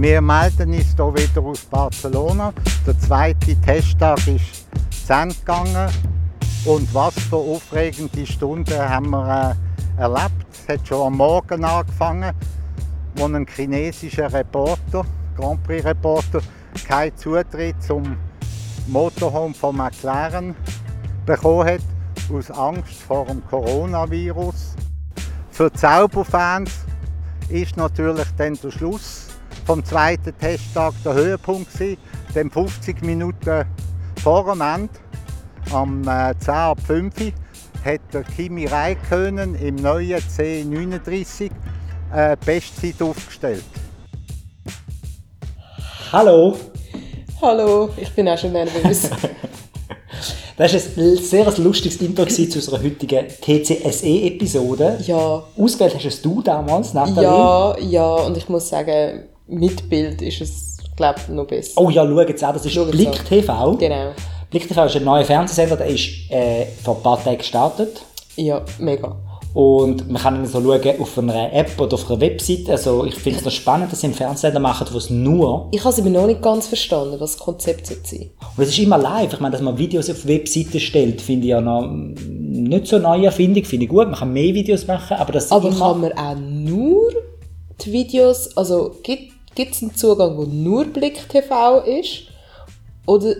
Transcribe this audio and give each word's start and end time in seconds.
Wir 0.00 0.22
melden 0.22 0.72
uns 0.72 0.94
hier 0.96 1.14
wieder 1.14 1.42
aus 1.42 1.60
Barcelona. 1.66 2.54
Der 2.86 2.98
zweite 2.98 3.54
Testtag 3.60 4.26
ist 4.28 4.64
zu 5.06 5.12
Ende 5.12 5.34
gegangen. 5.34 5.90
Und 6.64 6.94
was 6.94 7.12
für 7.18 7.36
aufregende 7.36 8.26
Stunden 8.26 8.78
haben 8.78 9.10
wir 9.10 9.54
äh, 9.98 10.00
erlebt. 10.00 10.46
Es 10.52 10.66
hat 10.66 10.88
schon 10.88 11.08
am 11.08 11.18
Morgen 11.18 11.62
angefangen, 11.62 12.32
wo 13.16 13.26
ein 13.26 13.46
chinesischer 13.46 14.32
Reporter, 14.32 15.04
Grand 15.36 15.62
Prix 15.64 15.84
Reporter, 15.84 16.40
keinen 16.88 17.14
Zutritt 17.18 17.82
zum 17.82 18.16
Motorhome 18.86 19.52
von 19.52 19.76
McLaren 19.76 20.56
bekommen 21.26 21.68
hat, 21.68 21.82
aus 22.32 22.50
Angst 22.50 23.02
vor 23.02 23.26
dem 23.26 23.46
Coronavirus. 23.50 24.76
Für 25.50 25.68
die 25.68 25.76
Zauberfans 25.76 26.70
ist 27.50 27.76
natürlich 27.76 28.28
dann 28.38 28.54
der 28.62 28.70
Schluss 28.70 29.29
vom 29.70 29.84
zweiten 29.84 30.36
Testtag 30.36 30.94
der 31.04 31.14
Höhepunkt 31.14 31.72
gewesen, 31.72 31.96
dem 32.34 32.50
50 32.50 33.02
Minuten 33.02 33.64
vor 34.20 34.42
dem 34.42 34.60
Ende, 34.62 34.92
am 35.70 36.02
äh, 36.08 36.34
10 36.40 36.54
ab 36.54 36.78
5 36.84 37.14
hat 37.84 38.00
der 38.12 38.24
Kimi 38.24 38.66
Räikkönen 38.66 39.54
im 39.54 39.76
neuen 39.76 40.18
C39 40.18 41.52
äh, 42.12 42.36
Bestzeit 42.44 43.00
aufgestellt. 43.00 43.62
Hallo! 46.10 46.56
Hallo, 47.40 47.90
ich 47.96 48.12
bin 48.12 48.28
auch 48.28 48.38
schon 48.38 48.52
nervös. 48.52 49.08
Das 50.56 50.74
war 50.74 51.02
ein 51.02 51.16
sehr 51.16 51.50
lustiges 51.56 52.02
Intro 52.02 52.26
zu 52.26 52.42
unserer 52.42 52.82
heutigen 52.82 53.28
TCSE-Episode. 53.28 54.98
ja, 55.06 55.42
Ausgewählt 55.56 55.94
hast 55.94 56.04
es 56.04 56.20
du 56.20 56.42
damals, 56.42 56.92
Nathalie. 56.92 57.22
ja, 57.22 57.78
ja, 57.78 58.14
und 58.16 58.36
ich 58.36 58.46
muss 58.46 58.68
sagen, 58.68 59.29
mit 59.50 59.88
Bild 59.88 60.22
ist 60.22 60.40
es, 60.40 60.76
glaube 60.96 61.20
ich, 61.20 61.28
noch 61.28 61.46
besser. 61.46 61.80
Oh 61.80 61.90
ja, 61.90 62.06
schau 62.06 62.20
jetzt 62.20 62.44
auch, 62.44 62.52
das 62.52 62.64
ist 62.64 62.72
Schau 62.72 62.84
Blick 62.84 63.08
an. 63.08 63.26
TV. 63.26 63.76
Genau. 63.76 64.10
Blick 64.50 64.68
TV 64.68 64.84
ist 64.86 64.96
ein 64.96 65.04
neuer 65.04 65.24
Fernsehsender, 65.24 65.76
der 65.76 65.86
ist 65.86 66.30
äh, 66.30 66.66
vor 66.82 66.96
ein 66.96 67.02
paar 67.02 67.22
Tagen 67.22 67.38
gestartet. 67.38 68.02
Ja, 68.36 68.62
mega. 68.78 69.16
Und 69.52 70.08
man 70.08 70.22
kann 70.22 70.36
ihn 70.36 70.46
so 70.46 70.62
schauen 70.62 71.00
auf 71.00 71.18
einer 71.18 71.52
App 71.52 71.80
oder 71.80 71.94
auf 71.94 72.08
einer 72.08 72.20
Website. 72.20 72.70
Also 72.70 73.04
ich 73.04 73.16
finde 73.16 73.40
es 73.40 73.44
noch 73.44 73.50
spannend, 73.52 73.90
dass 73.90 74.00
sie 74.00 74.06
einen 74.06 74.14
Fernsehsender 74.14 74.60
machen, 74.60 74.86
wo 74.92 74.98
es 74.98 75.10
nur... 75.10 75.68
Ich 75.72 75.80
habe 75.80 75.90
es 75.92 75.98
aber 75.98 76.08
noch 76.08 76.28
nicht 76.28 76.40
ganz 76.40 76.68
verstanden, 76.68 77.18
was 77.18 77.32
das 77.32 77.40
Konzept 77.40 77.88
sein 77.88 77.98
soll. 78.04 78.30
Und 78.56 78.62
es 78.62 78.68
ist 78.68 78.78
immer 78.78 78.96
live. 78.96 79.32
Ich 79.32 79.40
meine, 79.40 79.52
dass 79.52 79.60
man 79.60 79.76
Videos 79.76 80.08
auf 80.08 80.24
Webseiten 80.24 80.78
stellt, 80.78 81.20
finde 81.20 81.46
ich 81.46 81.50
ja 81.50 81.60
noch 81.60 81.84
nicht 81.90 82.86
so 82.86 82.98
neue 82.98 83.26
Erfindung. 83.26 83.64
Finde 83.64 83.86
ich 83.86 83.90
gut, 83.90 84.06
man 84.06 84.14
kann 84.14 84.32
mehr 84.32 84.54
Videos 84.54 84.86
machen, 84.86 85.16
aber 85.16 85.32
das 85.32 85.50
Aber 85.50 85.68
immer... 85.68 85.78
kann 85.78 86.00
man 86.00 86.12
auch 86.12 86.36
nur 86.36 87.10
die 87.84 87.92
Videos, 87.92 88.56
also 88.56 88.94
gibt 89.02 89.32
es 89.56 89.82
einen 89.82 89.94
Zugang, 89.94 90.36
wo 90.36 90.42
nur 90.44 90.84
Blick 90.86 91.28
TV 91.28 91.78
ist? 91.80 92.22
Oder, 93.06 93.34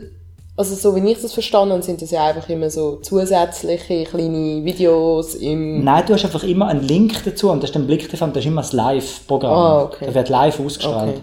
also 0.57 0.75
so 0.75 0.95
wie 0.97 1.11
ich 1.11 1.21
das 1.23 1.33
verstanden 1.33 1.73
habe, 1.73 1.83
sind 1.83 2.03
das 2.03 2.11
ja 2.11 2.27
einfach 2.27 2.49
immer 2.49 2.69
so 2.71 2.97
zusätzliche 2.97 4.05
kleine 4.05 4.65
Videos 4.65 5.35
im... 5.37 5.85
Nein, 5.85 6.05
du 6.07 6.15
hast 6.15 6.25
einfach 6.25 6.43
immer 6.45 6.69
einen 6.69 6.83
Link 6.83 7.23
dazu 7.25 7.51
und 7.51 7.63
das 7.63 7.71
ist 7.71 7.77
dann 7.77 7.87
Blick 7.87 8.09
TV 8.11 8.25
und 8.25 8.35
das 8.37 8.45
ist 8.45 8.49
immer 8.49 8.63
das 8.63 8.73
Live-Programm. 8.73 9.53
Ah, 9.53 9.83
okay. 9.85 10.07
Das 10.07 10.15
wird 10.15 10.29
live 10.29 10.61
ausgestrahlt. 10.61 11.23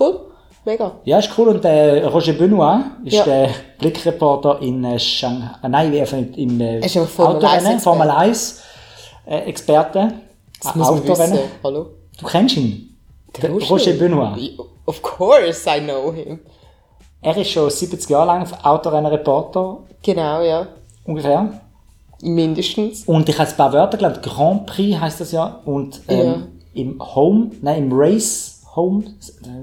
Cool, 0.00 0.20
mega. 0.64 0.92
Ja, 1.04 1.18
ist 1.20 1.30
cool. 1.38 1.48
Und 1.48 1.62
der 1.62 2.06
Roger 2.08 2.32
Benoit 2.32 2.80
ist 3.04 3.14
Ja. 3.14 3.24
der 3.24 3.50
Blickreporter 3.78 4.60
in 4.60 4.82
äh, 4.84 4.98
Shanghai, 4.98 5.50
äh, 5.62 5.68
nein, 5.68 5.92
wie 5.92 6.00
einfach 6.00 6.16
im 6.18 6.60
äh, 6.60 6.80
Autorennen, 7.18 7.66
1 7.66 7.82
Formel 7.84 8.10
1 8.10 8.60
äh, 9.26 9.38
Experte. 9.40 10.14
Das 10.62 10.74
Äh, 10.74 10.78
muss 10.78 10.88
Autorennen. 10.88 11.38
Hallo? 11.62 11.86
Du 12.18 12.26
kennst 12.26 12.56
ihn? 12.56 12.93
Der 13.42 13.50
Roger 13.50 13.92
Benoit. 13.94 14.38
Of 14.86 15.02
course 15.02 15.68
I 15.68 15.80
know 15.80 16.12
him. 16.12 16.40
Er 17.22 17.36
ist 17.36 17.50
schon 17.50 17.70
70 17.70 18.10
Jahre 18.10 18.26
lang 18.26 18.46
Autorennen-Reporter, 18.62 19.78
Genau, 20.02 20.42
ja. 20.42 20.66
ungefähr. 21.06 21.60
Mindestens. 22.20 23.04
Und 23.04 23.28
ich 23.28 23.38
habe 23.38 23.48
ein 23.50 23.56
paar 23.56 23.72
Wörter 23.72 23.96
gelernt. 23.96 24.22
Grand 24.22 24.66
Prix 24.66 24.98
heißt 25.00 25.20
das 25.20 25.32
ja. 25.32 25.60
Und 25.64 26.00
ähm, 26.08 26.26
Ja. 26.26 26.36
im 26.74 27.00
Home, 27.14 27.50
nein, 27.62 27.84
im 27.84 27.90
Race 27.92 28.62
Home, 28.76 29.04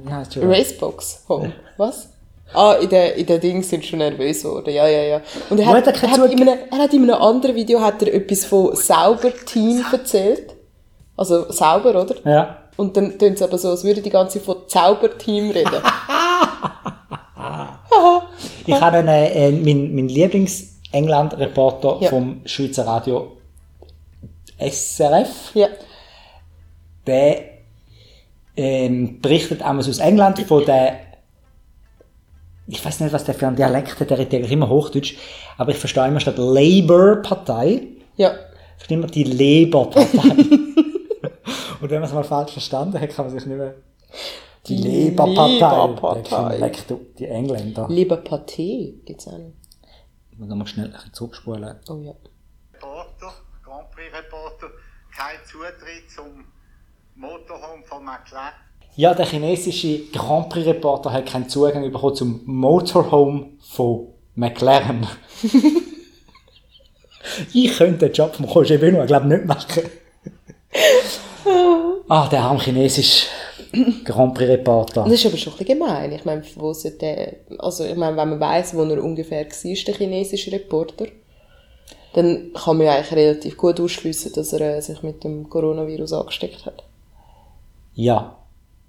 wie 0.06 0.12
heißt 0.12 0.36
das? 0.38 0.44
Racebox 0.44 1.26
Home. 1.30 1.52
Was? 1.78 2.10
Ah, 2.54 2.74
in 2.74 2.90
der, 2.90 3.16
in 3.16 3.26
der 3.26 3.38
Ding 3.40 3.64
sind 3.64 3.86
schon 3.86 4.00
nervös 4.00 4.44
geworden. 4.44 4.74
Ja, 4.74 4.88
ja, 4.88 5.02
ja. 5.04 5.22
Und 5.50 5.60
er 5.60 5.68
hat, 5.68 5.88
er 5.88 6.12
hat 6.12 6.32
in 6.32 6.42
einem, 6.42 6.60
er 6.70 6.78
hat 6.78 6.94
in 6.94 7.04
einem 7.04 7.22
anderen 7.22 7.56
Video 7.56 7.80
hat 7.80 8.02
er 8.02 8.14
etwas 8.14 8.44
von 8.46 8.76
Sauber-Team 8.76 9.86
erzählt. 9.92 10.56
Also 11.16 11.50
sauber, 11.52 12.02
oder? 12.02 12.16
Ja. 12.26 12.58
Und 12.78 12.96
dann 12.98 13.18
tun 13.20 13.36
sie 13.36 13.44
aber 13.44 13.58
so, 13.58 13.70
als 13.70 13.84
würde 13.84 14.02
die 14.02 14.10
ganze 14.10 14.40
Zeit 14.40 14.46
von 14.46 14.58
Zauberteam 14.68 15.52
reden. 15.52 15.72
Ich 18.66 18.80
habe 18.80 18.98
einen, 18.98 19.08
äh, 19.10 19.52
mein, 19.52 19.94
mein 19.96 20.08
Lieblings-England-Reporter 20.08 21.98
Ja. 22.02 22.10
vom 22.10 22.42
Schweizer 22.46 22.86
Radio 22.86 23.38
SRF. 24.60 25.52
ja. 25.56 25.68
Der 27.08 27.42
ähm, 28.56 29.20
berichtet 29.22 29.62
einmal 29.64 29.80
aus 29.88 29.98
England 29.98 30.40
von 30.42 30.64
der 30.66 31.00
ich 32.68 32.86
weiß 32.86 33.00
nicht, 33.02 33.12
was 33.12 33.24
der 33.26 33.34
für 33.34 33.48
einen 33.48 33.56
Dialekt 33.56 34.00
hat, 34.00 34.10
der 34.10 34.20
redet 34.20 34.36
eigentlich 34.36 34.52
immer 34.52 34.70
Hochdeutsch, 34.70 35.16
aber 35.58 35.72
ich 35.72 35.78
verstehe 35.78 36.08
immer 36.08 36.20
statt 36.22 36.38
Labour-Partei, 36.38 37.82
Ja. 38.16 38.32
verstehe 38.78 38.98
immer 39.00 39.08
die 39.08 39.24
Labour-Partei. 39.24 40.36
Und 41.82 41.90
wenn 41.90 42.00
man 42.00 42.10
es 42.10 42.14
mal 42.14 42.24
falsch 42.24 42.54
verstanden 42.54 43.00
hat, 43.00 43.10
kann 43.10 43.26
man 43.26 43.34
sich 43.34 43.46
nicht 43.46 43.58
mehr... 43.58 43.76
Die. 44.68 45.10
Labour-Partei. 45.10 46.58
Leck 46.58 46.88
du, 46.88 47.08
Die 47.18 47.26
Engländer. 47.26 47.88
Lieber 47.90 48.18
Pathé 48.18 49.04
gibt's 49.06 49.28
auch 49.28 49.38
nicht. 49.38 49.56
Ich 50.32 50.38
muss 50.38 50.48
nochmal 50.48 50.68
schnell 50.68 50.86
ein 50.86 50.92
bisschen 50.92 51.14
zurückspulen. 51.14 51.80
Oh 51.90 51.98
ja. 51.98 52.14
Reporter, 52.74 53.34
Grand 53.64 53.90
Prix 53.92 54.14
Reporter, 54.16 54.68
kein 55.16 55.38
Zutritt 55.46 56.10
zum 56.16 56.46
Motorhome 57.16 57.84
von 57.86 58.06
McLaren. 58.06 58.54
Ja, 58.96 59.14
der 59.14 59.26
chinesische 59.26 60.12
Grand 60.12 60.50
Prix 60.50 60.68
Reporter 60.68 61.12
hat 61.12 61.26
keinen 61.26 61.50
Zugang 61.50 61.82
bekommen 61.92 62.16
zum 62.16 62.42
Motorhome 62.46 63.52
von 63.62 64.10
McLaren. 64.36 65.08
ich 67.54 67.76
könnte 67.78 68.08
den 68.08 68.14
Job 68.14 68.36
von 68.36 68.46
Roger 68.46 68.78
Benoit, 68.78 69.08
glaube 69.08 69.28
nicht 69.28 69.46
machen. 69.46 69.90
ah, 72.08 72.28
der 72.30 72.42
arme 72.42 72.60
chinesische 72.60 73.28
Grand 74.04 74.34
Prix 74.34 74.50
Reporter. 74.50 75.04
Das 75.04 75.14
ist 75.14 75.26
aber 75.26 75.38
schon 75.38 75.54
ein 75.54 75.60
bisschen 75.60 75.80
gemein. 75.80 76.12
Ich 76.12 76.26
meine, 76.26 76.44
wo 76.56 76.74
der, 76.74 77.36
also 77.58 77.86
ich 77.86 77.96
meine, 77.96 78.18
wenn 78.18 78.30
man 78.30 78.40
weiss, 78.40 78.76
wo 78.76 78.84
er 78.84 79.04
ungefähr 79.04 79.46
war, 79.46 79.86
der 79.88 79.96
chinesische 79.96 80.52
Reporter, 80.52 81.06
dann 82.14 82.52
kann 82.54 82.78
man 82.78 82.88
ja 82.88 82.94
eigentlich 82.96 83.14
relativ 83.14 83.58
gut 83.58 83.80
ausschliessen, 83.80 84.34
dass 84.34 84.52
er 84.54 84.78
äh, 84.78 84.82
sich 84.82 85.02
mit 85.02 85.24
dem 85.24 85.50
Coronavirus 85.50 86.14
angesteckt 86.14 86.66
hat. 86.66 86.84
Ja. 87.94 88.36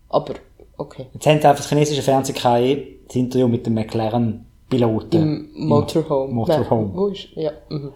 Aber, 0.09 0.35
okay. 0.77 1.07
Jetzt 1.15 1.27
haben 1.27 1.41
sie 1.41 1.47
einfach 1.47 1.63
das 1.63 1.69
chinesische 1.69 2.03
Fernsehen 2.03 2.37
kein 2.37 2.83
das 3.07 3.17
Interview 3.17 3.47
mit 3.47 3.65
dem 3.67 3.75
McLaren-Piloten. 3.75 5.23
Im 5.23 5.69
Motorhome. 5.69 6.33
Motorhome. 6.33 6.87
Nein, 6.87 6.97
wo 6.97 7.07
ist, 7.09 7.29
ja. 7.35 7.53
Mhm. 7.69 7.93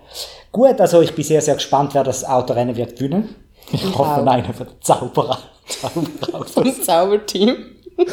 Gut, 0.53 0.81
also 0.81 1.01
ich 1.01 1.13
bin 1.15 1.25
sehr, 1.25 1.41
sehr 1.41 1.55
gespannt, 1.55 1.95
wer 1.95 2.05
das 2.05 2.25
Autorennen 2.25 2.77
wird 2.77 2.97
gewinnen. 2.97 3.35
Ich, 3.73 3.85
hoffe, 3.85 4.23
auch. 4.23 4.27
einer 4.27 4.53
von 4.53 4.67
den 4.67 4.81
Zauberer. 4.81 5.39
Zauberer. 5.67 6.45
Vom 6.47 6.83
Zauberteam. 6.83 7.57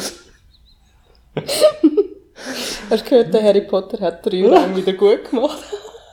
Hast 2.90 3.06
du 3.06 3.10
gehört, 3.10 3.32
der 3.32 3.42
Harry 3.42 3.62
Potter 3.62 3.98
hat 4.00 4.26
drei 4.26 4.46
Ränge 4.46 4.76
wieder 4.76 4.92
gut 4.92 5.30
gemacht? 5.30 5.58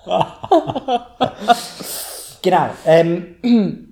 genau. 2.41 2.69
Ähm, 2.85 3.35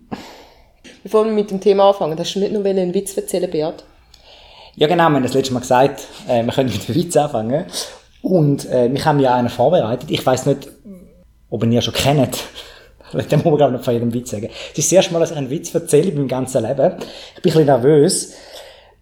Bevor 1.03 1.25
wir 1.25 1.31
mit 1.31 1.49
dem 1.49 1.61
Thema 1.61 1.89
anfangen, 1.89 2.19
hast 2.19 2.35
du 2.35 2.39
nicht 2.39 2.51
noch 2.51 2.63
einen 2.63 2.93
Witz 2.93 3.15
erzählen, 3.15 3.49
Beat? 3.49 3.83
Ja, 4.75 4.87
genau, 4.87 5.09
wir 5.09 5.15
haben 5.15 5.23
das 5.23 5.33
letzte 5.33 5.53
Mal 5.53 5.61
gesagt, 5.61 6.01
äh, 6.27 6.43
wir 6.43 6.53
können 6.53 6.71
mit 6.71 6.87
dem 6.87 6.95
Witz 6.95 7.15
anfangen. 7.15 7.65
Und 8.21 8.65
äh, 8.65 8.93
wir 8.93 9.05
haben 9.05 9.19
ja 9.19 9.33
einen 9.33 9.49
vorbereitet. 9.49 10.11
Ich 10.11 10.25
weiß 10.25 10.45
nicht, 10.45 10.69
ob 11.49 11.63
ihr 11.63 11.71
ihn 11.71 11.81
schon 11.81 11.93
kennt. 11.93 12.37
Das 13.11 13.31
muss 13.31 13.59
man, 13.59 13.59
ich, 13.59 13.71
nicht 13.71 13.85
von 13.85 13.93
jedem 13.93 14.13
Witz 14.13 14.31
sagen. 14.31 14.49
Es 14.71 14.77
ist 14.77 14.91
das 14.91 14.91
erste 14.91 15.13
Mal, 15.13 15.19
dass 15.19 15.31
ich 15.31 15.37
einen 15.37 15.49
Witz 15.49 15.73
erzähle 15.73 16.09
in 16.09 16.15
meinem 16.15 16.27
ganzen 16.27 16.63
Leben. 16.63 16.93
Ich 17.35 17.41
bin 17.41 17.51
ein 17.51 17.65
bisschen 17.65 17.65
nervös. 17.65 18.33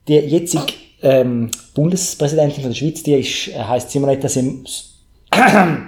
Die 0.07 0.15
jetzige 0.15 0.74
ähm, 1.01 1.51
Bundespräsidentin 1.74 2.62
von 2.62 2.71
der 2.71 2.75
Schweiz, 2.75 3.04
die 3.04 3.13
ist, 3.13 3.50
äh, 3.50 3.59
heisst 3.59 3.92
Simonetta, 3.92 4.27
Sim 4.30 4.65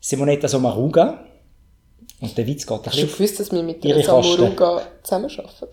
Simonetta 0.00 0.48
Sommaruga. 0.48 1.24
Und 2.20 2.36
der 2.36 2.46
Witz 2.46 2.66
geht 2.66 2.78
ein 2.78 2.86
Hast 2.86 3.02
du 3.02 3.06
gewusst, 3.06 3.40
dass 3.40 3.52
wir 3.52 3.62
mit 3.62 3.84
der 3.84 4.02
Samuruga 4.02 4.82
zusammenarbeiten? 5.02 5.68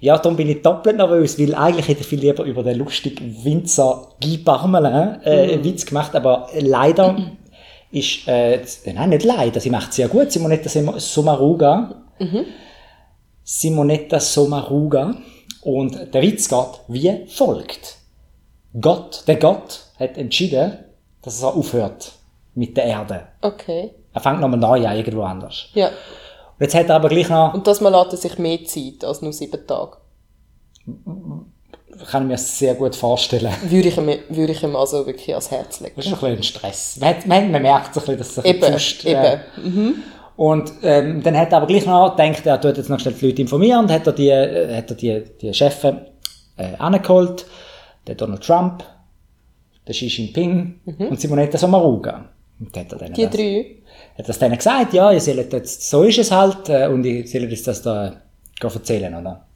Ja, 0.00 0.16
darum 0.16 0.36
bin 0.36 0.48
ich 0.48 0.62
doppelt 0.62 0.96
nervös, 0.96 1.38
weil 1.40 1.54
eigentlich 1.54 1.88
hätte 1.88 2.02
ich 2.02 2.06
viel 2.06 2.20
lieber 2.20 2.44
über 2.44 2.62
den 2.62 2.78
lustigen 2.78 3.36
Winzer 3.42 4.14
Guy 4.22 4.38
Parmelin 4.38 5.20
äh, 5.24 5.52
einen 5.52 5.64
Witz 5.64 5.84
gemacht, 5.84 6.14
aber 6.14 6.48
leider 6.60 7.16
ist, 7.90 8.28
äh, 8.28 8.62
nein, 8.92 9.10
nicht 9.10 9.24
leider, 9.24 9.60
sie 9.60 9.70
macht 9.70 9.92
sehr 9.92 10.08
gut, 10.08 10.30
Simonetta 10.30 10.68
Sommaruga. 10.98 12.02
Simonetta 13.44 14.20
Sommaruga 14.20 15.14
Und 15.62 16.12
der 16.12 16.22
Witz 16.22 16.48
geht 16.48 16.80
wie 16.88 17.26
folgt. 17.26 17.96
Gott, 18.78 19.24
der 19.26 19.36
Gott 19.36 19.80
hat 19.98 20.18
entschieden, 20.18 20.78
dass 21.22 21.42
er 21.42 21.54
aufhört 21.54 22.12
mit 22.54 22.76
der 22.76 22.84
Erde. 22.84 23.28
Okay. 23.40 23.92
Er 24.12 24.20
fängt 24.20 24.40
nochmal 24.40 24.58
neu 24.58 24.86
an, 24.86 24.96
irgendwo 24.96 25.22
anders. 25.22 25.68
Ja. 25.74 25.88
Und 25.88 26.60
jetzt 26.60 26.74
hat 26.74 26.88
er 26.88 26.96
aber 26.96 27.08
gleich 27.08 27.28
noch, 27.28 27.54
Und 27.54 27.66
das 27.66 27.80
mal 27.80 27.90
lässt 27.90 28.12
er 28.12 28.16
sich 28.18 28.38
mehr 28.38 28.64
Zeit 28.64 29.04
als 29.04 29.22
nur 29.22 29.32
sieben 29.32 29.66
Tage. 29.66 29.96
Kann 32.10 32.22
ich 32.22 32.28
mir 32.28 32.38
sehr 32.38 32.74
gut 32.74 32.94
vorstellen. 32.94 33.52
Würde 33.62 33.88
ich 33.88 33.96
ihm, 33.96 34.06
würde 34.28 34.52
ich 34.52 34.62
ihm 34.62 34.76
also 34.76 35.06
wirklich 35.06 35.30
ans 35.30 35.50
Herz 35.50 35.80
legen. 35.80 35.94
Das 35.96 36.06
ist 36.06 36.12
ein 36.12 36.18
bisschen 36.18 36.36
ein 36.36 36.42
Stress. 36.42 36.98
Man, 37.26 37.50
man, 37.50 37.62
merkt 37.62 37.94
so 37.94 38.00
ein 38.00 38.16
bisschen, 38.16 38.18
dass 38.18 38.30
es 38.30 38.38
ein 38.38 38.44
Eben, 38.44 38.62
pfuscht, 38.62 39.04
äh, 39.04 39.38
eben. 39.56 40.02
Und 40.36 40.72
ähm, 40.84 41.20
dann 41.22 41.36
hat 41.36 41.50
er 41.50 41.58
aber 41.58 41.66
gleich 41.66 41.84
noch 41.84 42.14
gedacht, 42.16 42.46
er 42.46 42.60
tut 42.60 42.76
jetzt 42.76 42.88
noch 42.88 43.00
schnell 43.00 43.14
die 43.14 43.26
Leute 43.26 43.42
informieren 43.42 43.80
und 43.80 43.90
hat 43.90 44.06
er 44.06 44.12
die, 44.12 44.28
äh, 44.28 44.76
hat 44.76 44.90
er 44.90 44.96
die, 44.96 45.24
die 45.40 45.52
Chefs 45.52 45.82
äh, 45.84 45.94
angeholt, 46.78 47.44
der 48.06 48.14
Donald 48.14 48.44
Trump, 48.44 48.84
der 49.86 49.94
Xi 49.94 50.06
Jinping 50.06 50.80
und 50.84 51.20
Simonetta 51.20 51.58
Sommaruga. 51.58 52.28
Und 52.60 52.76
hat 52.76 52.92
er 52.92 52.98
denen 52.98 53.10
Mhm. 53.10 53.14
Die 53.14 53.24
das, 53.24 53.32
drei. 53.32 53.66
hat 54.16 54.28
das 54.28 54.38
denen 54.38 54.56
gesagt, 54.56 54.92
ja, 54.92 55.10
ihr 55.10 55.20
sollt 55.20 55.52
jetzt, 55.52 55.90
so 55.90 56.04
ist 56.04 56.18
es 56.18 56.30
halt, 56.30 56.68
äh, 56.68 56.86
und 56.86 57.04
ihr 57.04 57.26
sollt 57.26 57.50
jetzt 57.50 57.66
das 57.66 57.82
da 57.82 58.22
erzählen, 58.62 59.14
oder? 59.14 59.46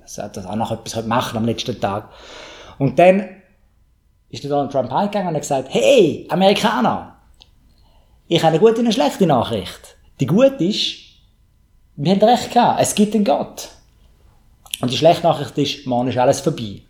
Dass 0.00 0.18
er 0.18 0.28
das 0.28 0.46
auch 0.46 0.56
noch 0.56 0.72
etwas 0.72 1.04
machen 1.06 1.36
am 1.36 1.44
letzten 1.44 1.80
Tag. 1.80 2.10
Und 2.78 2.98
dann 2.98 3.28
ist 4.30 4.42
der 4.42 4.50
Donald 4.50 4.72
Trump 4.72 4.90
heimgegangen 4.90 5.28
und 5.28 5.34
hat 5.34 5.42
gesagt, 5.42 5.68
hey, 5.70 6.26
Amerikaner, 6.30 7.16
ich 8.28 8.42
habe 8.42 8.48
eine 8.48 8.58
gute 8.58 8.80
und 8.80 8.86
eine 8.86 8.92
schlechte 8.92 9.26
Nachricht. 9.26 9.96
Die 10.20 10.26
gute 10.26 10.64
ist, 10.64 10.96
wir 11.96 12.12
haben 12.12 12.22
recht 12.22 12.52
gehabt, 12.52 12.80
es 12.80 12.94
gibt 12.94 13.14
einen 13.14 13.24
Gott. 13.24 13.68
Und 14.80 14.92
die 14.92 14.96
schlechte 14.96 15.26
Nachricht 15.26 15.56
ist, 15.58 15.86
morgen 15.86 16.08
ist 16.08 16.18
alles 16.18 16.40
vorbei. 16.40 16.82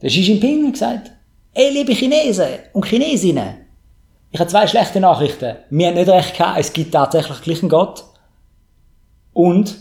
Der 0.00 0.10
Xi 0.10 0.20
Jinping 0.20 0.66
hat 0.66 0.72
gesagt, 0.72 1.10
ey, 1.52 1.70
liebe 1.70 1.92
Chinesen 1.92 2.48
und 2.72 2.86
Chinesinnen, 2.86 3.64
ich 4.30 4.40
habe 4.40 4.50
zwei 4.50 4.66
schlechte 4.66 5.00
Nachrichten. 5.00 5.56
Wir 5.70 5.88
haben 5.88 5.94
nicht 5.94 6.08
recht 6.08 6.36
gehabt, 6.36 6.58
es 6.58 6.72
gibt 6.72 6.92
tatsächlich 6.92 7.40
gleich 7.42 7.60
einen 7.62 7.68
Gott. 7.68 8.04
Und, 9.32 9.76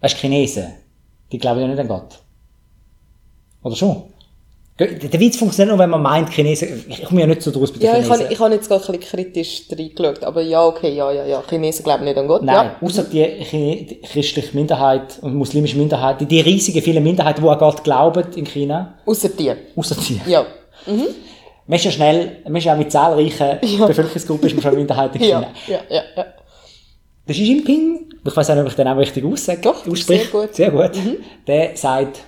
weißt 0.00 0.14
du, 0.14 0.18
Chinesen, 0.18 0.66
die 1.32 1.38
glauben 1.38 1.60
ja 1.60 1.66
nicht 1.68 1.78
an 1.78 1.88
Gott. 1.88 2.18
Oder 3.62 3.76
schon? 3.76 4.02
Der 4.78 5.20
Witz 5.20 5.36
funktioniert 5.36 5.68
nur, 5.76 5.78
wenn 5.78 5.90
man 5.90 6.00
meint, 6.00 6.30
Chinesen, 6.30 6.86
ich 6.88 7.04
komme 7.04 7.20
ja 7.20 7.26
nicht 7.26 7.42
so 7.42 7.50
draus 7.50 7.70
bei 7.70 7.78
den 7.80 7.84
Ja, 7.86 7.98
ich 7.98 8.04
Chinesen. 8.06 8.24
habe 8.24 8.32
ich 8.32 8.40
hab 8.40 8.50
jetzt 8.52 8.68
gerade 8.68 8.82
ein 8.94 8.98
bisschen 8.98 9.10
kritisch 9.10 9.62
reingeschaut. 9.70 10.24
Aber 10.24 10.40
ja, 10.40 10.64
okay, 10.64 10.94
ja, 10.94 11.12
ja, 11.12 11.26
ja. 11.26 11.42
Chinesen 11.46 11.84
glauben 11.84 12.04
nicht 12.04 12.16
an 12.16 12.26
Gott. 12.26 12.42
Nein, 12.42 12.54
Ja. 12.54 12.76
außer 12.80 13.02
die, 13.04 13.86
die 13.88 14.00
christliche 14.00 14.56
Minderheit 14.56 15.18
und 15.20 15.34
muslimische 15.34 15.76
Minderheit, 15.76 16.22
die 16.22 16.40
riesigen 16.40 16.80
vielen 16.80 17.04
Minderheiten, 17.04 17.42
die 17.42 17.48
an 17.48 17.58
Gott 17.58 17.84
glauben 17.84 18.24
in 18.36 18.46
China, 18.46 18.94
Außer 19.04 19.28
dir. 19.28 19.58
außer 19.76 19.96
die. 19.96 20.18
Ja. 20.26 20.46
Man 21.66 21.76
ist 21.76 21.84
ja 21.84 21.90
schnell, 21.90 22.38
man 22.44 22.56
ist 22.56 22.64
ja 22.64 22.74
mit 22.74 22.90
zahlreichen 22.90 23.58
Bevölkerungsgruppen 23.86 24.46
ist 24.48 24.54
man 24.54 24.62
schon 24.62 24.70
eine 24.70 24.78
Minderheit 24.78 25.14
in 25.14 25.20
China. 25.20 25.46
Ja, 25.68 25.74
ja, 25.74 25.80
ja, 25.96 26.02
ja. 26.16 26.24
Der 27.28 27.34
Xi 27.34 27.44
Jinping, 27.44 28.09
ich 28.24 28.36
weiß 28.36 28.50
auch 28.50 28.54
nicht, 28.54 28.62
ob 28.62 28.68
ich 28.68 28.76
den 28.76 28.88
auch 28.88 28.96
richtig 28.96 29.24
aussage, 29.24 29.60
Doch, 29.60 29.84
sehr 29.96 30.24
gut. 30.26 30.54
sehr 30.54 30.70
gut, 30.70 30.92
der 31.46 31.76
sagt, 31.76 32.20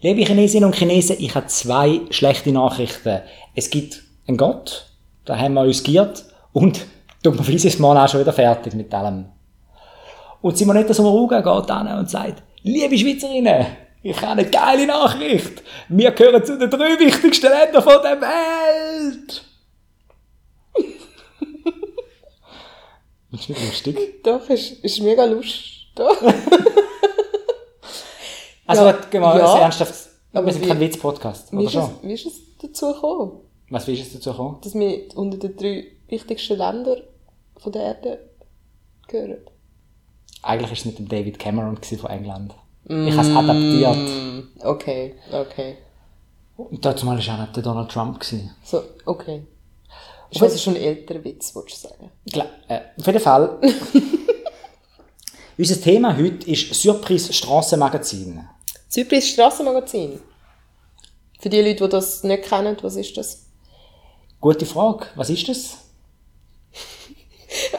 liebe 0.00 0.24
Chinesinnen 0.24 0.66
und 0.66 0.76
Chinesen, 0.76 1.16
ich 1.18 1.34
habe 1.34 1.46
zwei 1.46 2.00
schlechte 2.10 2.52
Nachrichten. 2.52 3.20
Es 3.54 3.70
gibt 3.70 4.02
einen 4.26 4.36
Gott, 4.36 4.86
da 5.24 5.36
haben 5.36 5.54
wir 5.54 5.62
uns 5.62 5.82
giert, 5.82 6.24
und 6.52 6.86
dummerweise 7.22 7.68
ist 7.68 7.80
morgen 7.80 7.98
auch 7.98 8.08
schon 8.08 8.20
wieder 8.20 8.32
fertig 8.32 8.74
mit 8.74 8.92
allem. 8.94 9.26
Und 10.40 10.56
Simonetta 10.56 10.94
Sommaruga 10.94 11.40
geht 11.40 11.70
an 11.70 11.98
und 11.98 12.08
sagt, 12.08 12.42
liebe 12.62 12.96
Schweizerinnen, 12.96 13.66
ich 14.02 14.16
habe 14.22 14.32
eine 14.32 14.44
geile 14.46 14.86
Nachricht. 14.86 15.62
Wir 15.88 16.10
gehören 16.12 16.42
zu 16.42 16.58
den 16.58 16.70
drei 16.70 16.98
wichtigsten 16.98 17.48
Ländern 17.50 17.84
der 17.84 18.20
Welt. 18.22 19.44
Das 23.32 23.40
ist 23.42 23.48
nicht 23.48 23.64
lustig. 23.64 24.22
Doch, 24.24 24.48
ist, 24.50 24.72
ist 24.84 25.00
mega 25.02 25.24
lustig. 25.24 25.92
Doch. 25.94 26.16
Also, 28.66 28.84
Ja. 28.84 28.92
gut, 28.92 29.12
wir 29.12 29.20
Ja. 29.20 29.46
sehr 29.52 29.62
ernsthaft. 29.62 29.94
Aber 30.32 30.46
wir 30.46 30.52
sind 30.52 30.64
wie- 30.64 30.68
kein 30.68 30.78
Witz-Podcast, 30.80 31.50
Wie 31.52 31.56
oder 31.56 31.64
ist, 31.64 31.74
es, 31.74 31.80
schon? 31.84 31.90
wie 32.08 32.12
ist 32.12 32.26
es 32.26 32.34
dazu 32.62 32.92
gekommen, 32.92 33.32
Was 33.68 33.86
wie 33.88 33.94
ist 33.94 34.02
es 34.06 34.12
dazu 34.12 34.30
gekommen? 34.30 34.58
dass 34.62 34.74
wir 34.74 35.08
unter 35.16 35.38
den 35.38 35.56
drei 35.56 35.86
wichtigsten 36.08 36.56
Ländern 36.56 37.02
von 37.56 37.72
der 37.72 37.82
Erde 37.82 38.18
gehören? 39.08 39.38
Eigentlich 40.42 40.70
war 40.70 40.76
es 40.78 40.84
mit 40.84 40.98
dem 41.00 41.08
David 41.08 41.38
Cameron 41.40 41.76
von 41.82 42.10
England. 42.10 42.54
Ich 42.84 43.16
habe 43.16 43.28
es 43.28 43.36
adaptiert. 43.36 43.96
Mm, 43.96 44.40
okay, 44.66 45.14
okay. 45.32 45.76
Und 46.56 46.84
dazu 46.84 47.06
mal 47.06 47.18
war 47.18 47.34
auch 47.34 47.40
nicht 47.40 47.56
der 47.56 47.62
Donald 47.64 47.90
Trump. 47.90 48.20
Gewesen. 48.20 48.54
So, 48.64 48.82
okay. 49.04 49.42
Ist 50.30 50.42
also 50.42 50.58
schon 50.58 50.76
ein 50.76 50.82
älterer 50.82 51.24
Witz, 51.24 51.54
würdest 51.54 51.84
du 51.84 51.88
sagen? 51.88 52.10
Klar, 52.32 52.48
äh, 52.68 52.80
auf 52.98 53.06
jeden 53.06 53.20
Fall. 53.20 53.58
Unser 55.58 55.80
Thema 55.80 56.16
heute 56.16 56.50
ist 56.50 56.72
Surprise 56.72 57.32
Strassenmagazin. 57.32 58.44
Zypris 58.88 59.28
Strassenmagazin. 59.28 60.20
Für 61.38 61.48
die 61.48 61.60
Leute, 61.60 61.84
die 61.84 61.90
das 61.90 62.22
nicht 62.22 62.44
kennen, 62.44 62.76
was 62.80 62.96
ist 62.96 63.16
das? 63.16 63.46
Gute 64.40 64.66
Frage. 64.66 65.06
Was 65.16 65.30
ist 65.30 65.48
das? 65.48 65.76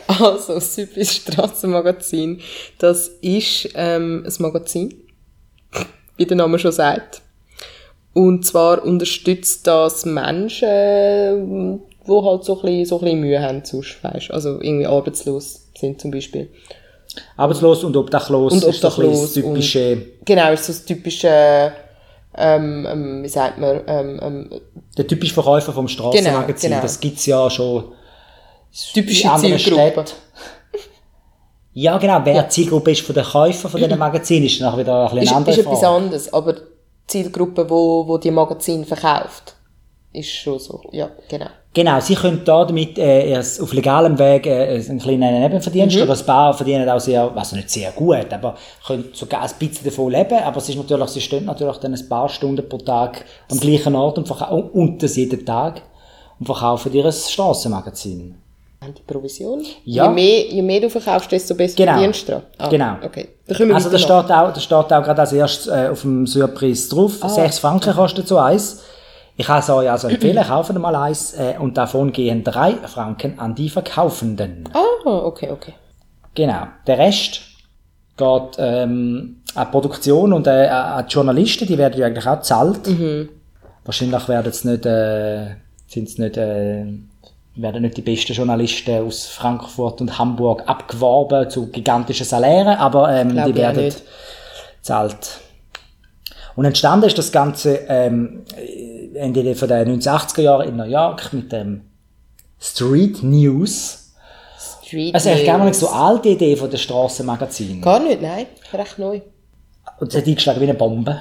Also, 0.07 0.56
das 0.56 0.74
Zypris 0.74 1.15
Strassenmagazin, 1.15 2.42
das 2.77 3.07
ist 3.21 3.69
ähm, 3.75 4.25
ein 4.27 4.33
Magazin, 4.39 4.94
wie 6.18 6.25
der 6.25 6.36
Name 6.36 6.59
schon 6.59 6.74
sagt. 6.74 7.21
Und 8.13 8.45
zwar 8.45 8.83
unterstützt 8.83 9.65
das 9.65 10.06
Menschen, 10.06 11.81
die 12.12 12.25
halt 12.25 12.44
so 12.44 12.56
ein 12.56 12.62
bisschen, 12.62 12.86
so 12.86 12.98
ein 12.98 13.02
bisschen 13.02 13.19
Mühe 13.22 13.42
haben, 13.42 13.63
sonst, 13.63 14.04
weisst, 14.04 14.31
also 14.31 14.62
irgendwie 14.62 14.86
arbeitslos 14.86 15.68
sind 15.78 16.02
zum 16.02 16.12
Beispiel. 16.12 16.50
Arbeitslos 17.38 17.84
und 17.84 17.96
obdachlos. 17.98 18.54
Und 18.54 18.63
ist 18.63 18.75
obdachlos 18.75 19.22
das 19.22 19.34
typische, 19.34 20.06
Genau, 20.25 20.52
ist 20.54 20.66
so 20.66 20.74
das 20.74 20.86
typische, 20.86 21.74
ähm, 22.38 22.88
ähm, 22.90 23.24
wie 23.24 23.30
sagt 23.30 23.60
man, 23.60 23.81
ähm, 23.88 24.19
ähm, 24.22 24.50
der 24.98 25.08
typische 25.08 25.34
Verkäufer 25.34 25.74
vom 25.74 25.88
Strassenmagazin. 25.88 26.69
Genau, 26.69 26.75
genau. 26.75 26.81
Das 26.81 27.00
gibt's 27.00 27.25
ja 27.25 27.50
schon 27.50 27.92
typische 28.94 29.24
in 29.24 29.30
anderen 29.30 29.57
Zielgruppe. 29.57 29.92
Städten. 29.92 30.12
Ja, 31.74 31.98
genau. 31.98 32.22
Wer 32.24 32.44
die 32.44 32.50
Zielgruppe 32.50 32.92
ist 32.92 33.02
von 33.02 33.16
den 33.16 33.24
Käufern 33.24 33.71
von 33.71 33.81
diesen 33.81 33.97
Magazinen, 33.97 34.45
ist 34.45 34.59
dann 34.59 34.78
wieder 34.78 35.04
ein 35.04 35.06
bisschen 35.06 35.24
Ist, 35.24 35.33
andere 35.33 35.56
ist 35.56 35.66
etwas 35.66 35.83
anderes, 35.83 36.33
aber 36.33 36.54
die 36.54 36.62
Zielgruppe, 37.07 37.69
wo, 37.69 38.07
wo 38.07 38.18
die 38.18 38.31
Magazine 38.31 38.85
verkauft, 38.85 39.56
ist 40.13 40.30
schon 40.30 40.59
so, 40.59 40.81
ja, 40.91 41.09
genau. 41.30 41.47
Genau, 41.73 42.01
sie 42.01 42.15
können 42.15 42.41
da 42.44 42.65
damit 42.65 42.97
äh, 42.99 43.37
auf 43.37 43.71
legalem 43.73 44.19
Weg 44.19 44.45
äh, 44.45 44.75
einen 44.89 44.99
kleinen 44.99 45.39
Nebenverdienst 45.39 45.95
Mhm. 45.95 46.01
oder 46.03 46.18
ein 46.19 46.25
paar 46.25 46.53
verdienen 46.53 46.89
auch 46.89 46.99
sehr, 46.99 47.31
also 47.33 47.56
nicht 47.56 47.69
sehr 47.69 47.91
gut, 47.91 48.27
aber 48.33 48.56
können 48.85 49.06
sogar 49.13 49.44
ein 49.44 49.49
bisschen 49.57 49.85
davon 49.85 50.11
leben, 50.11 50.37
aber 50.44 50.57
es 50.57 50.68
ist 50.68 50.75
natürlich, 50.77 51.07
sie 51.09 51.21
stehen 51.21 51.45
natürlich 51.45 51.77
dann 51.77 51.94
ein 51.94 52.09
paar 52.09 52.27
Stunden 52.27 52.68
pro 52.68 52.77
Tag 52.77 53.23
am 53.49 53.57
gleichen 53.59 53.95
Ort 53.95 54.18
und, 54.18 54.30
und 54.73 55.01
das 55.01 55.15
jeden 55.15 55.45
Tag 55.45 55.81
und 56.39 56.45
verkaufen 56.45 56.91
ihr 56.94 57.06
ein 57.06 57.11
Strassenmagazin. 57.13 58.35
Haben 58.81 58.95
die 58.95 59.03
Provision? 59.03 59.63
Ja. 59.85 60.07
Je 60.07 60.13
mehr, 60.13 60.47
je 60.51 60.61
mehr 60.61 60.81
du 60.81 60.89
verkaufst, 60.89 61.31
desto 61.31 61.53
besser 61.56 61.75
Genau. 61.77 61.94
verdienst 61.94 62.27
du. 62.27 62.41
Ah, 62.57 62.68
Genau. 62.68 62.95
Okay. 63.06 63.30
Also 63.73 63.89
da 63.91 63.97
steht 63.97 64.11
auch, 64.11 64.25
da 64.27 64.59
steht 64.59 64.73
auch 64.73 64.87
gerade 64.87 65.21
als 65.21 65.31
erstes 65.33 65.68
äh, 65.68 65.87
auf 65.91 66.01
dem 66.01 66.25
Surprise 66.27 66.89
drauf, 66.89 67.13
Ah. 67.21 67.30
6 67.30 67.59
Franken 67.59 67.94
kostet 67.94 68.27
so 68.27 68.37
eins. 68.39 68.81
Ich 69.42 69.48
kann 69.48 69.57
es 69.57 69.69
euch 69.71 69.90
also 69.90 70.07
empfehlen, 70.07 70.44
kaufen 70.48 70.80
mal 70.80 70.95
eins 70.95 71.33
äh, 71.33 71.56
und 71.57 71.76
davon 71.76 72.12
gehen 72.12 72.44
3 72.44 72.74
Franken 72.86 73.40
an 73.40 73.56
die 73.56 73.71
Verkaufenden. 73.71 74.69
Ah, 74.71 75.07
okay, 75.07 75.50
okay. 75.50 75.74
Genau. 76.36 76.68
Der 76.86 77.00
Rest 77.00 77.42
geht 78.18 78.57
ähm, 78.60 79.42
an 79.56 79.66
die 79.66 79.71
Produktion 79.71 80.31
und 80.33 80.45
äh, 80.45 80.68
an 80.68 81.07
die 81.07 81.12
Journalisten, 81.12 81.66
die 81.66 81.76
werden 81.76 82.00
ja 82.00 82.06
eigentlich 82.06 82.28
auch 82.28 82.36
gezahlt. 82.36 82.81
Wahrscheinlich 83.83 84.28
werden 84.30 84.50
es 84.52 84.64
nicht, 84.64 84.86
äh, 84.86 85.56
sind's 85.88 86.19
nicht, 86.19 86.38
äh, 86.38 86.86
werden 87.56 87.81
nicht 87.81 87.98
die 87.98 88.04
besten 88.04 88.33
Journalisten 88.33 89.07
aus 89.07 89.26
Frankfurt 89.26 90.02
und 90.02 90.19
Hamburg 90.19 90.62
abgeworben 90.68 91.50
zu 91.50 91.71
gigantischen 91.71 92.28
Salären, 92.28 92.78
aber 92.78 93.12
ähm, 93.12 93.30
die 93.30 93.56
werden 93.56 93.86
nicht. 93.86 94.04
Und 96.56 96.66
entstanden 96.66 97.06
ist 97.08 97.18
das 97.18 97.31
Ganze 97.31 97.80
ähm, 97.88 98.44
Ende 99.14 99.56
von 99.56 99.68
den 99.68 100.02
1980er 100.02 100.42
Jahren 100.42 100.68
in 100.70 100.78
New 100.78 100.84
York 100.84 101.31
mit 101.34 101.52
dem 101.52 101.81
Street 102.60 103.24
News. 103.24 104.14
Street 104.60 105.14
Also 105.16 105.30
ich 105.30 105.44
gerne 105.44 105.64
News. 105.64 105.68
nicht 105.70 105.80
so 105.80 105.90
alte 105.90 106.30
Idee 106.30 106.56
von 106.56 106.70
der 106.70 106.78
Strassenmagazin. 106.78 107.81
Gar 107.81 108.00
nicht, 108.02 108.22
nein. 108.22 108.46
Recht 108.74 109.00
neu. 109.00 109.22
Und 110.00 110.10
es 110.10 110.18
hat 110.18 110.28
eingeschlagen 110.28 110.60
wie 110.60 110.66
eine 110.66 110.74
Bombe. 110.74 111.18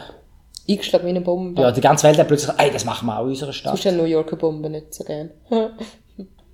Eingeschlagen 0.68 1.06
wie 1.06 1.10
eine 1.10 1.20
Bombe. 1.20 1.60
Ja, 1.62 1.70
die 1.70 1.80
ganze 1.80 2.06
Welt 2.06 2.18
hat 2.18 2.28
plötzlich 2.28 2.48
gesagt, 2.50 2.62
ey, 2.62 2.72
das 2.72 2.84
machen 2.84 3.06
wir 3.06 3.18
auch 3.18 3.24
in 3.24 3.30
unserer 3.30 3.48
Du 3.48 3.54
Stadt. 3.54 3.72
hast 3.72 3.84
ja 3.84 3.92
New 3.92 4.04
Yorker 4.04 4.36
Bombe 4.36 4.68
nicht 4.70 4.92
so 4.94 5.04
gern. 5.04 5.30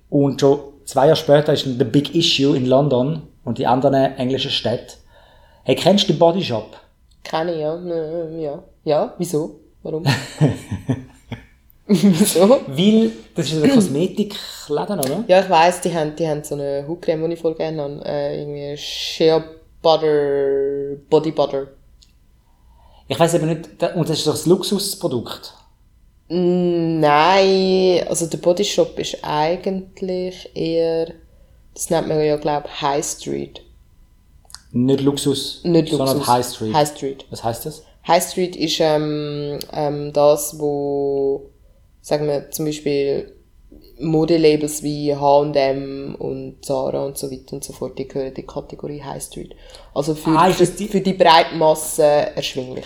Und 0.09 0.39
schon 0.39 0.59
zwei 0.85 1.05
Jahre 1.07 1.17
später 1.17 1.53
ist 1.53 1.65
The 1.65 1.83
Big 1.83 2.15
Issue 2.15 2.55
in 2.55 2.65
London 2.65 3.23
und 3.43 3.57
die 3.57 3.67
anderen 3.67 3.93
englischen 3.93 4.51
Städte. 4.51 4.95
Hey, 5.63 5.75
kennst 5.75 6.07
du 6.07 6.13
den 6.13 6.19
Bodyshop? 6.19 6.71
Kenne 6.71 6.77
ich, 7.23 7.59
ja. 7.59 7.75
Äh, 7.75 8.43
Ja. 8.43 8.63
Ja, 8.83 9.13
wieso? 9.17 9.59
Warum? 9.83 10.05
wieso? 11.87 12.61
Weil, 12.67 13.11
das 13.35 13.51
ist 13.51 13.63
ein 13.63 13.69
Kosmetikladen, 13.69 14.99
oder? 14.99 15.23
Ja, 15.27 15.41
ich 15.41 15.49
weiss, 15.49 15.81
die 15.81 15.93
haben, 15.93 16.15
die 16.15 16.27
haben 16.27 16.43
so 16.43 16.55
eine 16.55 16.85
Hautcreme, 16.87 17.27
die 17.27 17.33
ich 17.33 17.41
voll 17.41 17.55
gerne 17.55 17.81
habe. 17.81 18.01
Äh, 18.05 18.39
irgendwie 18.39 18.77
Shea 18.77 19.43
Butter, 19.81 20.95
Body 21.09 21.31
Butter. 21.31 21.67
Ich 23.09 23.19
weiß 23.19 23.33
eben 23.35 23.47
nicht, 23.47 23.69
und 23.95 24.09
das 24.09 24.19
ist 24.19 24.27
doch 24.27 24.35
ein 24.35 24.49
Luxusprodukt. 24.49 25.53
Mm, 26.29 26.99
Nein, 26.99 28.05
also 28.07 28.27
der 28.27 28.37
Body 28.37 28.65
Shop 28.65 28.97
ist 28.99 29.17
eigentlich 29.21 30.49
eher, 30.55 31.13
das 31.73 31.89
nennt 31.89 32.07
man 32.07 32.19
ja, 32.23 32.35
glaube 32.37 32.67
High 32.81 33.05
Street. 33.05 33.61
Nicht 34.71 35.01
Luxus, 35.01 35.61
Nicht 35.63 35.89
sondern 35.89 36.17
Luxus. 36.17 36.27
High 36.33 36.45
Street. 36.45 36.73
High 36.73 36.89
Street. 36.89 37.25
Was 37.29 37.43
heißt 37.43 37.65
das? 37.65 37.83
High 38.07 38.23
Street 38.25 38.55
ist 38.55 38.77
ähm, 38.79 39.59
ähm, 39.73 40.13
das, 40.13 40.59
wo, 40.59 41.49
sagen 42.01 42.27
wir 42.27 42.51
zum 42.51 42.65
Beispiel 42.65 43.33
Modelabels 43.99 44.83
wie 44.83 45.15
H&M 45.15 46.15
und 46.19 46.63
Zara 46.63 47.05
und 47.05 47.17
so 47.17 47.31
weiter 47.31 47.53
und 47.53 47.63
so 47.63 47.73
fort, 47.73 47.97
die 47.97 48.07
gehören 48.07 48.29
in 48.29 48.33
die 48.35 48.45
Kategorie 48.45 49.01
High 49.01 49.21
Street. 49.23 49.55
Also 49.93 50.13
für, 50.15 50.29
Ah, 50.31 50.49
für, 50.51 50.65
die- 50.65 50.87
für 50.87 51.01
die 51.01 51.13
breite 51.13 51.55
Masse 51.55 52.03
erschwinglich. 52.03 52.85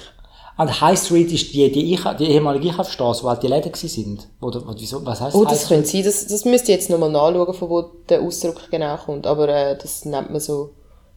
Und 0.57 0.81
High 0.81 0.97
Street 0.99 1.31
ist 1.31 1.53
die, 1.53 1.71
die, 1.71 1.97
Einkauf- 1.97 2.15
die 2.17 2.25
ehemalige 2.29 2.69
Einkaufsstraße, 2.69 3.23
wo 3.23 3.29
halt 3.29 3.43
die 3.43 3.47
Läden 3.47 3.73
sind. 3.73 4.27
Oder, 4.41 4.61
wieso, 4.77 5.03
was 5.05 5.19
heisst 5.21 5.35
Oh, 5.35 5.43
das 5.43 5.67
könnte 5.67 5.87
sein. 5.87 6.03
Das, 6.03 6.27
das 6.27 6.45
müsst 6.45 6.69
ihr 6.69 6.75
jetzt 6.75 6.89
nochmal 6.89 7.09
nachschauen, 7.11 7.53
von 7.53 7.69
wo 7.69 7.81
der 8.09 8.21
Ausdruck 8.21 8.69
genau 8.69 8.95
kommt. 8.97 9.25
Aber 9.27 9.49
äh, 9.49 9.77
das 9.77 10.05
nennt 10.05 10.29
man 10.29 10.39
so, 10.39 10.71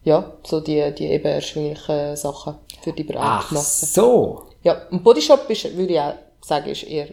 ja, 0.05 0.33
so 0.43 0.61
die, 0.61 0.93
die 0.97 1.07
eben 1.07 1.25
erschwinglichen 1.25 2.15
Sachen 2.15 2.55
für 2.81 2.93
die 2.93 3.03
breite 3.03 3.19
Ach 3.21 3.51
so. 3.51 4.43
Ja, 4.63 4.77
und 4.91 5.03
Bodyshop 5.03 5.49
ist, 5.49 5.75
würde 5.75 5.93
ich 5.93 5.99
auch 5.99 6.13
sagen, 6.41 6.69
ist 6.69 6.83
eher 6.83 7.07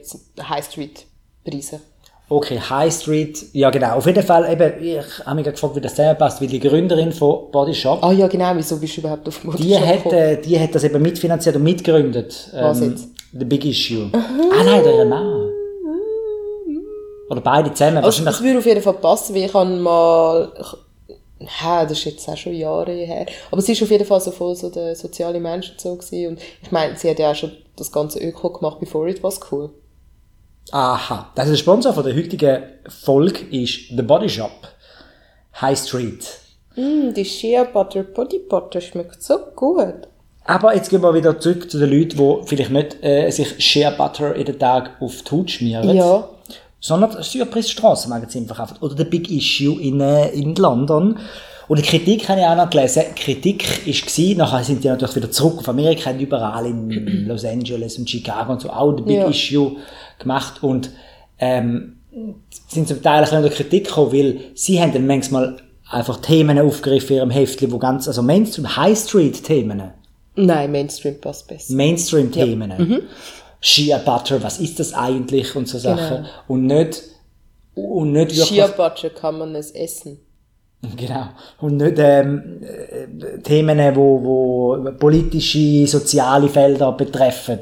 High 0.49 0.65
Street 0.65 1.07
Preise. 1.45 1.81
Okay, 2.29 2.59
High 2.59 2.93
Street, 2.95 3.47
ja 3.53 3.71
genau. 3.71 3.97
Auf 3.97 4.07
jeden 4.07 4.23
Fall, 4.23 4.51
eben, 4.51 4.83
ich 4.83 5.27
habe 5.27 5.37
mich 5.37 5.45
gefragt, 5.45 5.77
wie 5.77 5.81
das 5.81 5.95
zusammenpasst, 5.95 6.41
weil 6.41 6.49
die 6.49 6.61
Gründerin 6.61 7.13
von 7.13 7.51
Body 7.51 7.75
Shop, 7.75 7.99
Ah 8.03 8.13
ja, 8.13 8.27
genau, 8.27 8.53
wieso 8.55 8.79
bist 8.79 8.97
du 8.97 9.01
überhaupt 9.01 9.27
auf 9.27 9.41
Bodyshop 9.41 9.67
die, 9.67 9.79
hat, 9.79 10.13
äh, 10.13 10.41
die 10.41 10.59
hat 10.59 10.75
das 10.75 10.85
eben 10.85 11.03
mitfinanziert 11.03 11.57
und 11.57 11.63
mitgegründet. 11.63 12.51
Was 12.53 12.81
ähm, 12.81 12.91
jetzt? 12.91 13.09
The 13.33 13.45
Big 13.45 13.65
Issue. 13.65 14.11
Ah 14.13 14.65
nein, 14.65 14.85
der 14.85 15.05
Mann. 15.07 15.51
Oder 17.31 17.41
beide 17.41 17.73
zusammen. 17.73 18.05
Also, 18.05 18.25
das 18.25 18.43
würde 18.43 18.59
auf 18.59 18.67
jeden 18.67 18.83
Fall 18.83 18.95
passen, 18.95 19.35
weil 19.35 19.45
ich 19.45 19.55
habe 19.55 19.71
mal, 19.71 20.53
ja, 21.61 21.83
das 21.85 21.99
ist 21.99 22.05
jetzt 22.05 22.29
auch 22.29 22.37
schon 22.37 22.55
Jahre 22.55 22.93
her, 22.93 23.27
aber 23.51 23.61
sie 23.61 23.73
ist 23.73 23.83
auf 23.83 23.91
jeden 23.91 24.05
Fall 24.05 24.21
so 24.21 24.31
voll 24.31 24.55
so 24.55 24.71
der 24.71 24.95
soziale 24.95 25.41
Mensch 25.41 25.71
und 25.71 25.81
so 25.81 25.97
gewesen. 25.97 26.29
und 26.29 26.41
ich 26.63 26.71
meine, 26.71 26.97
sie 26.97 27.11
hat 27.11 27.19
ja 27.19 27.31
auch 27.31 27.35
schon 27.35 27.53
das 27.77 27.91
ganze 27.91 28.19
Öko 28.21 28.51
gemacht, 28.51 28.81
before 28.81 29.09
it 29.09 29.23
was 29.23 29.41
cool. 29.51 29.71
Aha, 30.71 31.33
das 31.35 31.47
ist 31.47 31.53
der 31.53 31.59
Sponsor 31.59 31.93
von 31.93 32.05
der 32.05 32.15
heutigen 32.15 32.63
Folge 32.89 33.41
ist 33.51 33.89
The 33.97 34.03
Body 34.03 34.29
Shop. 34.29 34.69
High 35.61 35.79
Street. 35.79 36.25
Mm, 36.77 37.13
die 37.13 37.25
Shea 37.25 37.65
Butter 37.65 38.05
Body 38.05 38.39
Butter 38.49 38.81
schmeckt 38.81 39.23
so 39.23 39.39
gut. 39.55 40.09
Aber 40.45 40.75
jetzt 40.75 40.91
gehen 40.91 41.03
wir 41.03 41.15
wieder 41.15 41.39
zurück 41.39 41.71
zu 41.71 41.79
den 41.79 41.91
Leuten, 41.91 42.17
die 42.17 42.47
vielleicht 42.47 42.71
nicht 42.71 43.03
äh, 43.03 43.31
sich 43.31 43.63
Shea 43.65 43.91
Butter 43.91 44.35
in 44.35 44.45
den 44.45 44.59
Tag 44.59 44.97
auf 45.01 45.23
die 45.23 45.31
Haut 45.31 45.51
schmieren, 45.51 45.95
Ja. 45.95 46.29
Sondern 46.83 47.13
das 47.13 47.31
Surprise 47.33 47.71
Strassenmagazin 47.71 48.47
verkaufen. 48.47 48.77
Oder 48.81 48.97
The 48.99 49.05
Big 49.05 49.31
Issue 49.31 49.81
in, 49.81 50.01
äh, 50.01 50.29
in 50.31 50.55
London. 50.57 51.17
Und 51.69 51.79
die 51.79 51.85
Kritik 51.85 52.29
habe 52.29 52.41
ich 52.41 52.47
auch 52.47 52.57
noch 52.57 52.69
gelesen. 52.69 53.05
Die 53.17 53.23
Kritik 53.23 53.65
war, 53.87 54.37
nachher 54.37 54.65
sind 54.65 54.83
die 54.83 54.89
natürlich 54.89 55.17
wieder 55.17 55.31
zurück 55.31 55.59
auf 55.59 55.69
Amerika, 55.69 56.11
haben 56.11 56.19
überall 56.19 56.67
in 56.67 57.25
Los 57.29 57.45
Angeles 57.45 57.97
und 57.99 58.11
Chicago 58.11 58.53
und 58.53 58.61
so 58.61 58.69
auch 58.69 58.97
The 58.97 59.03
Big 59.05 59.17
Ja. 59.17 59.29
Issue 59.29 59.77
gemacht 60.19 60.63
und 60.63 60.91
ähm, 61.39 61.99
sind 62.67 62.89
zum 62.89 63.01
Teil 63.01 63.25
ein 63.25 63.43
bisschen 63.43 63.51
Kritik 63.51 63.87
gekommen, 63.87 64.13
weil 64.13 64.41
sie 64.55 64.81
haben 64.81 64.93
dann 64.93 65.07
manchmal 65.07 65.57
einfach 65.89 66.21
Themen 66.21 66.59
aufgegriffen 66.59 67.13
in 67.13 67.17
ihrem 67.19 67.31
Heftchen, 67.31 67.71
wo 67.71 67.79
ganz, 67.79 68.09
also 68.09 68.23
Mainstream, 68.23 68.77
High 68.77 68.99
Street 68.99 69.43
Themen. 69.45 69.83
Nein, 70.35 70.73
Mainstream 70.73 71.21
passt 71.21 71.47
besser. 71.47 71.75
Mainstream-Themen. 71.75 72.73
Mhm. 72.79 73.03
Shea 73.65 73.97
Butter, 73.99 74.43
was 74.43 74.59
ist 74.59 74.79
das 74.81 74.93
eigentlich 74.93 75.55
und 75.57 75.69
so 75.69 75.79
Sachen. 75.79 76.27
Und 76.49 76.67
nicht, 76.67 77.01
und 77.75 78.13
nicht 78.13 78.37
wirklich, 78.37 78.45
Shea 78.49 78.67
Butter 78.67 79.09
kann 79.11 79.39
man 79.39 79.55
es 79.55 79.71
essen. 79.71 80.19
genau, 80.97 81.29
und 81.61 81.77
nicht, 81.77 81.95
ähm, 81.99 82.61
äh, 82.61 83.39
Themen, 83.39 83.79
wo, 83.95 84.21
wo 84.25 84.91
politische, 84.99 85.87
soziale 85.87 86.49
Felder 86.49 86.91
betreffen, 86.91 87.61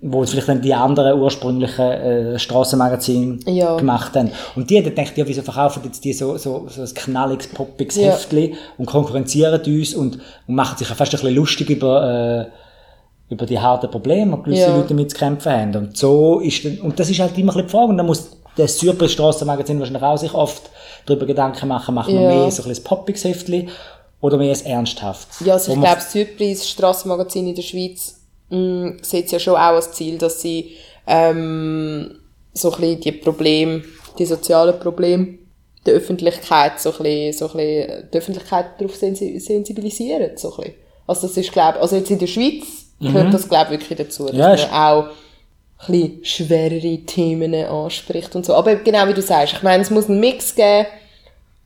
wo 0.00 0.24
vielleicht 0.24 0.48
dann 0.48 0.62
die 0.62 0.72
anderen 0.72 1.20
ursprünglichen 1.20 1.90
äh, 1.90 2.38
Strassenmagazine 2.38 3.40
Ja. 3.46 3.76
gemacht 3.76 4.16
haben. 4.16 4.30
Und 4.56 4.70
die 4.70 4.78
haben 4.78 4.84
dann 4.84 4.94
gedacht, 4.94 5.16
ja, 5.18 5.26
wieso 5.26 5.42
verkaufen 5.42 5.82
jetzt 5.84 6.02
die 6.04 6.14
so, 6.14 6.38
so, 6.38 6.66
so 6.70 6.80
ein 6.82 6.94
knalliges, 6.94 7.48
poppiges 7.48 7.96
Ja. 7.96 8.12
Heftchen 8.12 8.54
und 8.78 8.86
konkurrenzieren 8.86 9.60
uns 9.62 9.94
und, 9.94 10.20
und 10.46 10.54
machen 10.54 10.78
sich 10.78 10.88
ja 10.88 10.94
fast 10.94 11.12
ein 11.12 11.20
bisschen 11.20 11.34
lustig 11.36 11.68
über, 11.68 12.48
äh, 12.50 12.63
über 13.34 13.46
die 13.46 13.58
harten 13.58 13.90
Probleme, 13.90 14.36
die 14.38 14.42
gewisse 14.44 14.62
Ja. 14.62 14.76
Leute 14.76 14.88
damit 14.88 15.10
zu 15.10 15.16
kämpfen 15.18 15.52
haben. 15.52 15.76
Und 15.76 15.96
so 15.96 16.40
ist 16.40 16.64
dann, 16.64 16.78
und 16.80 16.98
das 16.98 17.10
ist 17.10 17.20
halt 17.20 17.36
immer 17.36 17.52
ein 17.52 17.56
bisschen 17.56 17.66
die 17.66 17.70
Frage, 17.72 17.88
und 17.90 17.96
dann 17.98 18.06
muss 18.06 18.30
das 18.56 18.78
Surprise 18.78 19.12
Strassenmagazin 19.12 19.78
wahrscheinlich 19.78 20.02
auch 20.02 20.16
sich 20.16 20.32
oft 20.34 20.62
darüber 21.06 21.26
Gedanken 21.26 21.68
machen, 21.68 21.94
machen 21.94 22.14
wir 22.14 22.22
Ja. 22.22 22.28
mehr 22.28 22.50
so 22.50 22.62
ein 22.62 22.68
bisschen 22.68 22.84
poppiges 22.84 23.24
Heftchen 23.24 23.68
oder 24.20 24.36
mehr 24.38 24.54
ein 24.56 24.64
ernsthaftes? 24.66 25.44
Ja, 25.46 25.54
also 25.54 25.72
ich 25.72 25.80
glaube, 25.80 25.96
das 25.96 26.12
Surprise 26.12 26.64
Strassenmagazin 26.66 27.48
in 27.48 27.54
der 27.54 27.62
Schweiz 27.62 28.20
mh, 28.50 28.94
sieht 29.02 29.26
es 29.26 29.32
ja 29.32 29.38
schon 29.38 29.54
auch 29.54 29.58
als 29.76 29.92
Ziel, 29.92 30.16
dass 30.18 30.40
sie 30.40 30.70
ähm, 31.06 32.18
so 32.52 32.72
ein 32.72 32.80
bisschen 32.80 33.00
die 33.00 33.12
Probleme, 33.12 33.82
die 34.18 34.24
sozialen 34.26 34.78
Probleme 34.78 35.38
der 35.84 35.94
Öffentlichkeit 35.94 36.80
so 36.80 36.90
ein 36.92 36.98
bisschen, 37.02 37.32
so 37.32 37.46
ein 37.46 37.56
bisschen 37.56 38.08
die 38.12 38.16
Öffentlichkeit 38.18 38.66
darauf 38.78 38.94
sensi 38.96 39.38
sensibilisieren. 39.40 40.36
So 40.36 40.50
ein 40.52 40.56
bisschen. 40.58 40.74
Also 41.06 41.26
das 41.26 41.36
ist, 41.36 41.52
glaube 41.52 41.80
also 41.80 41.96
jetzt 41.96 42.10
in 42.10 42.18
der 42.18 42.26
Schweiz 42.28 42.64
gehört 43.12 43.34
das, 43.34 43.48
glaube 43.48 43.74
ich, 43.74 43.80
wirklich 43.80 43.98
dazu, 43.98 44.24
dass 44.26 44.32
Mhm. 44.34 44.38
Ja, 44.38 44.48
man 44.48 44.70
auch 44.70 45.08
ein 45.88 46.18
schwerere 46.22 46.98
Themen 47.04 47.54
anspricht 47.54 48.34
und 48.36 48.44
so. 48.46 48.54
Aber 48.54 48.76
genau 48.76 49.06
wie 49.08 49.14
du 49.14 49.22
sagst, 49.22 49.54
ich 49.54 49.62
meine, 49.62 49.82
es 49.82 49.90
muss 49.90 50.08
einen 50.08 50.20
Mix 50.20 50.54
geben, 50.54 50.86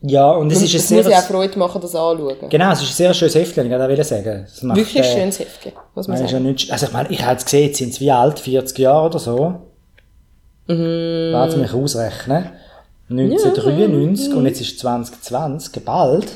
Ja, 0.00 0.30
und 0.30 0.50
es 0.52 0.58
und 0.58 0.64
ist 0.64 0.72
ein 0.74 0.76
es 0.78 0.88
sehr... 0.88 1.02
muss 1.02 1.12
ja 1.12 1.18
auch 1.18 1.22
Freude 1.24 1.58
machen, 1.58 1.80
das 1.80 1.94
anzuschauen. 1.94 2.48
Genau, 2.50 2.72
es 2.72 2.82
ist 2.82 2.90
ein 2.90 2.94
sehr 2.94 3.14
schönes 3.14 3.34
Heftchen, 3.34 3.66
ich 3.66 3.72
wollte 3.78 4.04
sagen. 4.04 4.46
Es 4.46 4.62
macht, 4.62 4.76
Wirklich 4.78 4.98
ein 4.98 5.04
äh, 5.04 5.18
schönes 5.20 5.38
Heftchen, 5.40 5.72
muss 5.94 6.08
man 6.08 6.16
ist 6.16 6.22
ja 6.22 6.28
sagen. 6.28 6.44
nicht, 6.44 6.70
also 6.72 6.86
ich 6.86 6.92
meine, 6.92 7.10
ich 7.10 7.24
habe 7.24 7.36
es 7.36 7.44
gesehen, 7.44 7.66
jetzt 7.66 7.78
sind 7.78 7.94
sie 7.94 8.00
wie 8.00 8.10
alt, 8.10 8.38
40 8.40 8.78
Jahre 8.78 9.06
oder 9.06 9.18
so. 9.18 9.54
Mhm. 10.66 11.30
Lass 11.32 11.56
mich 11.56 11.72
ausrechnen. 11.72 12.50
1993 13.10 14.34
und 14.34 14.44
jetzt 14.46 14.60
ist 14.60 14.78
2020, 14.80 15.82
bald. 15.84 16.26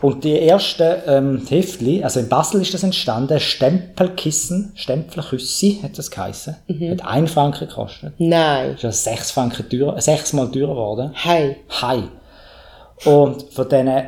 Und 0.00 0.22
die 0.22 0.38
ersten 0.38 1.02
ähm, 1.06 1.46
Heftli, 1.48 2.04
also 2.04 2.20
in 2.20 2.28
Basel 2.28 2.62
ist 2.62 2.72
das 2.72 2.84
entstanden, 2.84 3.40
Stempelkissen, 3.40 4.72
Stempelküsse 4.76 5.82
hat 5.82 5.98
das 5.98 6.10
geheissen. 6.10 6.56
Mhm. 6.68 6.92
Hat 6.92 7.04
1 7.04 7.32
Franken 7.32 7.68
gekostet. 7.68 8.14
Nein. 8.18 8.74
Ist 8.74 8.82
ja 8.82 8.92
6 8.92 9.32
Franken 9.32 9.68
teurer, 9.68 10.00
sechsmal 10.00 10.50
teurer 10.50 10.74
geworden. 10.74 11.10
Hey. 11.14 11.56
Hi. 11.82 12.04
Und 13.04 13.42
von 13.52 13.68
denen, 13.68 14.04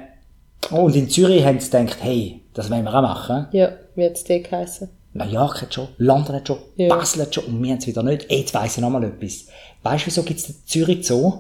und 0.71 0.95
in 0.95 1.09
Zürich 1.09 1.45
haben 1.45 1.59
sie 1.59 1.71
gedacht, 1.71 1.99
hey, 2.01 2.43
das 2.55 2.71
wollen 2.71 2.85
wir 2.85 2.95
auch 2.95 3.03
machen. 3.03 3.47
Ja, 3.53 3.73
wie 3.97 4.05
hat 4.05 4.13
es 4.13 4.25
dir 4.25 4.41
geheißen? 4.41 4.89
New 5.13 5.25
York 5.25 5.63
hat 5.63 5.75
schon, 5.75 5.89
London 5.99 6.37
hat 6.37 6.47
schon, 6.47 6.59
Ja. 6.77 6.89
Basel 6.89 7.23
hat 7.23 7.35
schon 7.35 7.45
und 7.45 7.63
wir 7.63 7.71
haben 7.73 7.79
es 7.79 7.87
wieder 7.87 8.05
nicht. 8.05 8.31
Jetzt 8.31 8.55
weiss 8.55 8.77
ich 8.77 8.81
noch 8.81 8.91
mal 8.91 9.03
etwas. 9.03 9.47
Weißt 9.83 10.05
du, 10.05 10.07
wieso 10.07 10.23
gibt 10.23 10.39
es 10.39 10.65
Zürich 10.67 11.05
Zoo? 11.05 11.33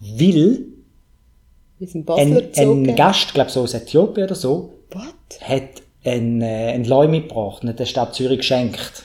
Weil 0.00 0.64
ein, 1.80 2.50
ein. 2.56 2.96
Gast, 2.96 3.32
glaube 3.34 3.50
so 3.50 3.62
aus 3.62 3.74
Äthiopien 3.74 4.26
oder 4.26 4.34
so, 4.34 4.74
What? 4.90 5.40
hat 5.40 5.82
ein, 6.04 6.42
äh, 6.42 6.72
ein 6.72 6.84
Leu 6.84 7.08
mitgebracht 7.08 7.62
und 7.62 7.70
hat 7.70 7.78
der 7.78 7.86
Stadt 7.86 8.14
Zürich 8.14 8.38
geschenkt. 8.38 9.04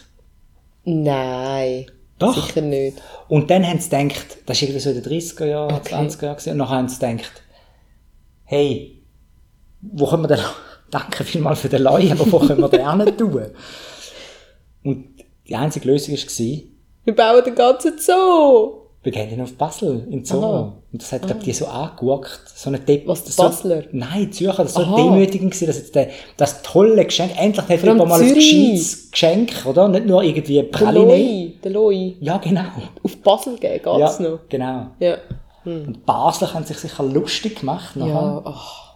Nein. 0.84 1.86
Doch. 2.20 2.48
Sicher 2.48 2.62
nicht. 2.62 3.02
Und 3.28 3.50
dann 3.50 3.68
haben 3.68 3.80
sie 3.80 3.90
gedacht, 3.90 4.38
das 4.46 4.62
war 4.62 4.64
irgendwie 4.68 4.80
so 4.82 4.90
in 4.92 5.02
den 5.02 5.12
30er 5.20 5.46
Jahren, 5.46 5.74
Okay. 5.76 5.96
20er 5.96 6.24
Jahren, 6.24 6.36
gewesen, 6.38 6.52
und 6.54 6.60
dann 6.60 6.70
haben 6.70 6.88
sie 6.88 7.00
gedacht, 7.00 7.44
hey, 8.46 9.02
wo 9.82 10.08
können 10.08 10.24
wir 10.24 10.28
denn, 10.30 10.40
danke 10.92 11.24
vielmals 11.24 11.60
für 11.60 11.70
den 11.70 11.84
Leu, 11.84 12.12
aber 12.12 12.32
wo 12.32 12.40
können 12.40 12.62
wir 12.62 12.70
den 12.70 12.82
auch 12.86 12.96
nicht 12.96 13.18
tun? 13.18 13.48
Und 14.84 15.08
die 15.48 15.56
einzige 15.56 15.88
Lösung 15.88 16.16
war, 16.16 16.62
Wir 17.04 17.16
bauen 17.16 17.44
den 17.44 17.56
ganzen 17.56 17.98
Zoo. 18.00 18.85
Wir 19.06 19.12
gehen 19.12 19.30
dann 19.30 19.42
auf 19.42 19.54
Basel, 19.54 20.04
in 20.08 20.12
den 20.12 20.26
Zoo. 20.26 20.44
Aha. 20.44 20.74
Und 20.92 21.02
das 21.02 21.12
hat, 21.12 21.22
glaub 21.28 21.40
die 21.42 21.54
so 21.54 21.68
angeguckt. 21.68 22.42
So 22.56 22.70
eine 22.70 22.80
Depp 22.80 23.08
Was, 23.08 23.24
so, 23.24 23.44
Basler? 23.44 23.84
Nein, 23.92 24.32
Zürcher, 24.32 24.64
das 24.64 24.76
war 24.76 24.86
so 24.86 24.96
demütigend 24.98 25.52
gewesen, 25.52 25.68
dass 25.68 25.78
jetzt 25.78 25.94
der, 25.94 26.10
das 26.38 26.64
tolle 26.64 27.06
Geschenk, 27.06 27.40
endlich 27.40 27.68
hat 27.68 27.84
jemand 27.84 28.10
mal 28.10 28.20
ein 28.20 28.34
gescheites 28.34 29.12
Geschenk, 29.12 29.54
oder? 29.66 29.88
Nicht 29.88 30.08
nur 30.08 30.24
irgendwie 30.24 30.56
Der 30.56 30.64
Praline. 30.64 31.06
Loi. 31.06 31.54
Der 31.64 31.72
Loi. 31.72 32.16
Ja, 32.20 32.38
genau. 32.40 32.64
Auf 33.04 33.16
Basel 33.18 33.58
gehen, 33.58 33.74
geht's 33.84 33.86
Ja, 34.20 34.20
noch? 34.20 34.40
genau. 34.50 34.88
Ja. 35.00 35.18
Und 35.66 36.04
Basler 36.06 36.52
haben 36.54 36.66
sich 36.66 36.78
sicher 36.78 37.04
lustig 37.04 37.60
gemacht 37.60 37.96
nachher. 37.96 38.12
Ja, 38.12 38.42
ach. 38.44 38.96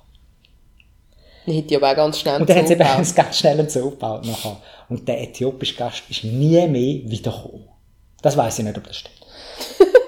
Dann 1.46 1.56
hätte 1.56 1.74
ich 1.74 1.78
aber 1.78 1.92
auch 1.92 1.96
ganz 1.96 2.20
schnell 2.20 2.42
Und 2.42 2.50
dann 2.50 2.58
haben 2.58 2.68
sie 2.68 2.74
eben 2.74 2.82
einen 2.82 3.08
ganz 3.16 3.38
schnellen 3.38 3.70
Zoo 3.70 3.92
gebaut 3.92 4.26
nachher. 4.26 4.58
Und 4.90 5.08
der 5.08 5.22
äthiopische 5.22 5.76
Gast 5.76 6.04
ist 6.10 6.24
nie 6.24 6.68
mehr 6.68 6.70
wiedergekommen. 7.10 7.66
Das 8.24 8.36
weiß 8.36 8.60
ich 8.60 8.66
nicht, 8.66 8.78
ob 8.78 8.88
das 8.88 8.98
stimmt. 8.98 9.16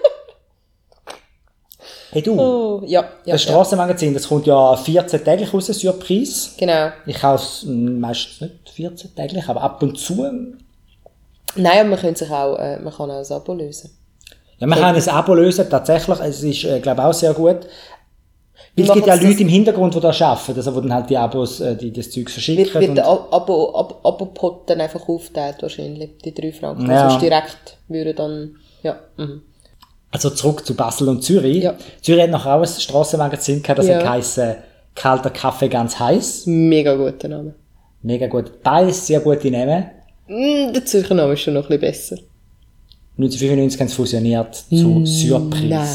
hey 2.11 2.21
du, 2.21 2.39
Oh, 2.39 2.81
ja, 2.85 3.01
ja, 3.25 3.33
das. 3.33 3.43
Strassenmagazin, 3.43 4.13
das 4.13 4.27
kommt 4.27 4.45
ja 4.47 4.75
14 4.75 5.23
täglich 5.23 5.53
raus, 5.53 5.67
Surprise. 5.67 6.51
Genau. 6.57 6.89
Ich 7.05 7.19
kaufe 7.19 7.43
es 7.43 7.63
meistens 7.65 8.41
nicht 8.41 8.69
14 8.73 9.15
täglich, 9.15 9.47
aber 9.47 9.61
ab 9.61 9.81
und 9.83 9.97
zu. 9.97 10.23
Nein, 11.55 11.79
aber 11.79 11.89
man 11.89 11.99
kann 11.99 12.15
sich 12.15 12.29
auch, 12.29 12.57
äh, 12.57 12.79
man 12.79 12.93
kann 12.93 13.11
auch 13.11 13.23
ein 13.29 13.31
Abo 13.35 13.53
lösen. 13.53 13.89
Ja, 14.59 14.67
man 14.67 14.79
kann 14.79 14.95
ein 14.95 15.09
Abo 15.09 15.33
lösen, 15.33 15.69
tatsächlich. 15.69 16.19
Es 16.19 16.43
ist, 16.43 16.63
äh, 16.65 16.79
glaube 16.79 17.01
ich, 17.01 17.05
auch 17.07 17.13
sehr 17.13 17.33
gut. 17.33 17.57
Weil 18.73 18.85
es 18.85 18.93
gibt 18.93 19.07
ja 19.07 19.15
das- 19.17 19.23
Leute 19.25 19.41
im 19.41 19.49
Hintergrund, 19.49 19.95
die 19.95 19.99
da 19.99 20.09
arbeiten, 20.11 20.55
also, 20.55 20.71
die 20.71 20.87
dann 20.87 20.93
halt 20.93 21.09
die 21.09 21.17
Abos, 21.17 21.59
äh, 21.59 21.75
die 21.75 21.91
das 21.91 22.09
Zeug 22.09 22.29
verschicken. 22.29 22.63
Wird, 22.65 22.73
wird 22.75 22.97
der 22.97 23.05
Ab- 23.07 23.27
Abo, 23.33 23.71
Ab, 23.75 23.99
Abo-Pot 24.03 24.69
dann 24.69 24.79
einfach 24.79 25.09
aufgeteilt 25.09 25.57
wahrscheinlich, 25.61 26.11
die 26.23 26.33
3 26.33 26.53
Franken. 26.53 26.89
Ja. 26.89 27.07
Also 27.07 27.19
direkt 27.19 27.77
würde 27.89 28.13
dann, 28.13 28.55
ja. 28.83 28.97
Mhm. 29.17 29.41
Also 30.11 30.29
zurück 30.29 30.65
zu 30.65 30.75
Basel 30.75 31.07
und 31.09 31.23
Zürich. 31.23 31.63
Ja. 31.63 31.75
Zürich 32.01 32.21
hat 32.23 32.29
noch 32.31 32.45
auch 32.45 32.61
ein 32.61 32.67
Strassenmagazin 32.67 33.61
gehabt, 33.63 33.79
das 33.79 33.87
Ja. 33.87 33.95
hat 33.95 34.03
geheißen 34.03 34.55
Kalter 34.93 35.29
Kaffee 35.29 35.69
ganz 35.69 35.97
heiß. 35.97 36.47
Mega 36.47 36.95
guter 36.95 37.27
Name. 37.29 37.53
Mega 38.01 38.27
gut. 38.27 38.61
Beides 38.61 39.07
sehr 39.07 39.21
gute 39.21 39.49
Namen. 39.49 39.85
Mm, 40.27 40.73
der 40.73 40.85
Zürcher 40.85 41.13
Name 41.15 41.33
ist 41.33 41.41
schon 41.41 41.53
noch 41.53 41.69
ein 41.69 41.79
bisschen 41.79 42.17
besser. 42.17 42.17
1995 43.17 43.79
haben 43.79 43.87
sie 43.89 43.95
fusioniert 43.95 44.55
zu 44.55 45.05
Surprise. 45.05 45.65
Mm, 45.65 45.69
Nein. 45.69 45.87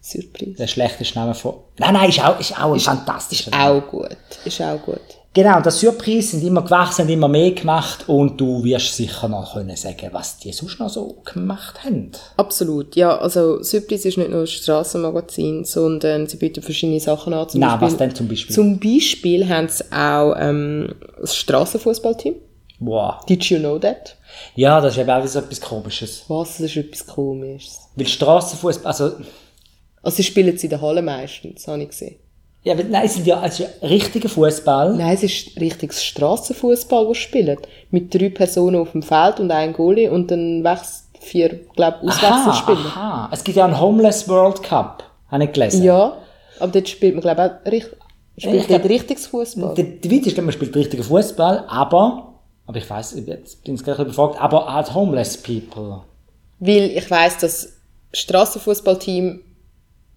Surprise. 0.00 0.54
Der 0.58 0.66
schlechteste 0.66 1.18
Name 1.18 1.34
von... 1.34 1.54
Nein, 1.78 1.94
nein, 1.94 2.08
ist 2.10 2.22
auch, 2.24 2.38
ist 2.40 2.58
auch 2.60 2.72
ein 2.72 2.80
fantastischer 2.80 3.50
Name. 3.50 3.82
Auch 3.82 3.88
gut. 3.88 4.16
Ist 4.44 4.60
auch 4.62 4.80
gut. 4.82 5.00
Genau, 5.34 5.60
das 5.60 5.80
Surprise 5.80 6.28
sind 6.28 6.46
immer 6.46 6.62
gewachsen, 6.62 7.02
haben 7.02 7.08
immer 7.08 7.26
mehr 7.26 7.50
gemacht 7.50 8.08
und 8.08 8.40
du 8.40 8.62
wirst 8.62 8.94
sicher 8.94 9.26
noch 9.26 9.54
können 9.54 9.74
sagen, 9.74 10.10
was 10.12 10.38
die 10.38 10.52
sonst 10.52 10.78
noch 10.78 10.88
so 10.88 11.22
gemacht 11.24 11.82
haben. 11.84 12.12
Absolut. 12.36 12.94
Ja, 12.94 13.18
also 13.18 13.60
Surprise 13.60 14.08
ist 14.08 14.16
nicht 14.16 14.30
nur 14.30 14.42
ein 14.42 14.46
Strassenmagazin, 14.46 15.64
sondern 15.64 16.28
sie 16.28 16.36
bieten 16.36 16.62
verschiedene 16.62 17.00
Sachen 17.00 17.34
an. 17.34 17.48
Zum 17.48 17.60
Nein, 17.60 17.70
Beispiel, 17.70 17.88
was 17.88 17.96
denn 17.96 18.14
zum 18.14 18.28
Beispiel? 18.28 18.54
Zum 18.54 18.78
Beispiel 18.78 19.48
haben 19.48 19.68
sie 19.68 19.84
auch 19.90 20.34
ähm, 20.38 20.94
das 21.20 21.34
Strassenfußballteam. 21.34 22.36
Wow. 22.78 23.24
Did 23.26 23.44
you 23.46 23.58
know 23.58 23.78
that? 23.80 24.16
Ja, 24.54 24.80
das 24.80 24.92
ist 24.94 25.00
eben 25.00 25.10
auch 25.10 25.18
wieder 25.18 25.28
so 25.28 25.40
etwas 25.40 25.60
Komisches. 25.60 26.24
Was? 26.28 26.58
Das 26.58 26.60
ist 26.60 26.76
etwas 26.76 27.06
Komisches. 27.08 27.80
Weil 27.96 28.06
Strassenfußball, 28.06 28.86
also 28.86 29.12
Also 30.02 30.16
sie 30.16 30.24
spielen 30.24 30.54
es 30.54 30.62
in 30.62 30.70
der 30.70 30.80
Halle 30.80 31.02
meistens, 31.02 31.66
habe 31.66 31.82
ich 31.82 31.88
gesehen. 31.88 32.16
Ja, 32.64 32.72
aber 32.72 32.84
nein, 32.84 33.04
es 33.04 33.14
sind 33.14 33.26
ja 33.26 33.46
ja 33.46 33.66
richtiger 33.82 34.28
Fußball. 34.28 34.96
Nein, 34.96 35.14
es 35.14 35.22
ist 35.22 35.60
richtiges 35.60 36.02
Strassenfußball, 36.02 37.06
das 37.06 37.18
spielen. 37.18 37.58
Mit 37.90 38.12
drei 38.14 38.30
Personen 38.30 38.76
auf 38.76 38.92
dem 38.92 39.02
Feld 39.02 39.38
und 39.38 39.50
einem 39.50 39.74
Goalie 39.74 40.10
und 40.10 40.30
dann 40.30 40.64
wächst 40.64 41.04
vier, 41.20 41.50
glaube 41.76 41.98
ich, 42.02 42.08
Auswechselspieler. 42.10 42.78
aha. 42.96 43.28
Es 43.32 43.44
gibt 43.44 43.56
ja 43.58 43.66
einen 43.66 43.78
Homeless 43.78 44.26
World 44.28 44.62
Cup, 44.62 45.04
habe 45.28 45.44
ich 45.44 45.52
gelesen. 45.52 45.82
Ja, 45.82 46.16
aber 46.58 46.72
dort 46.72 46.88
spielt 46.88 47.14
man, 47.14 47.22
glaube 47.22 47.60
ich, 47.66 47.66
auch 47.66 47.70
richt 47.72 47.90
spielt 48.38 48.54
Ich 48.62 48.66
glaub- 48.66 48.84
richtiges 48.84 49.26
Fußball. 49.26 49.74
Der, 49.74 49.84
der 49.84 50.10
Witz 50.10 50.26
ist, 50.26 50.36
man 50.38 50.50
spielt 50.52 50.74
richtigen 50.74 51.02
Fußball, 51.02 51.64
aber, 51.68 52.34
aber 52.66 52.78
ich 52.78 52.88
weiß, 52.88 53.14
jetzt 53.26 53.62
bin 53.64 53.74
ich 53.74 53.84
gerade 53.84 54.06
befragt, 54.06 54.40
aber 54.40 54.68
als 54.68 54.94
Homeless 54.94 55.36
People. 55.36 56.00
Weil 56.60 56.90
ich 56.96 57.10
weiss, 57.10 57.36
dass 57.38 57.62
das 58.10 58.20
Strassenfußballteam 58.20 59.40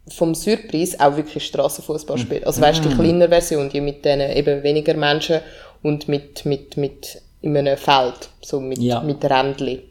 vom 0.10 0.34
Surprise 0.36 0.98
auch 1.00 1.16
wirklich 1.18 1.46
Strassenfußball 1.46 2.18
spielt. 2.18 2.46
Also 2.46 2.62
weißt 2.62 2.84
du, 2.84 2.90
die 2.90 2.96
kleine 2.96 3.28
Version, 3.28 3.70
die 3.70 3.82
mit 3.82 4.06
denen 4.06 4.32
eben 4.32 4.64
weniger 4.64 4.94
Menschen 4.96 5.40
und 5.84 6.08
mit, 6.08 6.46
mit, 6.46 6.78
mit 6.78 7.22
in 7.42 7.56
einem 7.58 7.78
Feld, 7.78 8.30
so 8.42 8.60
mit, 8.60 8.78
Ja. 8.80 9.02
mit 9.02 9.24
Rändli 9.24 9.84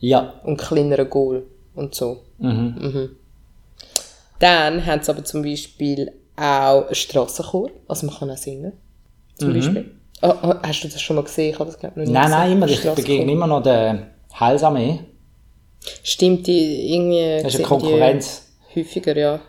Ja. 0.00 0.34
und 0.44 0.56
kleineren 0.56 1.08
Goal 1.10 1.44
und 1.74 1.94
so. 1.94 2.22
Mhm. 2.38 3.10
Dann 4.38 4.84
haben 4.86 5.02
sie 5.02 5.10
aber 5.10 5.24
zum 5.24 5.42
Beispiel 5.42 6.12
auch 6.36 6.86
einen 6.86 6.94
Strassenchor, 6.94 7.70
also 7.88 8.06
man 8.06 8.14
kann 8.16 8.30
auch 8.30 8.36
singen, 8.36 8.72
zum 9.36 9.52
Beispiel. 9.52 9.90
Ah, 10.20 10.30
ah, 10.42 10.60
hast 10.66 10.82
du 10.82 10.88
das 10.88 11.00
schon 11.00 11.16
mal 11.16 11.22
gesehen? 11.22 11.50
Ich 11.50 11.58
habe 11.58 11.70
das 11.70 11.78
glaube 11.78 12.00
noch 12.00 12.06
nie 12.06 12.12
Nein, 12.12 12.24
gesehen. 12.24 12.38
nein, 12.38 12.52
immer, 12.52 12.66
ich 12.68 12.82
begegne 12.94 13.32
immer 13.32 13.46
noch 13.46 13.62
der 13.62 14.08
Heilsarmee. 14.38 15.00
Stimmt, 16.02 16.46
die 16.46 16.92
irgendwie... 16.94 17.42
Das 17.42 17.54
ist 17.54 17.60
eine 17.60 17.68
Konkurrenz. 17.68 18.47
Häufiger, 18.74 19.16
ja. 19.16 19.40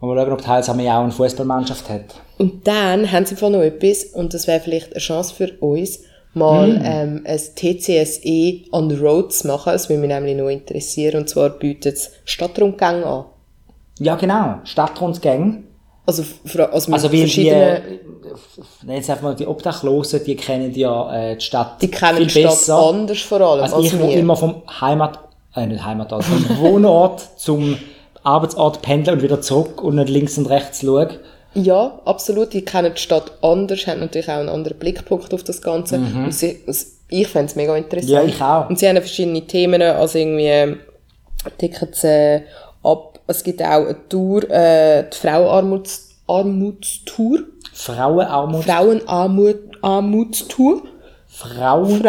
Mal 0.00 0.16
schauen, 0.16 0.32
ob 0.32 0.40
die 0.42 0.46
Heilsarmee 0.46 0.88
auch 0.90 1.02
eine 1.02 1.10
Fußballmannschaft 1.12 1.88
hat. 1.88 2.04
Und 2.38 2.66
dann 2.68 3.10
haben 3.10 3.26
sie 3.26 3.34
einfach 3.34 3.50
noch 3.50 3.62
etwas, 3.62 4.04
und 4.04 4.32
das 4.34 4.46
wäre 4.46 4.60
vielleicht 4.60 4.92
eine 4.92 5.00
Chance 5.00 5.34
für 5.34 5.50
uns, 5.60 6.00
mal 6.34 6.68
Mm. 6.78 6.82
ähm, 6.84 7.24
ein 7.26 7.38
TCSE 7.38 8.60
on 8.72 8.88
the 8.90 8.96
road 8.96 9.32
zu 9.32 9.48
machen. 9.48 9.72
Das 9.72 9.88
würde 9.88 10.00
mich 10.02 10.08
nämlich 10.10 10.36
noch 10.36 10.48
interessieren. 10.48 11.22
Und 11.22 11.28
zwar 11.28 11.48
bietet 11.50 11.96
es 11.96 12.12
Stadtrundgänge 12.26 13.04
an. 13.06 13.24
Ja, 13.98 14.14
genau. 14.14 14.58
Stadtrundgänge. 14.64 15.64
Also, 16.06 16.22
also 16.44 16.92
Also, 16.92 17.12
weil 17.12 17.24
die, 17.26 17.48
äh, 17.48 17.80
Sie 18.86 18.92
einfach 18.94 19.20
mal 19.22 19.34
die 19.34 19.46
Obdachlosen, 19.46 20.22
die 20.24 20.36
kennen 20.36 20.72
ja 20.74 21.12
äh, 21.14 21.36
die 21.36 21.44
Stadt 21.44 21.82
die 21.82 21.90
kennen 21.90 22.16
viel 22.18 22.26
die 22.26 22.30
Stadt 22.40 22.44
besser. 22.50 22.78
anders 22.78 23.20
vor 23.20 23.40
allem 23.40 23.62
Also 23.64 23.76
als 23.76 23.86
ich, 23.86 23.98
wir. 23.98 24.10
immer 24.10 24.36
vom 24.36 24.62
Heimat, 24.80 25.18
äh, 25.56 25.66
nicht 25.66 25.84
Heimatort, 25.84 26.24
vom 26.24 26.58
Wohnort 26.60 27.26
zum 27.36 27.76
Arbeitsort 28.22 28.82
pendle 28.82 29.12
und 29.12 29.22
wieder 29.22 29.40
zurück 29.40 29.82
und 29.82 29.96
nicht 29.96 30.08
links 30.08 30.38
und 30.38 30.46
rechts 30.46 30.80
schaue. 30.80 31.18
Ja, 31.54 32.00
absolut. 32.04 32.52
Die 32.52 32.64
kennen 32.64 32.92
die 32.94 33.00
Stadt 33.00 33.32
anders, 33.42 33.86
haben 33.86 34.00
natürlich 34.00 34.28
auch 34.28 34.38
einen 34.38 34.48
anderen 34.48 34.78
Blickpunkt 34.78 35.32
auf 35.32 35.44
das 35.44 35.62
Ganze. 35.62 35.96
Und 35.96 36.32
sie, 36.32 36.60
ich 37.08 37.26
fände 37.26 37.46
es 37.46 37.56
mega 37.56 37.76
interessant. 37.76 38.10
Mhm. 38.10 38.14
Ja, 38.14 38.24
ich 38.24 38.40
auch. 38.40 38.68
Und 38.68 38.78
sie 38.78 38.88
haben 38.88 38.96
verschiedene 38.96 39.46
Themen, 39.46 39.80
also 39.82 40.18
irgendwie 40.18 40.46
ähm, 40.46 40.80
sie 41.58 42.06
äh, 42.06 42.42
ab. 42.82 43.20
Es 43.26 43.42
gibt 43.42 43.62
auch 43.62 43.86
eine 43.86 44.08
Tour, 44.08 44.48
äh, 44.50 45.08
die 45.10 45.16
Frauenarmuts 45.16 46.08
Armutstour. 46.26 47.40
Frauenarmut, 47.72 48.64
Frauenarmutstour. 48.64 50.82
Frauen 51.26 52.02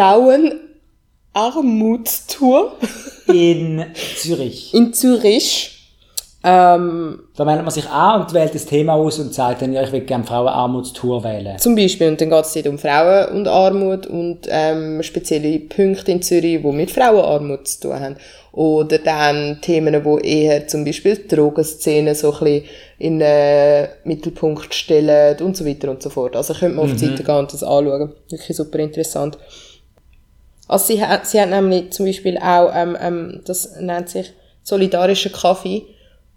Frauenarmutstour 1.34 2.72
in 3.28 3.84
Zürich. 4.16 4.74
in 4.74 4.92
Zürich. 4.92 5.79
Ähm, 6.42 7.20
Da 7.36 7.44
meldet 7.44 7.64
man 7.66 7.70
sich 7.70 7.86
an 7.88 8.22
und 8.22 8.32
wählt 8.32 8.54
das 8.54 8.64
Thema 8.64 8.94
aus 8.94 9.18
und 9.18 9.34
sagt 9.34 9.60
dann, 9.60 9.74
ja, 9.74 9.82
ich 9.82 9.92
will 9.92 10.00
gerne 10.00 10.24
Frauenarmutstour 10.24 11.22
wählen. 11.22 11.58
Zum 11.58 11.74
Beispiel, 11.74 12.08
und 12.08 12.18
dann 12.20 12.30
geht 12.30 12.44
es 12.44 12.54
dort 12.54 12.66
um 12.66 12.78
Frauen 12.78 13.26
und 13.36 13.46
Armut 13.46 14.06
und 14.06 14.40
ähm, 14.48 15.02
spezielle 15.02 15.58
Punkte 15.60 16.12
in 16.12 16.22
Zürich, 16.22 16.62
die 16.62 16.72
mit 16.72 16.90
Frauenarmut 16.90 17.68
zu 17.68 17.80
tun 17.82 18.00
haben. 18.00 18.16
Oder 18.52 18.98
dann 18.98 19.60
Themen, 19.60 20.02
die 20.02 20.26
eher 20.28 20.66
zum 20.66 20.84
Beispiel 20.84 21.14
die 21.16 21.28
Drogenszene 21.28 22.14
so 22.14 22.32
ein 22.32 22.38
bisschen 22.40 22.64
in 22.98 23.18
den 23.18 23.88
Mittelpunkt 24.04 24.74
stellen 24.74 25.38
und 25.42 25.56
so 25.58 25.66
weiter 25.66 25.90
und 25.90 26.02
so 26.02 26.08
fort. 26.10 26.34
Also 26.36 26.54
könnt 26.54 26.74
man 26.74 26.86
auf 26.86 26.92
die 26.94 27.06
Seite 27.06 27.22
gehen 27.22 27.36
und 27.36 27.52
das 27.52 27.62
anschauen. 27.62 28.12
Wirklich 28.30 28.56
super 28.56 28.78
interessant. 28.78 29.36
Also 30.68 30.86
sie, 30.94 31.04
hat- 31.04 31.26
sie 31.26 31.40
hat 31.40 31.50
nämlich 31.50 31.90
zum 31.90 32.06
Beispiel 32.06 32.38
auch, 32.38 32.70
ähm, 32.74 32.96
ähm, 33.00 33.40
das 33.44 33.76
nennt 33.78 34.08
sich 34.08 34.32
solidarischer 34.62 35.30
Kaffee. 35.30 35.82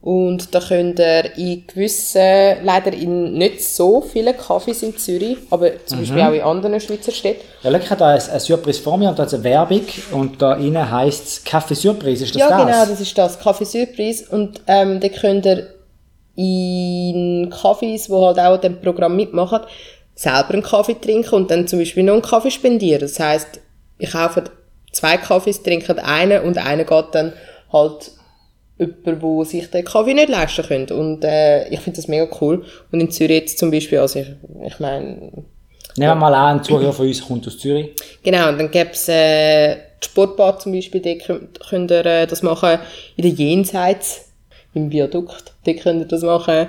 Und 0.03 0.53
da 0.53 0.59
könnt 0.59 0.99
ihr 0.99 1.37
in 1.37 1.65
gewissen, 1.65 2.57
leider 2.61 2.91
in 2.91 3.35
nicht 3.35 3.63
so 3.63 4.01
vielen 4.01 4.35
Cafés 4.35 4.83
in 4.83 4.97
Zürich, 4.97 5.37
aber 5.49 5.85
zum 5.85 5.99
Beispiel 5.99 6.21
auch 6.21 6.33
in 6.33 6.41
anderen 6.41 6.77
Schweizer 6.81 7.13
Städten, 7.13 7.39
Ja, 7.61 7.71
schau, 7.71 7.77
ich 7.77 7.89
habe 7.89 7.99
da 7.99 8.07
ein, 8.09 8.21
ein 8.21 8.39
Surprise 8.41 8.81
vor 8.81 8.97
mir 8.97 9.07
und 9.07 9.17
da 9.17 9.23
ist 9.23 9.33
eine 9.33 9.45
Werbung 9.45 9.85
und 10.11 10.41
da 10.41 10.55
innen 10.55 10.91
heisst 10.91 11.27
es 11.27 11.43
Kaffee 11.45 11.75
Surprise, 11.75 12.25
ist 12.25 12.35
das 12.35 12.41
ja, 12.41 12.49
das? 12.49 12.65
genau, 12.65 12.85
das 12.85 12.99
ist 12.99 13.17
das, 13.17 13.39
Kaffee 13.39 13.63
Surprise. 13.63 14.25
Und 14.29 14.59
ähm, 14.67 14.99
da 14.99 15.07
könnt 15.07 15.45
ihr 15.45 15.69
in 16.35 17.49
Kaffees, 17.49 18.07
die 18.07 18.13
halt 18.13 18.39
auch 18.39 18.55
an 18.55 18.61
dem 18.61 18.81
Programm 18.81 19.15
mitmachen, 19.15 19.61
selber 20.15 20.49
einen 20.49 20.63
Kaffee 20.63 20.99
trinken 20.99 21.33
und 21.33 21.49
dann 21.49 21.65
zum 21.65 21.79
Beispiel 21.79 22.03
noch 22.03 22.13
einen 22.13 22.21
Kaffee 22.23 22.51
spendieren. 22.51 22.99
Das 22.99 23.21
heisst, 23.21 23.61
ich 23.99 24.11
kaufe 24.11 24.43
zwei 24.91 25.15
Kaffees, 25.15 25.63
trinke 25.63 26.03
einen 26.03 26.43
und 26.43 26.57
einer 26.57 26.83
geht 26.83 27.05
dann 27.13 27.31
halt 27.71 28.11
jemand, 28.77 29.21
wo 29.21 29.43
sich 29.43 29.69
den 29.69 29.85
Kaffee 29.85 30.13
nicht 30.13 30.29
leisten 30.29 30.65
könnte. 30.65 30.95
Und 30.95 31.23
äh, 31.23 31.67
ich 31.69 31.79
finde 31.79 31.97
das 31.97 32.07
mega 32.07 32.27
cool. 32.41 32.65
Und 32.91 32.99
in 32.99 33.11
Zürich 33.11 33.41
jetzt 33.41 33.57
zum 33.57 33.71
Beispiel, 33.71 33.99
also 33.99 34.19
ich, 34.19 34.27
ich 34.65 34.79
meine, 34.79 35.31
Nehmen 35.95 36.11
wir 36.11 36.15
mal 36.15 36.33
an, 36.33 36.57
ein 36.57 36.63
Zuhörer 36.63 36.91
von 36.91 37.05
uns 37.05 37.23
kommt 37.23 37.45
aus 37.45 37.59
Zürich. 37.59 37.91
Genau, 38.23 38.49
und 38.49 38.57
dann 38.57 38.71
gäb's 38.71 39.07
äh, 39.09 39.75
die 40.01 40.07
Sportbar 40.07 40.57
zum 40.57 40.71
Beispiel, 40.71 41.01
dort 41.01 41.23
könnt, 41.23 41.59
könnt 41.59 41.91
ihr 41.91 42.05
äh, 42.05 42.25
das 42.25 42.41
machen. 42.41 42.79
In 43.15 43.23
der 43.23 43.31
Jenseits, 43.31 44.29
im 44.73 44.91
Viadukt, 44.91 45.53
dort 45.65 45.79
könnt 45.81 46.01
ihr 46.01 46.07
das 46.07 46.23
machen. 46.23 46.67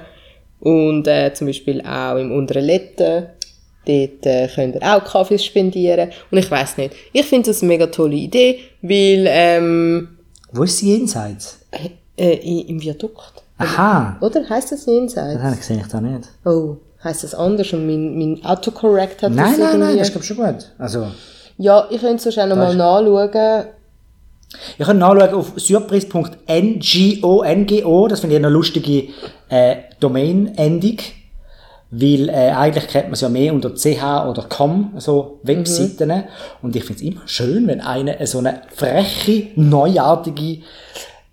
Und 0.60 1.08
äh, 1.08 1.32
zum 1.32 1.46
Beispiel 1.46 1.80
auch 1.80 2.16
im 2.16 2.32
unteren 2.32 2.66
Letten, 2.66 3.28
dort 3.86 4.26
äh, 4.26 4.48
könnt 4.54 4.74
ihr 4.74 4.82
auch 4.82 5.02
Kaffees 5.04 5.44
spendieren. 5.44 6.10
Und 6.30 6.38
ich 6.38 6.50
weiß 6.50 6.76
nicht, 6.76 6.92
ich 7.14 7.24
finde 7.24 7.48
das 7.48 7.62
eine 7.62 7.68
mega 7.68 7.86
tolle 7.86 8.16
Idee, 8.16 8.60
weil 8.82 9.24
ähm, 9.26 10.13
Wo 10.54 10.62
ist 10.62 10.78
sie 10.78 10.92
jenseits? 10.96 11.58
äh, 12.16 12.34
i- 12.38 12.62
im 12.68 12.80
Viadukt, 12.80 13.42
Aha, 13.58 14.16
oder? 14.20 14.48
Heißt 14.48 14.70
das 14.72 14.86
Jenseits? 14.86 15.40
das 15.42 15.66
sehe 15.66 15.78
ich 15.80 15.86
da 15.88 16.00
nicht. 16.00 16.28
Oh, 16.44 16.76
Heißt 17.02 17.22
das 17.24 17.34
anders 17.34 17.72
und 17.72 17.86
mein, 17.86 18.16
mein 18.18 18.44
Autocorrect 18.44 19.22
hat 19.22 19.32
Nein, 19.32 19.50
das 19.50 19.58
nein, 19.58 19.80
nein, 19.80 19.80
irgendwie- 19.90 19.98
das 19.98 20.08
ist 20.10 20.16
ich, 20.16 20.24
schon 20.26 20.36
gut. 20.38 20.72
Also, 20.78 21.06
Ja, 21.58 21.86
ich 21.90 22.00
könnte 22.00 22.16
es 22.16 22.22
sonst 22.24 22.38
auch 22.38 22.46
noch 22.46 22.56
mal 22.56 22.70
ist- 22.70 22.76
nachschauen. 22.76 23.66
ihr 24.78 24.86
könnt 24.86 25.00
nachschauen 25.00 25.34
auf 25.34 25.52
surprise.ngo, 25.56 27.42
NGO, 27.44 28.08
das 28.08 28.20
finde 28.20 28.36
ich 28.36 28.38
eine 28.44 28.48
lustige 28.48 29.08
äh, 29.50 29.76
Domain-Endung, 30.00 30.96
weil 31.96 32.28
äh, 32.28 32.50
eigentlich 32.50 32.88
kennt 32.88 33.04
man 33.06 33.12
es 33.12 33.20
ja 33.20 33.28
mehr 33.28 33.52
unter 33.52 33.74
ch 33.74 34.02
oder 34.02 34.46
com, 34.48 34.94
so 34.98 35.38
Webseiten. 35.42 36.24
Und 36.62 36.74
ich 36.74 36.84
finde 36.84 37.02
es 37.02 37.08
immer 37.08 37.22
schön, 37.26 37.66
wenn 37.68 37.80
einer 37.80 38.26
so 38.26 38.38
eine 38.38 38.62
freche, 38.74 39.48
neuartige 39.54 40.62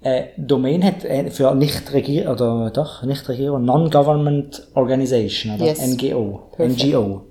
äh, 0.04 0.24
Domain 0.38 0.84
hat 0.84 1.04
äh, 1.04 1.30
für 1.32 1.54
Nichtregierung, 1.56 2.34
oder 2.34 2.70
doch, 2.72 3.04
Nichtregierung, 3.04 3.66
Non-Government 3.66 4.68
Organization, 4.76 5.56
oder 5.56 5.66
Yes. 5.66 5.80
NGO, 5.80 6.50
Perfekt. 6.56 6.84
NGO. 6.84 7.26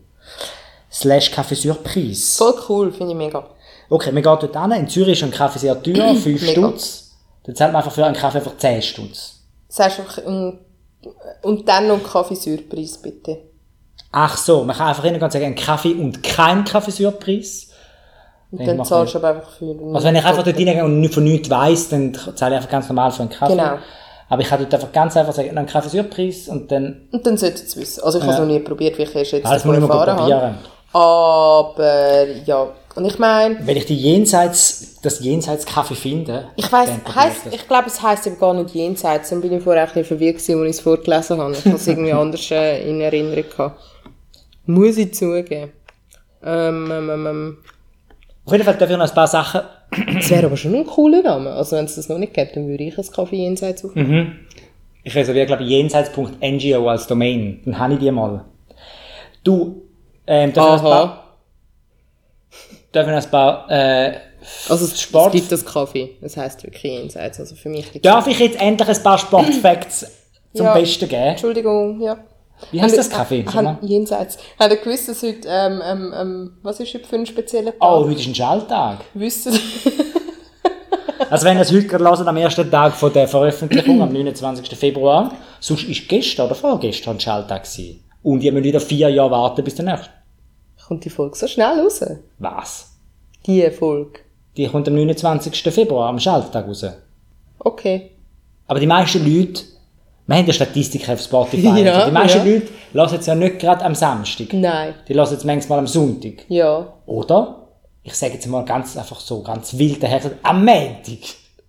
Slash 0.93 1.31
Café 1.33 1.55
Surprise. 1.55 2.37
Voll 2.37 2.55
cool, 2.69 2.93
finde 2.93 3.13
ich 3.13 3.19
mega. 3.19 3.45
Okay, 3.89 4.13
man 4.13 4.23
geht 4.23 4.43
dort 4.43 4.57
hin. 4.63 4.73
In 4.73 4.89
Zürich 4.89 5.19
ist 5.19 5.25
ein 5.25 5.31
Kaffee 5.31 5.59
sehr 5.59 5.81
teuer, 5.81 6.15
5 6.15 6.25
Mega. 6.25 6.53
Stutz. 6.53 7.11
Dann 7.45 7.55
zahlt 7.55 7.73
man 7.73 7.83
einfach 7.83 7.95
für 7.95 8.05
einen 8.05 8.17
Kaffee 8.17 8.41
für 8.41 8.57
10 8.57 8.83
Stutz. 8.83 9.41
Du 9.77 9.83
einfach, 9.83 10.19
ähm, 10.27 10.59
und 11.43 11.69
dann 11.69 11.89
noch 11.89 12.03
Kaffee-Surprise, 12.03 12.99
bitte. 13.03 13.39
Ach 14.13 14.37
so, 14.37 14.65
man 14.65 14.77
kann 14.77 14.89
einfach 14.89 15.05
hingehen 15.05 15.23
und 15.23 15.33
sagen, 15.33 15.45
ein 15.45 15.55
Kaffee 15.55 15.95
und 15.95 16.23
kein 16.23 16.65
Kaffee-Surprise. 16.65 17.69
Und 18.51 18.67
dann 18.67 18.79
mach 18.79 18.87
zahlst 18.87 19.15
du 19.15 19.19
aber 19.19 19.29
einfach 19.29 19.51
für 19.51 19.77
Also 19.95 20.07
wenn 20.09 20.17
ich 20.17 20.25
einfach 20.25 20.43
dort 20.43 20.57
hingehe 20.57 20.85
und 20.85 21.09
von 21.09 21.23
nichts 21.23 21.49
weiss, 21.49 21.89
dann 21.89 22.15
zahle 22.15 22.55
ich 22.55 22.57
einfach 22.57 22.71
ganz 22.71 22.89
normal 22.89 23.13
für 23.13 23.21
einen 23.21 23.31
Kaffee. 23.31 23.53
Genau. 23.53 23.79
Aber 24.29 24.43
ich 24.43 24.49
kann 24.49 24.61
dort 24.61 24.75
einfach 24.75 24.93
ganz 24.93 25.17
einfach 25.17 25.33
sagen, 25.33 25.57
einen 25.57 25.67
Kaffee-Surprise 25.67 26.51
und 26.51 26.71
dann... 26.71 27.09
Und 27.13 27.27
dann 27.27 27.37
solltet 27.37 27.61
ihr 27.61 27.67
es 27.67 27.77
wissen. 27.77 28.03
Also 28.03 28.19
ich 28.19 28.25
habe 28.25 28.35
es 28.35 28.41
noch 28.41 28.47
nie 28.47 28.61
probiert, 28.61 28.99
wie 28.99 29.03
ich 29.03 29.15
erst 29.15 29.33
jetzt 29.33 29.65
mal 29.65 29.75
erfahren 29.75 30.17
habe. 30.19 30.55
Aber 30.93 32.27
ja, 32.45 32.73
und 32.97 33.05
ich 33.05 33.19
meine, 33.19 33.57
Wenn 33.63 33.77
ich 33.77 33.87
die 33.87 33.97
Jenseits, 33.97 35.01
das 35.03 35.21
Jenseits-Kaffee 35.21 35.95
finde... 35.95 36.49
ich 36.57 36.71
weiß, 36.71 36.91
das. 37.05 37.53
ich 37.53 37.67
glaube, 37.69 37.87
es 37.87 38.03
heisst 38.03 38.27
eben 38.27 38.39
gar 38.39 38.53
nicht 38.53 38.75
jenseits. 38.75 39.31
Dann 39.31 39.41
bin 39.41 39.53
ich 39.53 39.63
vorher 39.63 39.83
ein 39.83 39.89
bisschen 39.89 40.05
verwirrt 40.05 40.37
als 40.37 40.49
ich 40.49 40.57
es 40.57 40.81
vorgelesen 40.81 41.41
habe. 41.41 41.53
Ich 41.53 41.65
habe 41.65 41.77
es 41.77 41.87
irgendwie 41.87 42.13
anders 42.13 42.51
äh, 42.51 42.89
in 42.89 43.01
Erinnerung 43.01 43.45
gehabt. 43.49 43.81
Muss 44.67 44.97
ich 44.97 45.15
zugeben. 45.15 45.71
Ähm, 46.45 46.91
ähm, 46.93 47.11
ähm, 47.11 47.27
ähm. 47.27 47.59
Auf 48.45 48.53
jeden 48.53 48.65
Fall 48.65 48.77
darf 48.77 48.91
ich 48.91 48.97
noch 48.97 49.09
ein 49.09 49.15
paar 49.15 49.29
Sachen... 49.29 49.61
Das 50.15 50.31
wäre 50.31 50.47
aber 50.47 50.57
schon 50.57 50.75
ein 50.75 50.87
cooler 50.87 51.23
Name. 51.23 51.51
Also 51.51 51.77
wenn 51.77 51.85
es 51.85 51.97
das 51.97 52.09
noch 52.09 52.19
nicht 52.19 52.35
gibt, 52.35 52.57
dann 52.57 52.69
würde 52.69 52.85
ich 52.85 52.99
ein 52.99 53.05
Kaffee 53.13 53.37
jenseits 53.37 53.85
aufnehmen. 53.85 54.47
Ich 55.03 55.15
reserviere, 55.15 55.47
glaube 55.47 55.63
ich, 55.63 55.71
jenseits.ngo 55.71 56.89
als 56.89 57.07
Domain. 57.07 57.61
Dann 57.65 57.79
habe 57.79 57.95
ich 57.95 58.01
die 58.01 58.11
mal. 58.11 58.45
Du, 59.43 59.83
ähm, 60.31 60.53
paar... 60.53 60.83
Aha. 60.85 61.25
Noch 62.95 63.07
ein 63.07 63.31
paar... 63.31 63.71
Äh, 63.71 64.15
Also 64.69 64.85
es, 64.87 65.01
Sport- 65.01 65.35
es 65.35 65.41
gibt 65.41 65.53
das 65.53 65.65
Kaffee. 65.65 66.17
Das 66.21 66.37
heisst 66.37 66.63
wirklich 66.65 66.83
jenseits. 66.83 67.39
Also 67.39 67.55
für 67.55 67.69
mich 67.69 67.87
Darf 68.03 68.27
ich 68.27 68.39
jetzt 68.39 68.61
endlich 68.61 68.89
ein 68.89 69.03
paar 69.03 69.19
Sportfacts 69.19 70.07
zum 70.55 70.67
Ja. 70.67 70.75
Besten 70.75 71.09
geben? 71.09 71.23
Entschuldigung, 71.23 72.01
ja. 72.01 72.17
Wie 72.73 72.81
heißt 72.81 72.93
Haben- 72.93 72.99
das 72.99 73.11
Kaffee? 73.11 73.45
Haben, 73.47 73.79
jenseits. 73.87 74.37
Habt 74.59 74.71
ihr 74.73 74.77
gewusst, 74.79 75.09
dass 75.09 75.23
heute, 75.23 75.49
ähm, 75.49 75.81
ähm, 75.85 76.15
ähm, 76.15 76.53
was 76.63 76.79
ist 76.81 76.93
heute 76.95 77.07
für 77.07 77.17
ein 77.17 77.27
spezieller 77.27 77.71
Tag? 77.73 77.81
Oh, 77.81 78.05
heute 78.07 78.21
ist 78.21 78.27
ein 78.27 78.35
Schalttag. 78.35 78.99
Wisst 79.15 79.47
ihr? 79.47 79.53
Also 81.29 81.47
wenn 81.47 81.59
ihr 81.59 81.63
es 81.63 81.71
heute 81.71 81.87
gerade 81.87 82.03
hört, 82.05 82.27
am 82.27 82.37
ersten 82.39 82.69
Tag 82.69 82.93
von 82.95 83.13
der 83.13 83.29
Veröffentlichung, 83.29 84.03
am 84.03 84.13
29. 84.13 84.67
Februar, 84.77 85.31
sonst 85.61 85.85
ist 85.85 86.09
gestern 86.09 86.47
oder 86.47 86.57
vorgestern 86.57 87.17
ein 87.17 87.21
Schalttag 87.21 87.63
gewesen. 87.71 88.03
Und 88.25 88.43
ihr 88.43 88.51
müsst 88.51 88.65
wieder 88.65 88.81
vier 88.81 89.09
Jahre 89.11 89.31
warten 89.31 89.63
bis 89.63 89.77
der 89.77 89.85
nächste. 89.85 90.11
Kommt 90.91 91.05
die 91.05 91.11
Folge 91.11 91.37
so 91.37 91.47
schnell 91.47 91.79
raus? 91.79 92.05
Was? 92.41 92.91
Die 93.47 93.71
Folge. 93.71 94.19
Die 94.57 94.67
kommt 94.67 94.89
am 94.89 94.97
29. 94.97 95.73
Februar, 95.73 96.09
am 96.09 96.19
Schalttag 96.19 96.67
raus. 96.67 96.85
Okay. 97.61 98.11
Aber 98.67 98.81
die 98.81 98.89
meisten 98.89 99.25
Leute, 99.25 99.63
wir 100.27 100.37
haben 100.37 100.47
ja 100.49 100.53
Statistiken 100.53 101.13
auf 101.13 101.21
Spotify, 101.21 101.81
Ja, 101.85 102.07
die 102.07 102.11
meisten 102.11 102.39
ja. 102.45 102.55
Leute 102.55 102.69
hören 102.93 103.21
es 103.21 103.27
ja 103.27 103.37
nicht 103.37 103.61
gerade 103.61 103.85
am 103.85 103.95
Samstag. 103.95 104.53
Nein. 104.53 104.95
Die 105.07 105.15
hören 105.15 105.33
es 105.33 105.45
manchmal 105.45 105.79
am 105.79 105.87
Sonntag. 105.87 106.45
Ja. 106.49 106.93
Oder? 107.07 107.69
Ich 108.03 108.15
sage 108.15 108.33
jetzt 108.33 108.49
mal 108.49 108.65
ganz 108.65 108.97
einfach 108.97 109.21
so, 109.21 109.45
ganz 109.45 109.79
wild 109.79 110.03
daher, 110.03 110.21
am 110.43 110.65
Montag. 110.65 111.21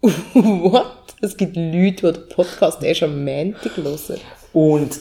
What? 0.33 1.13
Es 1.21 1.37
gibt 1.37 1.55
Leute, 1.55 2.11
die 2.11 2.19
den 2.21 2.27
Podcast 2.27 2.81
erst 2.81 3.03
am 3.03 3.23
Montag 3.23 3.77
hören. 3.77 4.19
Und 4.53 4.99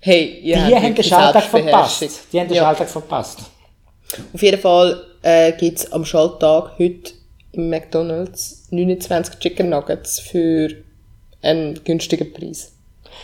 Hey, 0.00 0.40
ihr 0.42 0.56
die 0.56 0.74
haben 0.74 0.92
den 0.92 1.04
Schalttag 1.04 1.44
verpasst. 1.44 2.02
Die 2.32 2.40
haben 2.40 2.48
den 2.48 2.56
ja. 2.56 2.64
Schalttag 2.64 2.88
verpasst. 2.88 3.38
Auf 4.32 4.42
jeden 4.42 4.60
Fall 4.60 5.02
äh, 5.22 5.52
gibt 5.52 5.78
es 5.78 5.92
am 5.92 6.04
Schalttag 6.04 6.72
heute 6.78 7.12
im 7.52 7.68
McDonalds 7.70 8.68
29 8.70 9.38
Chicken 9.38 9.70
Nuggets 9.70 10.20
für 10.20 10.68
einen 11.42 11.82
günstigen 11.84 12.32
Preis. 12.32 12.72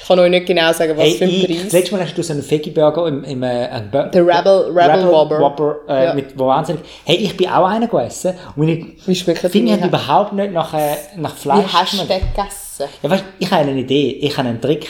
Ich 0.03 0.09
kann 0.09 0.19
euch 0.19 0.31
nicht 0.31 0.47
genau 0.47 0.73
sagen, 0.73 0.97
was 0.97 1.05
Hey, 1.05 1.13
für 1.15 1.25
ein 1.25 1.45
Preis. 1.45 1.63
das 1.65 1.73
letzte 1.73 1.95
Mal 1.95 2.05
hast 2.05 2.19
du 2.19 2.23
so 2.23 2.33
einen 2.33 2.51
Veggie-Burger 2.51 3.07
im, 3.07 3.25
im, 3.25 3.43
äh, 3.43 3.69
Bur- 3.91 4.11
Der 4.11 4.23
Rebel- 4.27 4.71
Rebel 4.77 5.07
Whopper. 5.11 5.77
äh, 5.89 6.05
Ja. 6.07 6.15
mit, 6.15 6.37
wahnsinnig, 6.39 6.83
hey, 7.05 7.17
ich 7.17 7.37
bin 7.37 7.49
auch 7.49 7.67
einer 7.67 7.87
gegessen 7.87 8.35
und 8.57 8.69
ich 8.69 8.85
Wie 9.07 9.61
die? 9.61 9.71
ich 9.73 9.85
überhaupt 9.85 10.33
nicht 10.33 10.53
nach, 10.53 10.75
äh, 10.75 10.97
nach 11.17 11.35
Wie 11.37 11.41
Fleisch 11.41 11.73
hast 11.73 11.93
du 11.95 11.97
den 12.05 12.21
gegessen? 12.21 12.85
Ja, 13.03 13.11
weißt, 13.11 13.25
ich 13.39 13.51
habe 13.51 13.63
eine 13.63 13.81
Idee, 13.81 14.11
ich 14.21 14.37
habe 14.37 14.49
einen 14.49 14.61
Trick. 14.61 14.87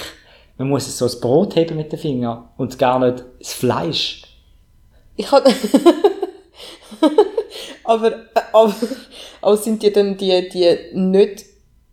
Man 0.59 0.69
muss 0.71 0.97
so 0.99 1.05
das 1.05 1.21
Brot 1.21 1.55
heben 1.57 1.77
mit 1.77 1.93
den 1.93 1.99
Fingern 1.99 2.49
und 2.57 2.79
gar 2.79 2.99
nicht 2.99 3.23
das 3.39 3.53
Fleisch. 3.53 4.23
Ich 5.17 5.33
hatte. 5.33 5.51
aber, 7.85 8.13
aber, 8.53 8.75
aber 9.41 9.57
sind 9.57 9.83
dir 9.83 9.93
dann 9.93 10.17
die, 10.17 10.49
die 10.49 10.97
nicht 10.99 11.45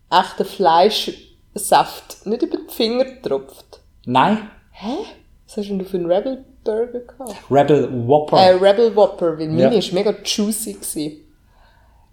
echten 0.09 0.45
Fleischsaft 0.45 2.25
nicht 2.25 2.41
über 2.43 2.57
die 2.57 2.73
Finger 2.73 3.05
getropft? 3.05 3.81
Nein, 4.05 4.49
Hä? 4.71 4.97
Was 5.45 5.57
hast 5.57 5.69
denn 5.69 5.79
du 5.79 5.85
für 5.85 5.97
einen 5.97 6.11
Rebel 6.11 6.43
Burger 6.63 6.99
gehabt? 6.99 7.35
Rebel 7.51 8.07
Whopper. 8.07 8.37
Äh, 8.37 8.51
Rebel 8.55 8.95
Whopper, 8.95 9.37
weil 9.37 9.47
Ja. 9.57 9.69
meine 9.69 9.83
war 9.83 9.93
mega 9.93 10.13
juicy. 10.25 10.73
Gewesen. 10.73 11.19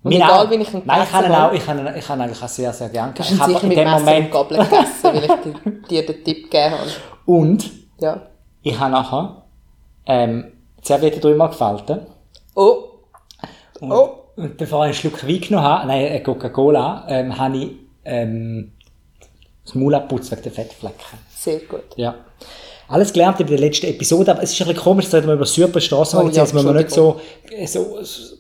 Und 0.03 0.13
Meine 0.13 0.25
egal, 0.25 0.47
auch. 0.47 0.51
wie 0.51 0.55
ich 0.57 0.75
ihn 0.75 0.83
Nein, 0.85 1.03
ich 1.05 1.13
habe 1.13 1.27
ihn 1.27 1.33
auch, 1.33 1.53
ich 1.53 1.67
habe 1.67 1.95
ich 1.99 2.09
habe 2.09 2.23
eigentlich 2.23 2.43
auch 2.43 2.49
sehr, 2.49 2.73
sehr 2.73 2.89
gerne 2.91 3.15
Hast 3.19 3.31
gegessen. 3.31 3.51
Ich 3.51 3.57
habe 3.57 3.63
in 3.63 3.69
mit 3.69 3.79
dem 3.79 3.85
Messer 3.85 3.99
Moment, 3.99 4.31
Gabel 4.31 4.59
gegessen, 4.59 5.05
weil 5.05 5.25
ich 5.25 5.31
dir, 5.31 5.53
dir 5.89 6.07
den 6.07 6.25
Tipp 6.25 6.51
gegeben 6.51 6.71
habe. 6.75 6.91
und 7.27 7.71
Ja. 7.99 8.23
ich 8.63 8.79
habe 8.79 8.91
nachher, 8.93 9.43
ähm, 10.07 10.53
die 10.53 10.60
Serviette 10.83 11.21
dreimal 11.21 11.49
gefalten. 11.49 12.01
Oh, 12.55 12.77
Und, 13.81 13.93
Oh. 13.93 14.11
und 14.37 14.57
bevor 14.57 14.81
ich 14.81 14.87
einen 14.87 14.95
Schluck 14.95 15.27
Wein 15.27 15.41
genommen 15.41 15.65
habe, 15.67 15.87
nein, 15.89 16.07
äh, 16.07 16.21
Coca-Cola, 16.21 17.07
ähm, 17.09 17.39
habe 17.39 17.57
ich, 17.57 17.71
ähm, 18.05 18.73
das 19.65 19.75
Maul 19.75 19.95
abgeputzt 19.95 20.31
wegen 20.33 20.43
der 20.43 20.53
Fettflecken. 20.53 21.19
sehr 21.35 21.61
gut. 21.61 21.85
Ja. 21.97 22.15
Alles 22.89 23.13
gelernt 23.13 23.39
in 23.41 23.47
der 23.47 23.59
letzten 23.59 23.87
Episode, 23.87 24.33
aber 24.33 24.43
es 24.43 24.53
ist 24.53 24.61
ein 24.61 24.67
bisschen 24.69 24.83
komisch, 24.83 25.09
dass 25.09 25.25
wir 25.25 25.33
über 25.33 25.47
Superstraßenmagazin, 25.47 26.43
Oh 26.43 26.61
ja, 26.61 26.65
wir 26.67 26.73
nicht 26.75 26.91
so, 26.91 27.21
äh, 27.51 27.67
so, 27.67 28.03
so, 28.03 28.35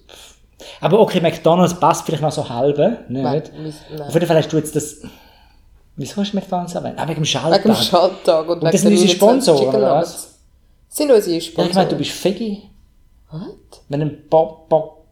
aber 0.81 0.99
okay, 1.01 1.21
McDonalds 1.21 1.75
passt 1.79 2.05
vielleicht 2.05 2.23
noch 2.23 2.33
so 2.33 2.47
halbe, 2.49 2.99
nicht? 3.09 3.23
Nein, 3.23 3.43
nein. 3.91 4.03
Auf 4.03 4.13
jeden 4.15 4.27
Fall 4.27 4.37
hast 4.39 4.53
du 4.53 4.57
jetzt 4.57 4.75
das, 4.75 5.03
wieso 5.97 6.17
hast 6.17 6.33
du 6.33 6.37
McDonalds 6.37 6.75
erwähnt? 6.75 6.95
Ah, 6.99 7.07
wegen 7.07 7.21
dem 7.21 7.25
Schalttag. 7.25 7.65
Wegen 7.65 7.75
dem 7.75 7.83
Schalttag 7.83 8.43
und, 8.49 8.55
Und 8.55 8.63
wegen 8.63 8.73
das 8.73 8.81
sind 8.81 8.91
unsere 8.93 9.09
29 9.09 9.17
Sponsoren, 9.17 9.69
oder 9.77 9.95
was? 9.95 10.30
Sind 10.93 11.11
unsere 11.11 11.31
Ja, 11.33 11.39
ich 11.39 11.47
Sponsoren. 11.47 11.75
meine, 11.77 11.89
du 11.89 11.97
bist 11.97 12.11
Feggy. 12.11 12.63
What? 13.31 13.83
Wenn 13.89 14.03
ein 14.03 14.23
Bob, 14.29 14.69
Bob, 14.69 15.07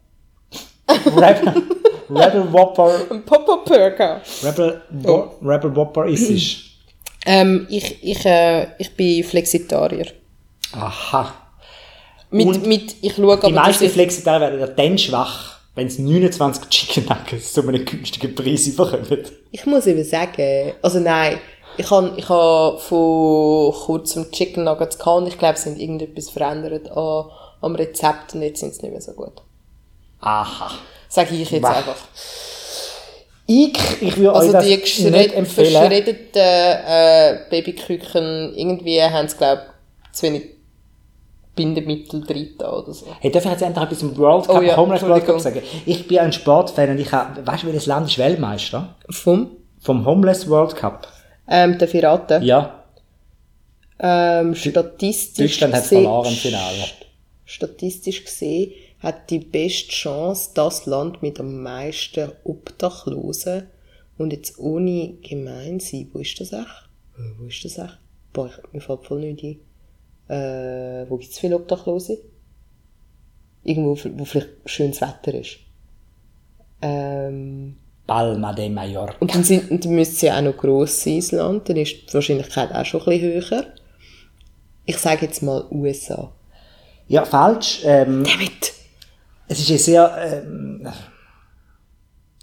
Rebel, 1.07 1.55
Rebel 2.11 2.53
Whopper, 2.53 2.93
Ein 3.11 3.25
Pop-Up 3.25 3.65
Burger. 3.65 4.21
Rebel, 4.43 4.83
Wo- 4.91 5.31
Rebel 5.43 5.75
Whopper 5.77 6.07
ist 6.07 6.29
es. 6.31 6.57
Ähm, 7.27 7.67
ich, 7.71 8.03
ich, 8.03 8.25
äh, 8.27 8.69
ich 8.79 8.95
bin 8.97 9.23
Flexitarier. 9.23 10.07
Aha. 10.73 11.33
Mit, 12.31 12.47
Und 12.47 12.67
mit, 12.67 12.97
ich 13.03 13.15
schaue 13.15 13.37
Die 13.37 13.45
aber, 13.47 13.51
dass 13.55 13.67
meisten 13.67 13.89
Flexitarier 13.89 14.41
werden 14.51 14.61
ja 14.61 14.67
dann 14.67 14.99
schwach, 14.99 15.59
wenn 15.75 15.89
sie 15.89 16.03
29 16.03 16.69
Chicken 16.69 17.05
Nuggets 17.07 17.53
zu 17.53 17.63
einem 17.67 17.85
günstigen 17.85 18.35
Preis 18.35 18.75
bekommen. 18.75 19.07
ich 19.53 19.65
muss 19.67 19.87
eben 19.87 20.03
sagen, 20.05 20.73
also 20.83 20.99
nein, 21.01 21.39
ich 21.79 21.91
habe 21.91 22.13
ich 22.17 22.29
ha 22.29 22.77
vor 22.79 23.73
kurzem 23.73 24.31
Chicken 24.31 24.65
Nuggets 24.65 24.99
gehabt 24.99 25.19
und 25.23 25.27
ich 25.29 25.39
glaube, 25.39 25.59
sie 25.59 25.71
haben 25.71 25.81
irgendetwas 25.81 26.31
verändert 26.31 26.91
an, 26.91 27.25
am 27.61 27.75
Rezept 27.75 28.35
und 28.35 28.43
jetzt 28.43 28.61
sind 28.61 28.75
sie 28.75 28.83
nicht 28.83 28.93
mehr 28.93 29.01
so 29.01 29.13
gut. 29.13 29.33
Aha. 30.21 30.71
Sage 31.09 31.35
ich 31.35 31.51
jetzt 31.51 31.63
Wah. 31.63 31.71
einfach. 31.71 31.97
Ich, 33.47 33.79
ich 34.03 34.17
würde 34.19 34.33
Also 34.35 34.49
euch 34.49 34.53
das 34.53 34.65
die 34.67 34.81
geschred 34.81 35.33
empfehlen. 35.35 35.73
verschreddeten 35.73 36.43
äh, 36.43 37.39
Babyküken, 37.49 38.55
irgendwie 38.55 39.03
haben 39.03 39.27
sie, 39.27 39.37
glaube 39.39 39.63
ich, 40.05 40.13
zu 40.13 40.27
wenig 40.27 40.43
Bindemittel 41.57 42.25
drin 42.25 42.55
oder 42.59 42.93
so. 42.93 43.07
Hey, 43.21 43.31
darf 43.33 43.45
ich 43.47 43.51
jetzt 43.51 43.63
endlich 43.63 43.85
etwas 43.85 43.99
zum 44.01 44.17
World 44.19 44.47
Cup, 44.47 44.59
Oh 44.59 44.61
ja, 44.61 44.77
Homeless 44.77 45.03
World 45.03 45.25
Cup 45.25 45.41
sagen? 45.41 45.63
Ich 45.87 46.07
bin 46.07 46.19
ein 46.19 46.33
Sportfan 46.33 46.91
und 46.91 46.99
ich 47.01 47.11
habe, 47.11 47.45
weißt 47.47 47.63
du, 47.63 47.67
welches 47.69 47.87
Land 47.87 48.09
ist 48.09 48.19
Weltmeister? 48.19 48.95
Vom? 49.11 49.51
Vom 49.81 50.05
Homeless 50.05 50.49
World 50.49 50.77
Cup. 50.77 51.09
Ähm, 51.49 51.79
der 51.79 51.87
Piraten. 51.87 52.43
Ja. 52.43 52.85
Ähm, 53.99 54.55
statistisch 54.55 55.53
Deutschland 55.59 55.75
hat 55.75 55.83
gesehen- 55.83 56.03
verloren 56.03 56.29
im 56.29 56.35
Finale. 56.35 56.85
Statistisch 57.45 58.25
gesehen 58.25 58.73
hat 59.01 59.31
die 59.31 59.39
beste 59.39 59.91
Chance 59.91 60.51
das 60.55 60.87
Land 60.87 61.23
mit 61.23 61.41
am 61.41 61.63
meisten 61.63 62.31
Obdachlosen 62.45 63.69
und 64.19 64.33
jetzt 64.33 64.59
ohne 64.59 65.15
gemein 65.23 65.81
sein. 65.81 66.11
Wo 66.13 66.19
ist 66.19 66.39
das 66.41 66.53
echt? 66.53 66.89
Wo 67.39 67.47
ist 67.47 67.65
das 67.65 67.79
echt? 67.79 67.99
Boah, 68.33 68.47
ich, 68.47 68.73
mir 68.73 68.81
fällt 68.81 69.05
voll 69.05 69.21
nicht 69.21 69.43
ein. 69.43 69.59
Äh, 70.37 71.07
wo 71.09 71.17
gibt 71.17 71.33
es 71.33 71.39
viele 71.39 71.57
Obdachlose? 71.57 72.19
Irgendwo, 73.65 73.99
wo 74.19 74.25
vielleicht 74.25 74.51
schönes 74.67 75.01
Wetter 75.01 75.35
ist. 75.35 75.59
Ähm, 76.83 77.77
Palma 78.09 78.53
de 78.55 78.69
Mallorca. 78.71 79.15
und 79.21 79.33
dann, 79.33 79.45
sind, 79.45 79.85
dann 79.85 79.93
müsste 79.93 80.27
ja 80.27 80.39
auch 80.39 80.43
noch 80.43 80.57
gross 80.57 81.05
sein, 81.05 81.17
das 81.21 81.31
Land. 81.31 81.69
Dann 81.69 81.77
ist 81.77 82.09
die 82.09 82.15
Wahrscheinlichkeit 82.15 82.75
auch 82.75 82.85
schon 82.85 83.03
ein 83.03 83.07
bisschen 83.21 83.33
höher. 83.51 83.65
Ich 84.87 84.97
sage 84.99 85.27
jetzt 85.27 85.43
mal 85.43 85.65
USA. 85.71 86.33
Ja, 87.07 87.25
falsch. 87.25 87.83
Ähm, 87.85 88.25
Damit! 88.25 88.73
es 89.47 89.61
ist 89.61 89.69
ja 89.69 89.79
sehr 89.79 90.43
ähm, 90.47 90.89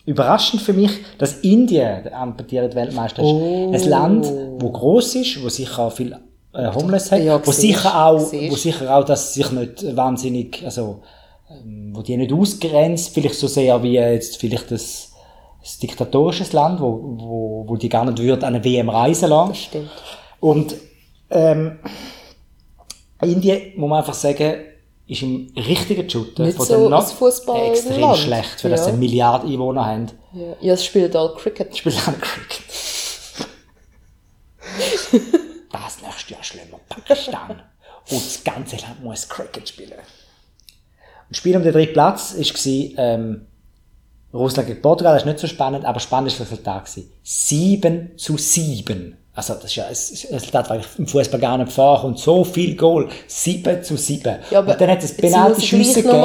überraschend 0.05 0.61
für 0.61 0.73
mich, 0.73 0.91
dass 1.17 1.39
Indien 1.39 2.03
der 2.03 2.15
amputierte 2.17 2.75
Weltmeister 2.75 3.21
ist. 3.23 3.27
Oh. 3.27 3.71
Ein 3.73 3.89
Land, 3.89 4.25
wo 4.59 4.71
groß 4.71 5.15
ist, 5.15 5.43
wo 5.43 5.49
sicher 5.49 5.79
auch 5.79 5.91
viel 5.91 6.15
äh, 6.53 6.71
Homeless 6.73 7.11
hat, 7.11 7.21
Ja, 7.21 7.41
wo 7.45 7.51
sicher 7.51 8.05
auch, 8.05 8.19
siehst. 8.19 8.51
wo 8.51 8.55
sicher 8.55 8.95
auch, 8.95 9.03
dass 9.03 9.33
sich 9.33 9.51
nicht 9.51 9.95
wahnsinnig, 9.95 10.63
also 10.63 11.01
ähm, 11.49 11.91
wo 11.95 12.01
die 12.03 12.17
nicht 12.17 12.31
ausgrenzt, 12.33 13.13
vielleicht 13.13 13.35
so 13.35 13.47
sehr 13.47 13.81
wie 13.81 13.93
jetzt 13.93 14.37
vielleicht 14.37 14.69
das, 14.71 15.11
das 15.65 15.79
diktatorisches 15.79 16.53
Land, 16.53 16.79
wo, 16.79 17.01
wo, 17.17 17.63
wo 17.67 17.75
die 17.75 17.89
gar 17.89 18.05
nicht 18.05 18.19
würde 18.19 18.45
an 18.45 18.53
eine 18.53 18.63
WM 18.63 18.87
reisen 18.87 19.29
lassen. 19.29 19.49
Das 19.49 19.57
stimmt. 19.57 19.89
Und 20.39 20.75
ähm, 21.31 21.79
Indien, 23.19 23.73
muss 23.75 23.89
man 23.89 23.99
einfach 23.99 24.13
sagen, 24.13 24.57
ist 25.07 25.23
im 25.23 25.51
richtigen 25.55 26.07
Shooter 26.07 26.51
von 26.51 26.65
so 26.67 26.75
den 26.75 26.83
ein 26.85 26.89
Not 26.91 27.05
Fußballland. 27.05 27.69
extrem 27.69 28.15
schlecht, 28.15 28.61
für 28.61 28.69
das 28.69 28.81
Ja. 28.81 28.83
sie 28.85 28.89
eine 28.91 28.99
Milliarde 28.99 29.47
Einwohner 29.47 29.85
haben. 29.87 30.07
Ja, 30.33 30.55
ja 30.61 30.73
es 30.73 30.85
spielt 30.85 31.15
all 31.15 31.33
Cricket. 31.33 31.75
Spielen 31.75 31.97
auch 31.97 32.19
Cricket. 32.21 32.63
das 35.71 36.01
nächste 36.03 36.33
Jahr 36.33 36.43
schlimmer 36.43 36.79
Pakistan. 36.87 37.61
Und 38.11 38.23
das 38.23 38.43
ganze 38.43 38.75
Land 38.77 39.03
muss 39.03 39.27
Cricket 39.27 39.67
spielen. 39.67 39.93
Und 39.93 39.99
das 41.31 41.37
Spiel 41.37 41.57
um 41.57 41.63
den 41.63 41.73
dritten 41.73 41.93
Platz 41.93 42.35
war 42.35 43.03
ähm, 43.03 43.47
Russland 44.35 44.67
gegen 44.67 44.81
Portugal. 44.81 45.13
Das 45.13 45.23
ist 45.23 45.27
nicht 45.27 45.39
so 45.39 45.47
spannend, 45.47 45.85
aber 45.85 45.99
spannend 45.99 46.31
war 46.31 46.39
das 46.39 46.51
Resultat. 46.51 46.85
gewesen. 46.85 47.11
7 47.23 48.17
zu 48.17 48.37
7. 48.37 49.17
Also, 49.37 49.53
das 49.55 49.65
ist 49.65 49.75
ja 49.75 49.83
ein 49.83 50.35
Resultat, 50.35 50.79
ich 50.79 50.97
im 50.97 51.07
Fußball 51.07 51.41
gar 51.41 51.57
nicht 51.57 51.69
vor 51.69 52.05
und 52.05 52.17
so 52.17 52.45
viel 52.45 52.73
Goal. 52.77 53.09
7 53.27 53.83
zu 53.83 53.97
7. 53.97 54.37
Ja, 54.49 54.59
aber 54.59 54.71
und 54.71 54.79
dann 54.79 54.89
hat 54.89 55.03
es 55.03 55.15
Penalty-Schüsse 55.15 56.03
gegeben. 56.03 56.23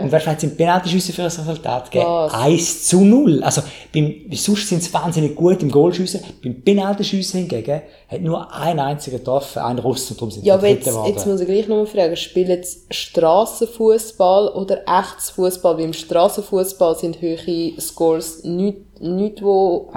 Und 0.00 0.10
du, 0.10 0.26
hat 0.26 0.38
es 0.38 0.42
im 0.42 0.56
Penalty-Schüsse 0.56 1.12
für 1.12 1.22
ein 1.22 1.26
Resultat 1.26 1.90
gegeben? 1.90 2.10
Was? 2.10 2.32
1 2.32 2.88
zu 2.88 3.02
0. 3.02 3.42
Also, 3.44 3.62
beim, 3.92 4.14
sonst 4.32 4.66
sind 4.66 4.82
sie 4.82 4.94
wahnsinnig 4.94 5.34
gut 5.34 5.62
im 5.62 5.70
Goalschiessen. 5.70 6.22
Beim 6.42 6.62
Penalty-Schiessen 6.62 7.40
hingegen 7.40 7.82
hat 8.08 8.20
nur 8.22 8.50
ein 8.50 8.80
einziger 8.80 9.18
getroffen, 9.18 9.58
ein 9.58 9.78
Russen, 9.78 10.16
darum 10.16 10.30
sind 10.30 10.46
Ja, 10.46 10.56
Dritte 10.56 10.90
jetzt, 10.90 11.06
jetzt 11.06 11.26
muss 11.26 11.40
ich 11.40 11.46
gleich 11.46 11.68
noch 11.68 11.76
mal 11.76 11.86
fragen, 11.86 12.16
spielt 12.16 12.48
jetzt 12.48 12.94
Strassenfußball 12.94 14.48
oder 14.48 14.80
echtes 14.86 15.30
Fußball? 15.30 15.76
Weil 15.76 15.84
im 15.84 15.92
Strassenfußball 15.92 16.96
sind 16.96 17.20
höhere 17.20 17.78
Scores 17.78 18.42
nicht, 18.44 19.00
nicht, 19.00 19.42
wo, 19.42 19.92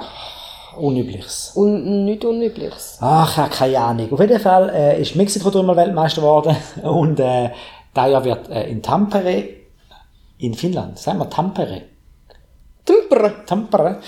Unübliches. 0.78 1.52
un, 1.54 2.04
nicht 2.04 2.24
unübliches. 2.24 2.98
Ach, 3.00 3.30
ich 3.30 3.36
habe 3.36 3.50
keine 3.50 3.78
Ahnung. 3.78 4.12
Auf 4.12 4.20
jeden 4.20 4.40
Fall 4.40 4.70
äh, 4.70 5.00
ist 5.00 5.16
Mexiko 5.16 5.50
dreimal 5.50 5.76
Weltmeister 5.76 6.20
geworden 6.20 6.56
und 6.82 7.20
äh, 7.20 7.50
da 7.94 8.06
Jahr 8.06 8.24
wird 8.24 8.48
äh, 8.50 8.68
in 8.70 8.82
Tampere, 8.82 9.44
in 10.38 10.54
Finnland, 10.54 10.98
sagen 10.98 11.18
wir 11.18 11.30
Tampere, 11.30 11.82
Tümper! 12.86 13.44
Tampere, 13.44 13.98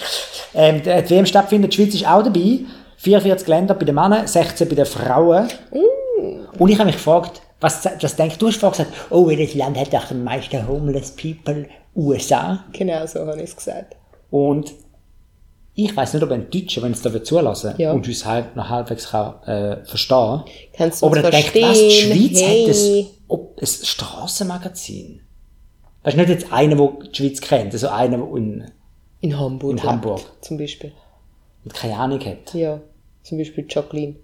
ähm, 0.54 0.82
die 0.82 1.02
die 1.02 1.10
WM 1.10 1.26
stattfindet, 1.26 1.72
die 1.72 1.76
Schweiz 1.76 1.94
ist 1.94 2.06
auch 2.06 2.22
dabei, 2.22 2.60
44 2.96 3.48
Länder 3.48 3.74
bei 3.74 3.84
den 3.84 3.94
Männern, 3.94 4.26
16 4.26 4.68
bei 4.68 4.74
den 4.76 4.86
Frauen. 4.86 5.48
Und 6.58 6.68
ich 6.68 6.78
habe 6.78 6.86
mich 6.86 6.96
gefragt, 6.96 7.42
was, 7.60 7.84
was 8.00 8.16
denkst 8.16 8.38
du? 8.38 8.46
Du 8.46 8.52
hast 8.52 8.60
vorhin 8.60 8.84
gesagt, 8.84 9.10
oh, 9.10 9.26
welches 9.26 9.54
Land 9.54 9.78
hat 9.78 9.92
doch 9.92 10.10
am 10.10 10.24
meisten 10.24 10.66
Homeless 10.66 11.10
People? 11.10 11.66
USA. 11.96 12.64
Genau 12.72 13.04
so 13.06 13.20
habe 13.26 13.36
ich 13.38 13.50
es 13.50 13.56
gesagt. 13.56 13.96
Und 14.30 14.72
ich 15.80 15.96
weiß 15.96 16.14
nicht, 16.14 16.22
ob 16.24 16.32
ein 16.32 16.50
Deutscher, 16.50 16.82
wenn 16.82 16.90
es 16.90 17.02
da 17.02 17.22
zulassen 17.22 17.74
Ja. 17.78 17.92
und 17.92 18.06
uns 18.08 18.24
halb, 18.26 18.56
noch 18.56 18.68
halbwegs 18.68 19.10
kann, 19.10 19.40
äh, 19.44 19.84
verstehen 19.84 20.42
Kannst 20.72 21.02
du 21.02 21.06
ob 21.06 21.12
uns 21.12 21.22
er 21.22 21.30
denkt, 21.30 21.54
was, 21.54 21.78
die 21.78 21.90
Schweiz 21.92 22.40
hey. 22.40 22.66
hat 22.66 22.76
ein, 22.76 23.06
ob, 23.28 23.60
ein 23.60 23.66
Strassenmagazin. 23.66 25.20
Weißt 26.02 26.16
du, 26.16 26.20
nicht 26.20 26.30
jetzt 26.30 26.52
einer, 26.52 26.74
der 26.74 26.92
die 27.08 27.16
Schweiz 27.16 27.40
kennt, 27.40 27.72
also 27.72 27.88
einer, 27.90 28.18
der 28.18 28.36
in, 28.36 28.64
In 29.20 29.38
Hamburg. 29.38 29.70
In 29.70 29.76
lebt, 29.76 29.88
Hamburg. 29.88 30.20
Zum 30.40 30.58
Beispiel. 30.58 30.92
der 31.64 31.72
keine 31.72 31.96
Ahnung 31.96 32.24
hat. 32.24 32.54
Ja. 32.54 32.80
Zum 33.22 33.38
Beispiel 33.38 33.64
Jacqueline. 33.68 34.16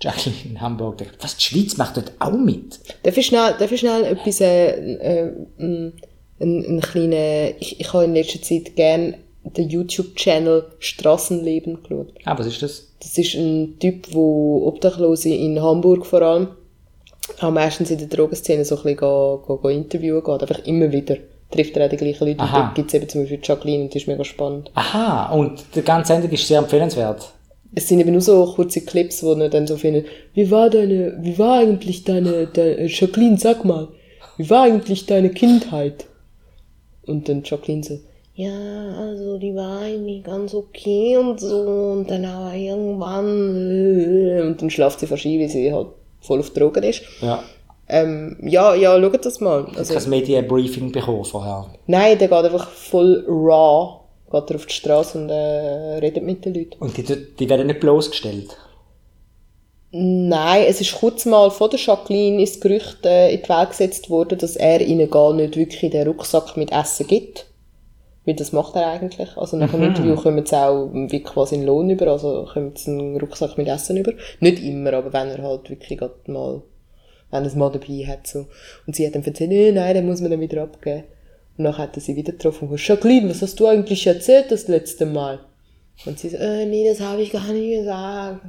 Jacqueline 0.00 0.36
in 0.44 0.60
Hamburg 0.60 1.02
was, 1.20 1.36
die 1.36 1.42
Schweiz 1.42 1.76
macht 1.78 1.96
dort 1.96 2.12
auch 2.20 2.30
mit? 2.30 2.78
Darf 3.02 3.16
ich 3.16 3.26
schnell, 3.26 3.56
darf 3.58 3.72
ich 3.72 3.80
schnell 3.80 4.04
etwas, 4.04 4.40
äh, 4.40 4.68
äh, 4.68 5.32
ein, 5.58 5.94
ein 6.38 6.80
kleinen, 6.80 7.54
ich, 7.58 7.80
ich 7.80 7.92
habe 7.92 8.04
in 8.04 8.14
letzter 8.14 8.40
Zeit 8.40 8.76
gern 8.76 9.16
den 9.54 9.68
YouTube-Channel 9.68 10.64
Strassenleben 10.78 11.82
geschaut. 11.82 12.12
Ah, 12.24 12.38
was 12.38 12.46
ist 12.46 12.62
das? 12.62 12.88
Das 13.00 13.16
ist 13.16 13.34
ein 13.34 13.78
Typ, 13.78 14.12
wo 14.12 14.66
Obdachlose 14.66 15.30
in 15.30 15.62
Hamburg 15.62 16.06
vor 16.06 16.22
allem, 16.22 16.48
auch 17.40 17.50
meistens 17.50 17.90
in 17.90 17.98
der 17.98 18.08
Drogenszene 18.08 18.64
so 18.64 18.76
ein 18.76 18.82
bisschen 18.82 18.98
go, 18.98 19.42
go, 19.46 19.56
go 19.58 19.68
interviewen 19.68 20.22
geht, 20.22 20.42
einfach 20.42 20.64
immer 20.66 20.90
wieder. 20.92 21.16
Trifft 21.50 21.76
er 21.76 21.86
auch 21.86 21.90
die 21.90 21.96
gleichen 21.96 22.26
Leute. 22.26 22.40
Aha. 22.40 22.56
Und 22.56 22.68
da 22.68 22.72
gibt 22.74 22.88
es 22.88 22.94
eben 22.94 23.08
zum 23.08 23.20
Beispiel 23.22 23.40
Jacqueline 23.42 23.84
und 23.84 23.94
die 23.94 23.98
ist 23.98 24.08
mega 24.08 24.24
spannend. 24.24 24.70
Aha, 24.74 25.32
und 25.32 25.64
die 25.74 25.82
ganze 25.82 26.12
Sendung 26.12 26.30
ist 26.30 26.46
sehr 26.46 26.58
empfehlenswert. 26.58 27.32
Es 27.74 27.88
sind 27.88 28.00
eben 28.00 28.12
nur 28.12 28.20
so 28.20 28.44
kurze 28.54 28.80
Clips, 28.80 29.22
wo 29.22 29.32
er 29.34 29.48
dann 29.48 29.66
so 29.66 29.76
findet, 29.76 30.06
wie 30.34 30.50
war 30.50 30.70
deine, 30.70 31.18
wie 31.20 31.38
war 31.38 31.58
eigentlich 31.58 32.04
deine, 32.04 32.46
deine 32.46 32.86
Jacqueline, 32.86 33.38
sag 33.38 33.64
mal, 33.64 33.88
wie 34.36 34.50
war 34.50 34.64
eigentlich 34.64 35.06
deine 35.06 35.30
Kindheit? 35.30 36.06
Und 37.06 37.28
dann 37.28 37.42
Jacqueline 37.44 37.84
so, 37.84 37.98
ja, 38.36 38.50
also 38.98 39.38
die 39.38 39.54
war 39.54 39.80
eigentlich 39.80 40.22
ganz 40.22 40.52
okay 40.52 41.16
und 41.16 41.40
so 41.40 41.56
und 41.56 42.10
dann 42.10 42.26
aber 42.26 42.54
irgendwann 42.54 43.70
äh, 43.70 44.42
und 44.42 44.60
dann 44.60 44.68
schlaft 44.68 45.00
sie 45.00 45.06
verschieden, 45.06 45.40
weil 45.40 45.48
sie 45.48 45.72
halt 45.72 45.88
voll 46.20 46.40
auf 46.40 46.50
Drogen 46.50 46.82
ist. 46.82 47.00
Ja. 47.22 47.42
Ähm, 47.88 48.36
ja, 48.42 48.74
ja, 48.74 49.00
schaut 49.00 49.24
das 49.24 49.40
mal. 49.40 49.66
Also, 49.74 49.94
habe 49.94 50.04
ein 50.04 50.10
Medienbriefing 50.10 50.92
bekommen 50.92 51.24
vorher. 51.24 51.66
nein, 51.86 52.18
der 52.18 52.28
geht 52.28 52.36
einfach 52.36 52.68
voll 52.68 53.24
raw, 53.26 54.00
geht 54.30 54.50
er 54.50 54.56
auf 54.56 54.66
die 54.66 54.74
Straße 54.74 55.18
und 55.18 55.30
äh, 55.30 55.98
redet 55.98 56.22
mit 56.22 56.44
den 56.44 56.52
Leuten. 56.52 56.76
Und 56.78 56.94
die, 56.94 57.04
die 57.04 57.48
werden 57.48 57.68
nicht 57.68 57.80
bloßgestellt. 57.80 58.54
Nein, 59.92 60.64
es 60.68 60.82
ist 60.82 60.94
kurz 60.96 61.24
mal 61.24 61.50
von 61.50 61.70
der 61.70 61.80
Jacqueline 61.80 62.40
ins 62.40 62.60
Gerücht 62.60 63.06
äh, 63.06 63.32
in 63.32 63.42
die 63.42 63.48
Welt 63.48 63.70
gesetzt 63.70 64.10
worden, 64.10 64.36
dass 64.36 64.56
er 64.56 64.82
ihnen 64.82 65.08
gar 65.08 65.32
nicht 65.32 65.56
wirklich 65.56 65.90
den 65.90 66.06
Rucksack 66.06 66.54
mit 66.58 66.70
Essen 66.70 67.06
gibt. 67.06 67.46
Weil 68.26 68.34
das 68.34 68.52
macht 68.52 68.74
er 68.74 68.88
eigentlich. 68.88 69.36
Also 69.36 69.56
nach 69.56 69.70
dem 69.70 69.84
Interview 69.84 70.16
kommen 70.16 70.44
sie 70.44 70.56
auch 70.56 70.90
wie 70.92 71.22
quasi 71.22 71.54
einen 71.54 71.66
Lohn 71.66 71.88
über, 71.88 72.08
also 72.08 72.46
kommen 72.52 72.72
sie 72.74 72.90
einen 72.90 73.16
Rucksack 73.18 73.56
mit 73.56 73.68
Essen 73.68 73.96
über. 73.96 74.12
Nicht 74.40 74.62
immer, 74.62 74.92
aber 74.94 75.12
wenn 75.12 75.28
er 75.28 75.42
halt 75.42 75.70
wirklich 75.70 75.96
gerade 75.98 76.14
mal, 76.26 76.60
wenn 77.30 77.44
er 77.44 77.46
es 77.46 77.54
mal 77.54 77.70
dabei 77.70 78.04
hat, 78.06 78.26
so. 78.26 78.46
Und 78.86 78.96
sie 78.96 79.06
hat 79.06 79.14
dann 79.14 79.22
erzählt, 79.22 79.50
nee, 79.50 79.70
nein, 79.70 79.94
den 79.94 80.06
muss 80.06 80.20
man 80.20 80.32
dann 80.32 80.40
wieder 80.40 80.64
abgeben. 80.64 81.04
Und 81.56 81.64
dann 81.64 81.78
hat 81.78 81.96
er 81.96 82.00
sie 82.00 82.16
wieder 82.16 82.32
getroffen 82.32 82.64
und 82.64 82.72
gesagt, 82.72 82.88
Jacqueline, 82.88 83.30
was 83.30 83.42
hast 83.42 83.60
du 83.60 83.68
eigentlich 83.68 84.04
erzählt 84.06 84.50
das 84.50 84.66
letzte 84.66 85.06
Mal? 85.06 85.38
Und 86.04 86.18
sie 86.18 86.28
so, 86.28 86.36
äh, 86.36 86.66
nee, 86.66 86.86
das 86.86 87.00
habe 87.00 87.22
ich 87.22 87.30
gar 87.30 87.52
nicht 87.52 87.78
gesagt. 87.78 88.40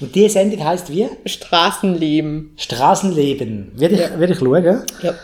Und 0.00 0.14
diese 0.14 0.30
Sendung 0.30 0.64
heisst 0.64 0.90
wie? 0.90 1.06
Straßenleben. 1.26 2.54
Straßenleben. 2.56 3.72
Würde 3.76 3.94
ich, 3.94 4.18
würde 4.18 4.32
ich 4.32 4.38
schauen. 4.38 4.64
Ja. 5.02 5.14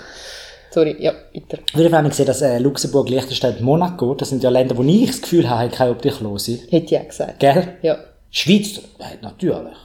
Sorry, 0.72 0.96
ja, 1.00 1.12
weiter. 1.34 1.58
Ich 1.76 1.92
habe 1.92 2.08
gesehen, 2.08 2.26
dass 2.26 2.42
äh, 2.42 2.58
Luxemburg, 2.58 3.08
Liechtenstein, 3.08 3.56
Monaco, 3.60 4.14
das 4.14 4.28
sind 4.30 4.42
ja 4.42 4.50
Länder, 4.50 4.76
wo 4.76 4.82
ich 4.84 5.06
das 5.08 5.20
Gefühl 5.22 5.48
habe, 5.50 5.68
keine 5.68 5.90
Obdachlose. 5.90 6.60
Hätte 6.70 6.94
ich 6.94 7.00
auch 7.00 7.08
gesagt. 7.08 7.40
Gell? 7.40 7.76
Ja. 7.82 7.98
Schweiz, 8.30 8.78
äh, 8.98 9.16
natürlich. 9.22 9.76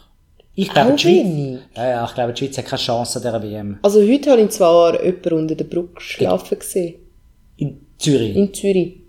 Ich 0.53 0.69
glaube, 0.69 0.91
Auch 0.91 0.95
die 0.95 1.01
Schweiz, 1.01 1.25
wenig. 1.25 1.59
ja, 1.75 1.89
ja, 1.89 2.05
ich 2.05 2.13
glaube, 2.13 2.33
die 2.33 2.45
Schweiz 2.45 2.57
hat 2.59 2.65
keine 2.65 2.81
Chance 2.81 3.17
an 3.19 3.23
dieser 3.23 3.43
WM. 3.43 3.79
Also 3.81 3.99
heute 4.01 4.31
habe 4.31 4.41
ich 4.41 4.49
zwar 4.51 5.03
jemanden 5.03 5.33
unter 5.33 5.55
der 5.55 5.65
Brücke 5.65 5.99
schlafen 5.99 6.59
gesehen. 6.59 6.95
In 7.57 7.81
Zürich. 7.97 8.35
In 8.35 8.53
Zürich. 8.53 9.01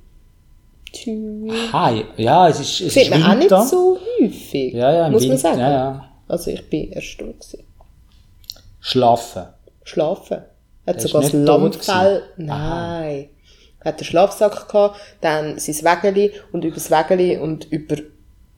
Zürich. 0.92 1.72
Hi. 1.72 2.04
Ja, 2.16 2.48
es 2.48 2.58
ist, 2.60 2.80
es 2.80 2.94
Sieht 2.94 3.02
ist 3.04 3.10
man 3.10 3.22
auch 3.22 3.34
nicht 3.36 3.50
so 3.68 3.98
häufig. 4.20 4.72
Ja, 4.72 4.92
ja, 4.92 5.08
Muss 5.10 5.22
man 5.22 5.30
Winter, 5.32 5.38
sagen. 5.42 5.60
ja, 5.60 5.70
ja. 5.70 6.08
Also 6.26 6.50
ich 6.50 6.68
bin 6.68 6.90
erstaunt 6.92 7.38
gewesen. 7.40 7.64
Schlafen. 8.80 9.42
Schlafen. 9.84 10.38
Hat 10.86 11.00
sogar 11.00 11.22
das 11.22 11.32
Lammfell. 11.32 12.22
Nein. 12.36 13.28
Hat 13.84 14.00
den 14.00 14.04
Schlafsack 14.04 14.68
gehabt, 14.68 14.96
dann 15.20 15.58
sein 15.58 15.76
Wägeli 15.76 16.32
und 16.52 16.64
über 16.64 16.74
das 16.74 16.90
Wägeli 16.90 17.36
und 17.36 17.66
über 17.70 17.96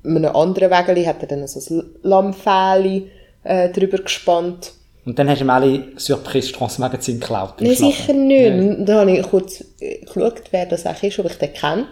einem 0.04 0.34
anderen 0.34 0.70
Wägeli 0.70 1.04
hat 1.04 1.20
er 1.20 1.28
dann 1.28 1.46
so 1.46 1.74
ein 1.74 1.82
Lammfähli 2.02 3.10
äh, 3.44 3.68
drüber 3.70 3.98
gespannt. 3.98 4.72
Und 5.04 5.18
dann 5.18 5.28
hast 5.28 5.40
du 5.40 5.44
ihm 5.44 5.50
alle 5.50 5.84
Surprise 5.96 6.48
Strassenmagazin 6.48 7.20
geklaut. 7.20 7.54
im 7.60 7.66
Nein, 7.66 7.76
sicher 7.76 8.12
nicht. 8.12 8.78
Und 8.78 8.86
dann 8.86 8.98
habe 8.98 9.10
ich 9.10 9.22
kurz 9.22 9.64
äh, 9.80 10.04
geschaut, 10.04 10.42
wer 10.50 10.66
das 10.66 10.84
eigentlich 10.86 11.18
ist, 11.18 11.18
ob 11.24 11.30
ich 11.30 11.38
den 11.38 11.52
kenne. 11.52 11.86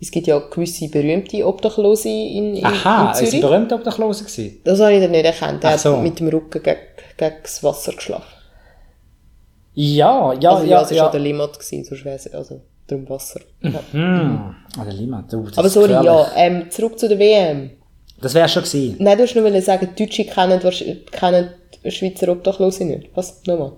Es 0.00 0.10
gibt 0.10 0.26
ja 0.26 0.38
gewisse 0.38 0.88
berühmte 0.88 1.46
Obdachlose 1.46 2.08
in, 2.08 2.56
in, 2.56 2.64
Aha, 2.64 3.06
in 3.06 3.10
ist 3.12 3.18
ein 3.20 3.26
Zürich. 3.26 3.40
berühmter 3.40 3.76
Obdachlose 3.76 4.24
gewesen? 4.24 4.60
Das 4.62 4.78
habe 4.78 4.92
ich 4.92 5.00
dann 5.00 5.10
nicht 5.10 5.24
erkannt. 5.24 5.64
Ach 5.64 5.78
so. 5.78 5.96
hat 5.96 6.02
mit 6.02 6.20
dem 6.20 6.28
Rücken 6.28 6.62
gegen, 6.62 6.78
gegen 7.16 7.34
das 7.42 7.64
Wasser 7.64 7.92
geschlafen. 7.92 8.35
Ja, 9.78 10.32
ja, 10.32 10.50
also 10.52 10.64
ja, 10.64 10.70
ja, 10.70 10.82
es 10.82 10.90
war 10.90 10.96
ja. 10.96 11.08
der 11.10 11.20
Limmat, 11.20 11.52
gewesen, 11.58 11.84
sonst 11.84 12.04
wäre 12.04 12.16
es 12.16 12.32
also 12.32 12.60
darum 12.86 13.06
Wasser. 13.10 13.40
Ja. 13.60 13.78
Hm, 13.92 14.54
ah, 14.78 14.84
der 14.84 14.94
Lima, 14.94 15.22
du, 15.30 15.42
das 15.44 15.58
Aber 15.58 15.68
sorry, 15.68 15.92
ja, 15.92 16.26
ähm, 16.34 16.70
zurück 16.70 16.98
zu 16.98 17.08
der 17.08 17.18
WM. 17.18 17.70
Das 18.20 18.32
wäre 18.32 18.48
schon 18.48 18.62
gewesen. 18.62 18.96
Nein, 18.98 19.18
du 19.18 19.24
hast 19.24 19.34
nur 19.36 19.60
sagen, 19.60 19.88
die 19.94 20.04
Deutsche 20.06 20.24
kennen, 20.24 20.60
kennen 21.12 21.48
Schweizer 21.88 22.30
Obdachlose 22.32 22.84
nicht. 22.86 23.10
Was? 23.14 23.42
Nochmal. 23.46 23.72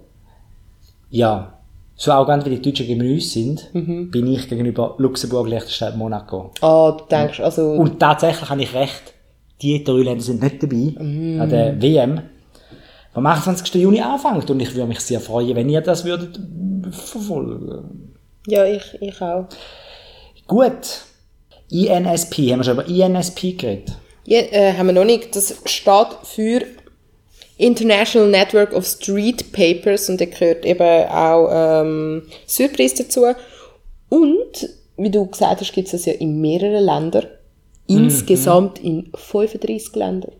Ja. 1.11 1.55
So 1.97 2.13
arrogant 2.13 2.47
wie 2.47 2.57
die 2.57 2.63
Deutschen 2.63 3.01
uns 3.01 3.33
sind, 3.33 3.75
Mhm. 3.75 4.13
bin 4.13 4.33
ich 4.33 4.49
gegenüber 4.49 4.95
Luxemburg, 4.99 5.49
Liechtenstein, 5.49 5.99
Monaco. 5.99 6.53
Ah, 6.61 6.93
du 6.97 7.05
denkst, 7.11 7.41
also... 7.41 7.73
Und 7.73 7.99
tatsächlich 7.99 8.49
habe 8.49 8.63
ich 8.63 8.73
recht, 8.73 9.15
die 9.61 9.83
drei 9.83 10.03
Länder 10.03 10.23
sind 10.23 10.41
nicht 10.41 10.63
dabei 10.63 10.95
Mhm. 10.97 11.41
an 11.41 11.51
der 11.51 11.83
WM, 11.83 12.21
am 13.19 13.27
28. 13.27 13.75
Juni 13.75 14.01
anfängt. 14.01 14.51
Und 14.51 14.61
ich 14.61 14.75
würde 14.75 14.89
mich 14.89 15.01
sehr 15.01 15.21
freuen, 15.21 15.55
wenn 15.57 15.69
ihr 15.69 15.81
das 15.81 16.05
würdet 16.05 16.39
verfolgen. 16.91 18.15
ja, 18.47 18.65
ich, 18.65 18.97
ich 19.01 19.21
auch. 19.21 19.47
Gut. 20.47 21.03
INSP, 21.71 22.51
haben 22.51 22.61
wir 22.61 22.65
schon 22.65 22.79
über 22.79 22.87
INSP 22.87 23.59
geredet? 23.59 23.97
Ja, 24.25 24.41
äh, 24.41 24.73
haben 24.73 24.87
wir 24.87 24.95
noch 24.95 25.05
nicht. 25.05 25.37
Das 25.37 25.55
steht 25.67 26.09
für 26.23 26.63
International 27.59 28.29
Network 28.29 28.73
of 28.73 28.87
Street 28.87 29.53
Papers 29.53 30.09
und 30.09 30.21
da 30.21 30.25
gehört 30.25 30.65
eben 30.65 31.09
auch 31.09 31.49
ähm, 31.53 32.23
Surprise 32.47 33.03
dazu. 33.03 33.27
Und, 34.09 34.69
wie 34.97 35.11
du 35.11 35.27
gesagt 35.27 35.61
hast, 35.61 35.73
gibt 35.73 35.89
es 35.89 35.93
das 35.93 36.07
ja 36.07 36.15
in 36.15 36.41
mehreren 36.41 36.85
Ländern. 36.85 37.27
Insgesamt 37.87 38.79
in 38.81 39.11
35 39.15 39.95
Ländern 39.97 40.33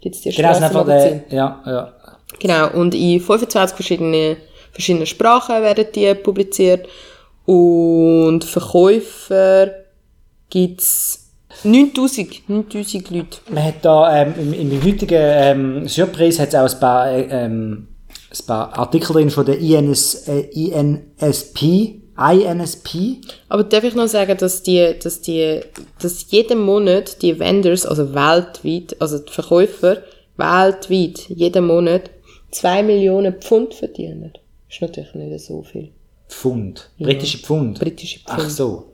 gibt 0.00 0.16
es 0.16 0.22
die 0.22 0.30
Genau, 0.30 0.48
einfach 0.48 0.84
der, 0.84 1.24
ja, 1.30 1.62
ja. 1.66 1.92
Genau, 2.38 2.70
und 2.72 2.94
in 2.94 3.20
25 3.20 3.76
verschiedene, 3.76 4.36
verschiedene 4.72 5.06
Sprachen 5.06 5.62
werden 5.62 5.86
die 5.94 6.14
publiziert. 6.14 6.88
Und 7.44 8.44
Verkäufer 8.44 9.70
gibt's 10.50 11.26
9000, 11.64 12.48
9000 12.48 13.10
Leute. 13.10 13.38
Man 13.50 13.64
hat 13.64 13.76
da, 13.82 14.22
ähm, 14.22 14.34
im, 14.38 14.52
im 14.52 14.84
heutigen 14.84 15.18
ähm, 15.18 15.88
Surprise 15.88 16.42
hat 16.42 16.48
es 16.48 16.54
auch 16.54 16.74
ein 16.74 16.80
paar, 16.80 17.10
äh, 17.10 17.28
ähm, 17.30 17.88
ein 18.30 18.46
paar 18.46 18.78
Artikel 18.78 19.12
drin 19.14 19.30
von 19.30 19.46
der 19.46 19.58
INS, 19.58 20.28
äh, 20.28 20.40
INSP, 20.50 22.02
INSP. 22.18 23.20
Aber 23.48 23.64
darf 23.64 23.84
ich 23.84 23.94
noch 23.94 24.08
sagen, 24.08 24.36
dass 24.36 24.62
die, 24.62 24.94
dass 25.02 25.22
die, 25.22 25.60
dass 26.00 26.30
jeden 26.30 26.60
Monat 26.60 27.22
die 27.22 27.38
Vendors, 27.38 27.86
also 27.86 28.14
weltweit, 28.14 28.96
also 29.00 29.18
die 29.18 29.32
Verkäufer, 29.32 29.98
weltweit, 30.36 31.28
jeden 31.28 31.66
Monat 31.66 32.10
2 32.56 32.82
Millionen 32.82 33.34
Pfund 33.34 33.74
verdienen. 33.74 34.32
Ist 34.70 34.80
natürlich 34.80 35.14
nicht 35.14 35.44
so 35.44 35.62
viel. 35.62 35.90
Pfund. 36.28 36.90
Britische 36.98 37.38
Pfund. 37.38 37.78
Britische 37.78 38.18
Pfund. 38.20 38.38
Ach 38.40 38.48
so. 38.50 38.84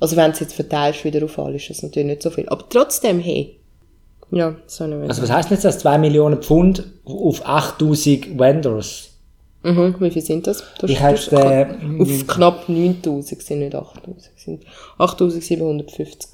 Also 0.00 0.16
wenn 0.16 0.26
du 0.26 0.30
es 0.32 0.40
jetzt 0.40 0.54
verteilst 0.54 1.04
wieder 1.04 1.24
auf 1.24 1.38
alle, 1.38 1.56
ist 1.56 1.70
das 1.70 1.82
natürlich 1.82 2.08
nicht 2.08 2.22
so 2.22 2.30
viel. 2.30 2.48
Aber 2.48 2.68
trotzdem, 2.68 3.20
hey. 3.20 3.58
Ja, 4.30 4.56
so 4.66 4.84
eine 4.84 5.02
Also 5.02 5.22
was 5.22 5.30
denn 5.48 5.56
jetzt 5.56 5.64
das? 5.64 5.78
2 5.80 5.98
Millionen 5.98 6.42
Pfund 6.42 6.84
auf 7.04 7.46
8000 7.46 8.38
Vendors? 8.38 9.10
Mhm, 9.62 9.94
wie 9.98 10.10
viel 10.10 10.22
sind 10.22 10.46
das? 10.46 10.62
Du 10.78 10.86
Ich 10.86 10.98
du- 10.98 11.36
äh, 11.36 11.66
auf 12.00 12.26
knapp 12.26 12.68
9000 12.68 13.42
sind 13.42 13.58
nicht 13.60 13.74
8000, 13.74 14.30
sind 14.36 14.62
8750. 14.98 16.28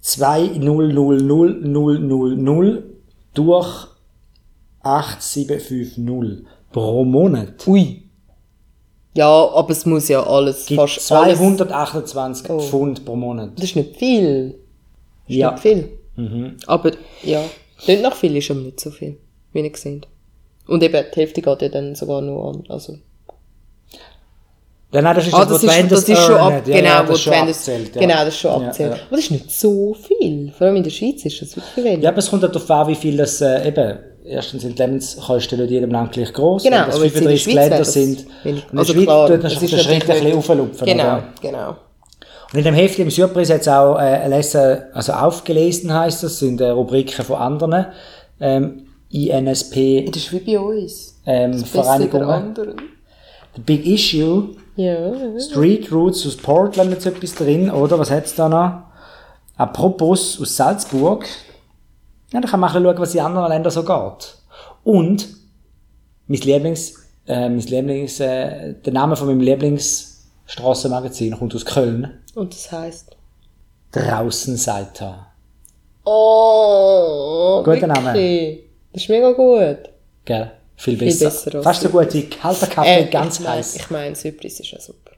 2000000 0.00 2.82
durch 3.34 3.86
8750 4.84 6.44
pro 6.72 7.04
Monat. 7.04 7.66
Ui. 7.66 8.02
Ja, 9.16 9.28
aber 9.54 9.70
es 9.70 9.86
muss 9.86 10.08
ja 10.08 10.22
alles, 10.26 10.66
Gibt 10.66 10.80
fast 10.80 11.12
alles. 11.12 11.38
228 11.38 12.46
Pfund 12.68 13.04
pro 13.04 13.14
Monat. 13.16 13.50
Das 13.56 13.64
ist 13.66 13.76
nicht 13.76 13.96
viel. 13.96 14.50
Das 15.26 15.30
ist 15.30 15.36
Ja. 15.36 15.50
nicht 15.52 15.60
viel. 15.60 15.88
Aber, 16.66 16.90
ja. 17.22 17.42
Nicht 17.86 18.02
nach 18.02 18.14
viel 18.14 18.36
ist 18.36 18.50
aber 18.50 18.60
nicht 18.60 18.80
so 18.80 18.90
viel, 18.90 19.16
wie 19.52 19.60
ihr 19.60 19.76
seht. 19.76 20.06
Und 20.66 20.82
eben, 20.82 21.04
die 21.14 21.20
Hälfte 21.20 21.42
geht 21.42 21.62
ja 21.62 21.68
dann 21.68 21.94
sogar 21.94 22.22
nur 22.22 22.48
an, 22.50 22.64
also. 22.68 22.96
Ja, 24.92 25.02
nein, 25.02 25.16
das 25.16 25.26
ist 25.26 25.34
Ah, 25.34 25.44
das, 25.44 25.60
das 25.60 25.76
ist, 25.76 25.90
das 25.92 26.08
ist 26.08 26.18
schon 26.24 26.36
ab, 26.36 26.52
Ja, 26.66 26.76
genau, 26.76 26.88
ja, 26.88 27.02
wo 27.08 27.12
das 27.12 27.18
ist 27.18 27.26
die 27.26 27.30
schon 27.32 27.48
abzählt, 27.48 27.94
ja. 27.96 28.00
genau, 28.00 28.14
das 28.24 28.28
ist 28.28 28.38
schon 28.38 28.62
Ja, 28.62 28.68
abzählt. 28.68 28.90
ja. 28.92 28.96
Aber 29.02 29.16
das 29.16 29.20
ist 29.24 29.30
nicht 29.32 29.50
so 29.50 29.94
viel. 29.94 30.52
Vor 30.56 30.66
allem 30.68 30.76
in 30.76 30.82
der 30.84 30.90
Schweiz 30.90 31.24
ist 31.24 31.42
das 31.42 31.56
wirklich 31.56 31.84
wenig. 31.84 32.02
Ja, 32.04 32.10
aber 32.10 32.18
es 32.18 32.30
kommt 32.30 32.42
halt 32.44 32.54
darauf 32.54 32.70
an, 32.70 32.88
wie 32.88 32.94
viel 32.94 33.16
das, 33.16 33.40
äh, 33.40 33.66
eben, 33.68 33.98
erstens 34.24 34.62
sind 34.62 34.78
die 34.78 34.82
Lebenskosten 34.82 35.58
nicht 35.60 35.68
in 35.68 35.74
jedem 35.74 35.90
Land 35.90 36.12
gleich 36.12 36.32
gross. 36.32 36.62
Genau, 36.62 36.78
wenn 36.78 36.86
das 36.86 36.94
aber 36.96 37.04
jetzt 37.04 37.16
in 37.16 37.28
der 37.28 37.36
35 37.38 37.42
Schweiz 37.42 37.56
wäre 37.56 37.68
Länder 37.70 37.84
sind. 37.84 38.26
Und 38.44 38.72
in 38.72 38.78
Also 38.78 38.92
der 38.92 39.00
Schweiz 39.00 39.04
klar, 39.04 39.28
tut 39.28 39.42
man 39.42 39.52
es 39.52 39.58
den 39.58 39.64
ist 39.68 39.84
Schritt 39.84 39.92
ein 40.02 40.08
bisschen 40.08 40.36
auflupfen. 40.38 40.86
Genau, 40.86 41.02
oder? 41.04 41.24
genau. 41.40 41.76
Und 42.52 42.58
in 42.58 42.64
dem 42.64 42.74
Heft 42.74 42.98
im 43.00 43.10
Surprise 43.10 43.54
hat 43.54 43.60
es 43.62 43.68
auch 43.68 43.98
äh, 43.98 44.28
lesen, 44.28 44.82
also 44.92 45.12
aufgelesen 45.12 45.92
heisst 45.92 46.22
das, 46.22 46.38
sind 46.38 46.60
äh, 46.60 46.68
Rubriken 46.70 47.24
von 47.24 47.36
anderen 47.36 47.86
ähm, 48.40 48.86
INSP 49.10 50.06
Das 50.12 50.22
ist 50.22 50.32
wie 50.32 50.38
bei 50.40 50.58
uns. 50.60 51.20
ähm, 51.26 51.52
Das 51.52 51.68
Vereinigungen. 51.68 52.54
The 53.56 53.60
Big 53.60 53.86
Issue, 53.86 54.50
Ja. 54.76 55.12
Street 55.40 55.90
Routes 55.92 56.26
aus 56.26 56.36
Portland 56.36 56.90
jetzt 56.92 57.06
etwas 57.06 57.34
drin, 57.34 57.70
oder? 57.70 57.98
Was 57.98 58.10
hat's 58.10 58.34
da 58.34 58.48
noch? 58.48 58.72
Apropos 59.56 60.40
aus 60.40 60.56
Salzburg. 60.56 61.24
Ja, 62.34 62.40
da 62.40 62.48
kann 62.48 62.58
man 62.58 62.68
ein 62.68 62.74
bisschen 62.74 62.84
schauen, 62.84 63.00
was 63.00 63.14
in 63.14 63.20
anderen 63.20 63.48
Ländern 63.48 63.70
so 63.70 63.84
geht. 63.84 64.38
Und 64.82 65.28
mein 66.26 66.40
Lieblings, 66.40 66.94
äh, 67.28 67.48
mein 67.48 67.60
Lieblings, 67.60 68.18
äh, 68.18 68.74
der 68.74 68.92
Name 68.92 69.14
von 69.14 69.28
meinem 69.28 69.38
Lieblingsstrassenmagazin 69.38 71.38
kommt 71.38 71.54
aus 71.54 71.64
Köln. 71.64 72.18
Und 72.34 72.52
das 72.52 72.72
heisst? 72.72 73.16
Draußen 73.92 74.56
seid 74.56 75.00
ihr. 75.00 75.26
Oh, 76.04 77.62
Guter? 77.64 77.86
Name. 77.86 78.58
Das 78.92 79.02
ist 79.02 79.08
mega 79.08 79.30
gut. 79.30 79.78
Gell? 80.24 80.50
Viel 80.74 80.98
Viel 80.98 81.06
besser. 81.06 81.26
besser 81.26 81.54
als 81.54 81.64
Fast 81.64 81.82
so 81.82 81.88
gut 81.88 82.12
wie 82.14 82.28
kalter 82.28 82.66
Kaffee, 82.66 83.04
ganz 83.04 83.38
ich 83.38 83.44
mein, 83.44 83.52
heiß. 83.52 83.76
Ich 83.76 83.90
meine, 83.90 84.16
Surprise 84.16 84.60
ist 84.60 84.72
ja 84.72 84.80
super. 84.80 85.12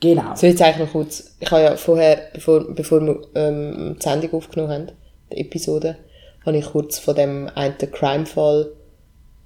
Genau. 0.00 0.34
So, 0.34 0.46
jetzt 0.46 0.62
eigentlich 0.62 0.86
noch 0.86 0.92
kurz. 0.92 1.34
Ich 1.40 1.50
habe 1.50 1.62
ja 1.62 1.76
vorher, 1.76 2.30
bevor, 2.32 2.74
bevor 2.74 3.02
wir 3.02 3.20
ähm, 3.34 3.96
die 3.98 4.02
Sendung 4.02 4.32
aufgenommen 4.32 4.72
haben, 4.72 4.92
die 5.30 5.42
Episode, 5.42 5.98
habe 6.44 6.56
ich 6.56 6.66
kurz 6.66 6.98
von 6.98 7.14
dem 7.14 7.50
einen 7.54 7.76
Crime-Fall 7.78 8.72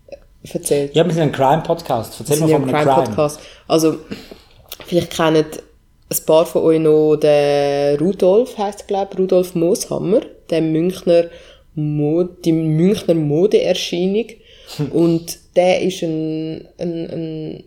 äh, 0.08 0.16
erzählt. 0.52 0.94
Ja, 0.94 1.04
wir 1.04 1.12
sind 1.12 1.22
ein 1.22 1.32
Crime-Podcast. 1.32 2.20
Erzähl 2.20 2.40
mal 2.40 2.48
von 2.48 2.54
einem 2.54 2.74
ein 2.74 2.82
Crime. 2.82 2.94
Crime-Podcast. 2.94 3.40
Also, 3.68 3.98
vielleicht 4.86 5.14
kennen 5.14 5.44
ein 6.08 6.26
paar 6.26 6.46
von 6.46 6.62
euch 6.62 6.80
noch 6.80 7.16
den 7.16 7.98
Rudolf, 7.98 8.56
heisst 8.58 8.86
glaube 8.86 9.16
Rudolf 9.16 9.54
Mooshammer, 9.54 10.20
der 10.50 10.62
Münchner 10.62 11.24
Mod 11.74 12.44
die 12.44 12.52
Münchner 12.52 13.14
Modeerscheinung. 13.14 14.26
Und 14.92 15.38
der 15.56 15.82
ist 15.82 16.02
ein, 16.02 16.66
ein, 16.78 17.10
ein 17.10 17.64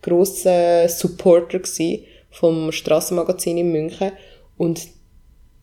grosser 0.00 0.88
Supporter 0.88 1.58
gsi 1.60 2.06
vom 2.30 2.72
Strassenmagazin 2.72 3.58
in 3.58 3.72
München. 3.72 4.12
Und 4.56 4.80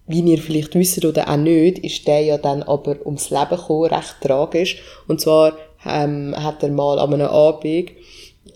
wie 0.09 0.21
ihr 0.21 0.39
vielleicht 0.39 0.73
wisst 0.73 1.05
oder 1.05 1.29
auch 1.29 1.37
nicht, 1.37 1.79
ist 1.79 2.07
der 2.07 2.21
ja 2.21 2.37
dann 2.39 2.63
aber 2.63 2.97
ums 3.05 3.29
Leben 3.29 3.51
gekommen, 3.51 3.93
recht 3.93 4.15
tragisch. 4.21 4.81
Und 5.07 5.21
zwar 5.21 5.55
ähm, 5.85 6.33
hat 6.35 6.63
er 6.63 6.69
mal 6.69 6.97
an 6.97 7.13
einem 7.13 7.27
Abend 7.27 7.91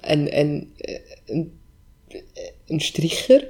einen, 0.01 0.27
einen, 0.29 0.73
einen, 1.29 1.59
einen 2.67 2.79
Stricher, 2.79 3.41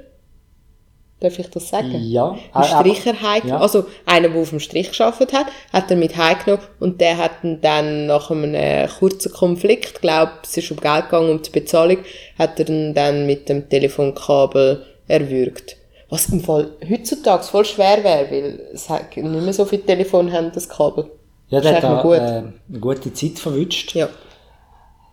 darf 1.20 1.38
ich 1.38 1.48
das 1.48 1.70
sagen? 1.70 1.94
Ja. 1.94 2.32
Ein 2.52 2.62
aber- 2.62 2.80
Stricher 2.80 3.22
heimgenommen. 3.22 3.48
ja. 3.48 3.58
Also, 3.60 3.86
einer, 4.04 4.28
der 4.28 4.38
auf 4.42 4.50
dem 4.50 4.60
Strich 4.60 4.92
gearbeitet 4.92 5.32
hat, 5.32 5.46
hat 5.72 5.90
er 5.90 5.96
mit 5.96 6.14
heimgenommen 6.14 6.62
und 6.80 7.00
der 7.00 7.16
hat 7.16 7.42
ihn 7.42 7.62
dann 7.62 8.04
nach 8.06 8.30
einem 8.30 8.86
kurzen 8.98 9.32
Konflikt, 9.32 10.02
glaub, 10.02 10.28
es 10.42 10.58
ist 10.58 10.70
um 10.70 10.76
Geld 10.78 11.04
gegangen, 11.06 11.30
um 11.30 11.40
die 11.40 11.50
Bezahlung, 11.50 11.98
hat 12.38 12.60
er 12.60 12.68
ihn 12.68 12.92
dann 12.92 13.24
mit 13.26 13.48
dem 13.48 13.66
Telefonkabel 13.66 14.84
erwürgt. 15.08 15.78
Was 16.10 16.28
im 16.28 16.40
Fall 16.40 16.68
heutzutage 16.88 17.44
voll 17.44 17.64
schwer 17.64 18.04
wäre, 18.04 18.30
weil 18.30 18.60
es 18.72 18.88
nicht 18.88 19.16
mehr 19.24 19.52
so 19.52 19.64
viele 19.64 19.82
Telefone 19.84 20.32
haben, 20.32 20.50
das 20.54 20.68
Kabel. 20.68 21.10
Ja, 21.48 21.60
Das 21.60 21.66
der 21.68 21.76
hat 21.76 21.82
da 21.84 22.00
eigentlich 22.00 22.20
äh, 22.20 22.42
eine 22.70 22.80
gute 22.80 23.12
Zeit 23.12 23.38
verwünscht. 23.38 23.94
Ja. 23.94 24.08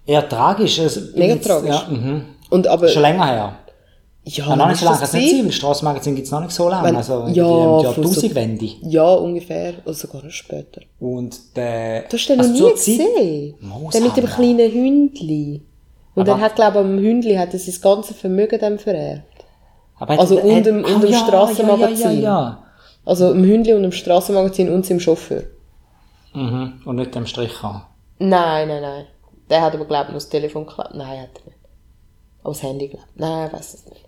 Eher 0.06 0.28
tragisch. 0.28 0.80
Also, 0.80 1.02
Mega 1.16 1.36
jetzt- 1.36 1.48
tragisch. 1.48 1.70
Ja, 1.76 1.88
mhm. 1.90 2.26
Und 2.50 2.68
aber, 2.68 2.88
Schon 2.88 3.02
länger 3.04 3.26
her. 3.26 3.58
Ja, 4.24 4.46
Ja, 4.50 4.56
noch 4.56 4.68
nicht 4.68 4.80
so 4.80 4.86
lange 4.86 5.00
das 5.00 5.14
nicht 5.14 5.48
das 5.48 5.56
Strassenmagazin 5.56 6.14
gibt 6.16 6.26
es 6.28 6.32
noch 6.32 6.42
nicht 6.42 6.52
so 6.52 6.70
lange. 6.70 6.88
Wenn- 6.88 6.96
also 6.96 7.26
ja, 7.28 7.34
der 7.34 7.44
von 7.44 7.80
so- 7.82 7.84
Jahrtausendwende. 8.12 8.70
Ja, 8.84 9.14
ungefähr. 9.14 9.74
Oder 9.84 9.94
sogar 9.96 10.24
noch 10.24 10.30
später. 10.32 10.82
Und 11.00 11.56
der... 11.56 12.04
Du 12.04 12.18
hast 12.18 12.28
den 12.30 12.38
noch 12.38 12.44
also 12.46 12.54
nie 12.54 12.60
zur 12.60 12.76
Zeit- 12.76 12.98
gesehen. 12.98 13.56
Muss 13.62 13.94
Der 13.94 14.02
mit 14.02 14.18
dem 14.18 14.26
kleinen 14.28 14.72
Hündli. 14.72 15.62
Und 16.14 16.28
Aber- 16.30 16.40
er 16.40 16.46
hat, 16.46 16.56
glaube 16.56 16.80
ich, 16.80 16.84
am 16.86 17.00
Hündli 17.00 17.36
hat 17.36 17.54
er 17.54 17.60
sein 17.60 17.76
ganzes 17.82 18.18
Vermögen 18.18 18.60
dem 18.60 18.78
vererbt. 18.78 19.24
Also 20.08 20.38
hat- 20.38 20.44
und 20.44 20.56
hat- 20.56 20.66
dem- 20.66 20.84
und 20.84 20.96
Ah, 20.96 21.00
dem 21.00 21.12
ja, 21.12 21.18
Strassenmagazin. 21.20 22.22
Ja, 22.22 22.42
ja. 22.42 22.64
Also 23.06 23.32
im 23.32 23.44
Hündli 23.44 23.74
und 23.74 23.84
im 23.84 23.92
Strassenmagazin 23.92 24.72
und 24.74 24.86
seinem 24.86 25.00
Chauffeur. 25.00 25.44
Mhm. 26.34 26.82
Und 26.86 26.96
nicht 26.96 27.14
dem 27.16 27.26
Strich 27.26 27.62
haben. 27.62 27.84
Nein, 28.20 28.68
nein, 28.68 28.82
nein. 28.82 29.06
Der 29.50 29.62
hat 29.62 29.74
aber, 29.74 29.86
glaube 29.86 30.06
ich, 30.06 30.10
noch 30.10 30.16
das 30.18 30.30
Telefon 30.30 30.66
geklaut. 30.66 30.94
Nein, 30.94 31.22
hat 31.22 31.30
er 31.40 31.46
nicht. 31.46 31.58
Aber 32.44 32.54
das 32.54 32.64
Handy, 32.64 32.88
glaube 32.88 33.06
ich. 33.14 33.20
Nein, 33.20 33.48
ich 33.48 33.54
weiß 33.54 33.74
es 33.74 33.86
nicht. 33.86 34.06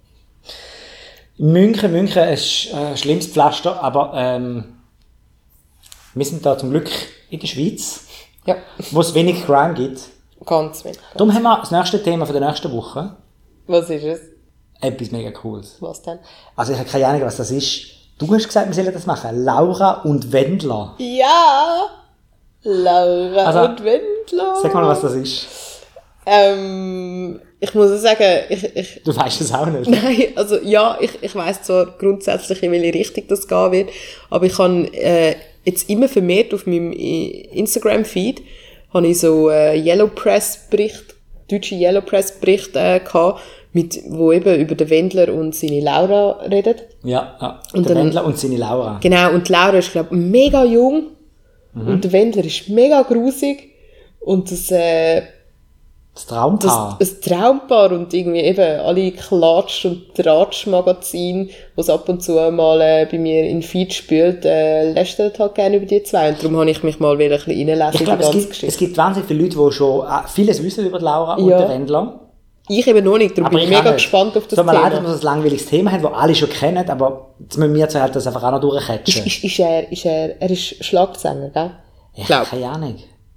München, 1.38 1.92
München 1.92 2.24
ist 2.30 2.72
äh, 2.74 2.96
schlimmes 2.96 3.28
Pflaster, 3.28 3.82
aber 3.82 4.12
ähm, 4.16 4.76
wir 6.14 6.26
sind 6.26 6.46
da 6.46 6.58
zum 6.58 6.70
Glück 6.70 6.90
in 7.30 7.40
der 7.40 7.48
Schweiz, 7.48 8.06
Ja, 8.46 8.58
wo 8.92 9.02
es 9.02 9.14
wenig 9.16 9.44
Crime 9.46 9.74
gibt. 9.74 10.02
ganz 10.46 10.86
wenig. 10.86 11.00
Darum 11.16 11.34
haben 11.34 11.44
wir 11.44 11.58
das 11.60 11.72
nächste 11.72 12.02
Thema 12.04 12.26
für 12.26 12.34
die 12.34 12.40
nächste 12.40 12.72
Woche. 12.72 13.16
Was 13.68 13.90
ist 13.90 14.04
es? 14.04 14.20
Etwas 14.84 15.12
mega 15.12 15.32
cooles. 15.32 15.78
Was 15.80 16.02
denn? 16.02 16.20
Also 16.56 16.74
ich 16.74 16.80
habe 16.80 16.90
keine 16.90 17.08
Ahnung, 17.08 17.22
was 17.24 17.38
das 17.38 17.52
ist. 17.52 17.86
Du 18.18 18.34
hast 18.34 18.46
gesagt, 18.46 18.68
wir 18.68 18.74
sollen 18.74 18.94
das 18.94 19.06
machen. 19.06 19.44
Laura 19.44 20.02
und 20.04 20.32
Wendler. 20.32 20.96
Ja! 21.00 21.88
Laura 22.64 23.44
Also, 23.46 23.60
und 23.62 23.84
Wendler. 23.84 24.56
Sag 24.62 24.74
mal, 24.74 24.88
was 24.88 25.02
das 25.02 25.14
ist. 25.16 25.48
Ähm, 26.26 27.42
ich 27.60 27.74
muss 27.74 28.02
sagen, 28.02 28.44
ich, 28.50 28.64
ich, 28.76 29.02
Du 29.04 29.16
weißt 29.16 29.42
es 29.42 29.54
auch 29.54 29.66
nicht. 29.66 29.90
Nein, 29.90 30.28
also 30.36 30.58
ja, 30.62 30.98
ich, 31.02 31.22
ich 31.22 31.36
weiss 31.36 31.64
zwar 31.64 31.86
grundsätzlich, 31.98 32.64
in 32.64 32.72
welche 32.72 32.94
Richtung 32.94 33.24
das 33.28 33.48
gehen 33.48 33.72
wird, 33.72 33.90
aber 34.30 34.46
ich 34.46 34.58
habe 34.58 34.88
äh, 34.94 35.36
jetzt 35.66 35.90
immer 35.90 36.08
vermehrt 36.08 36.54
auf 36.54 36.66
meinem 36.66 36.92
Instagram-Feed 36.94 38.42
habe 38.94 39.08
ich 39.08 39.20
so 39.20 39.50
äh, 39.50 39.76
Yellow 39.78 40.08
Press 40.08 40.68
Bericht, 40.70 41.16
deutsche 41.50 41.76
Yellow 41.76 42.02
Press 42.02 42.40
Bericht 42.40 42.76
äh, 42.76 43.00
gehabt, 43.00 43.42
mit, 43.74 44.00
wo 44.10 44.32
eben 44.32 44.56
über 44.60 44.76
den 44.76 44.90
Wendler 44.90 45.34
und 45.34 45.56
seine 45.56 45.80
Laura 45.82 46.40
redet. 46.50 46.84
Ja, 47.04 47.36
ja. 47.42 47.60
Und 47.74 47.88
der 47.88 47.96
dann- 47.96 48.06
Wendler 48.06 48.26
und 48.26 48.38
seine 48.38 48.58
Laura. 48.58 49.00
Genau, 49.02 49.32
und 49.34 49.48
die 49.48 49.52
Laura 49.52 49.78
ist, 49.78 49.92
glaube 49.92 50.10
ich, 50.12 50.18
mega 50.18 50.64
jung 50.64 51.08
und 51.76 52.04
der 52.04 52.12
Wendler 52.12 52.46
ist 52.46 52.70
mega 52.70 53.02
grusig 53.02 53.72
und 54.20 54.52
das, 54.52 54.70
äh, 54.72 55.22
Das 56.14 56.28
das, 56.28 56.38
Traumpaar. 56.38 56.98
ein 57.02 57.08
Traumpaar 57.22 57.92
und 57.94 58.14
irgendwie 58.14 58.42
eben 58.42 58.80
alle 58.82 59.10
Klatsch- 59.10 59.86
und 59.86 60.14
Tratsch-Magazin, 60.14 61.50
was 61.76 61.90
ab 61.90 62.08
und 62.08 62.22
zu 62.22 62.34
mal 62.52 62.80
äh, 62.82 63.08
bei 63.12 63.18
mir 63.18 63.44
in 63.46 63.64
Feed 63.64 63.92
spült, 63.92 64.46
äh, 64.46 64.92
lästert 64.92 65.40
halt 65.40 65.56
gerne 65.56 65.78
über 65.78 65.88
die 65.88 66.04
zwei. 66.04 66.30
Und 66.30 66.44
darum 66.44 66.58
habe 66.58 66.70
ich 66.70 66.84
mich 66.84 67.00
mal 67.00 67.18
wieder 67.18 67.36
ein 67.40 67.44
bisschen 67.44 67.68
reinlesen 67.70 67.90
ich 67.94 67.98
die 67.98 68.04
glaube, 68.06 68.22
es 68.24 68.30
gibt, 68.32 68.48
Geschichte. 68.50 68.68
es 68.68 68.78
gibt 68.78 68.98
wahnsinnig 68.98 69.28
viele 69.28 69.42
Leute, 69.44 69.58
die 69.58 69.72
schon 69.72 70.06
äh, 70.06 70.28
vieles 70.28 70.62
wissen 70.64 70.86
über 70.86 71.00
Laura 71.00 71.34
und 71.36 71.50
Ja. 71.50 71.60
den 71.62 71.70
Wendler. 71.70 72.20
Ich 72.70 72.88
eben 72.88 73.04
noch 73.04 73.18
nicht, 73.18 73.38
darum 73.38 73.50
bin 73.52 73.60
ich 73.60 73.68
mega 73.70 73.82
nicht. 73.84 73.94
gespannt 73.96 74.38
auf 74.38 74.48
das 74.48 74.56
Tut 74.58 74.66
mir 74.66 74.74
leid, 74.74 74.94
dass 74.94 75.00
Thema. 75.00 75.08
wir 75.10 75.14
so 75.16 75.20
ein 75.20 75.24
langweiliges 75.36 75.66
Thema 75.66 75.92
haben, 75.92 76.02
das 76.04 76.14
alle 76.14 76.34
schon 76.36 76.50
kennen, 76.50 76.90
aber 76.90 77.34
jetzt 77.40 77.58
müssen 77.58 77.74
wir 77.76 77.90
zwei 77.90 78.00
halt 78.02 78.16
das 78.16 78.26
einfach 78.26 78.44
auch 78.44 78.52
noch 78.52 78.58
Ist, 78.58 78.64
durchcatchen. 78.88 79.26
ist, 79.26 79.44
ist 79.44 79.60
er, 79.60 79.92
ist 79.92 80.06
er, 80.06 80.42
er 80.42 80.50
ist 80.50 80.84
Schlagsänger, 80.86 81.50
gell? 81.50 81.72
Ich 82.16 82.26
glaub. 82.26 82.46
Keine 82.50 82.70
Ahnung. 82.70 82.96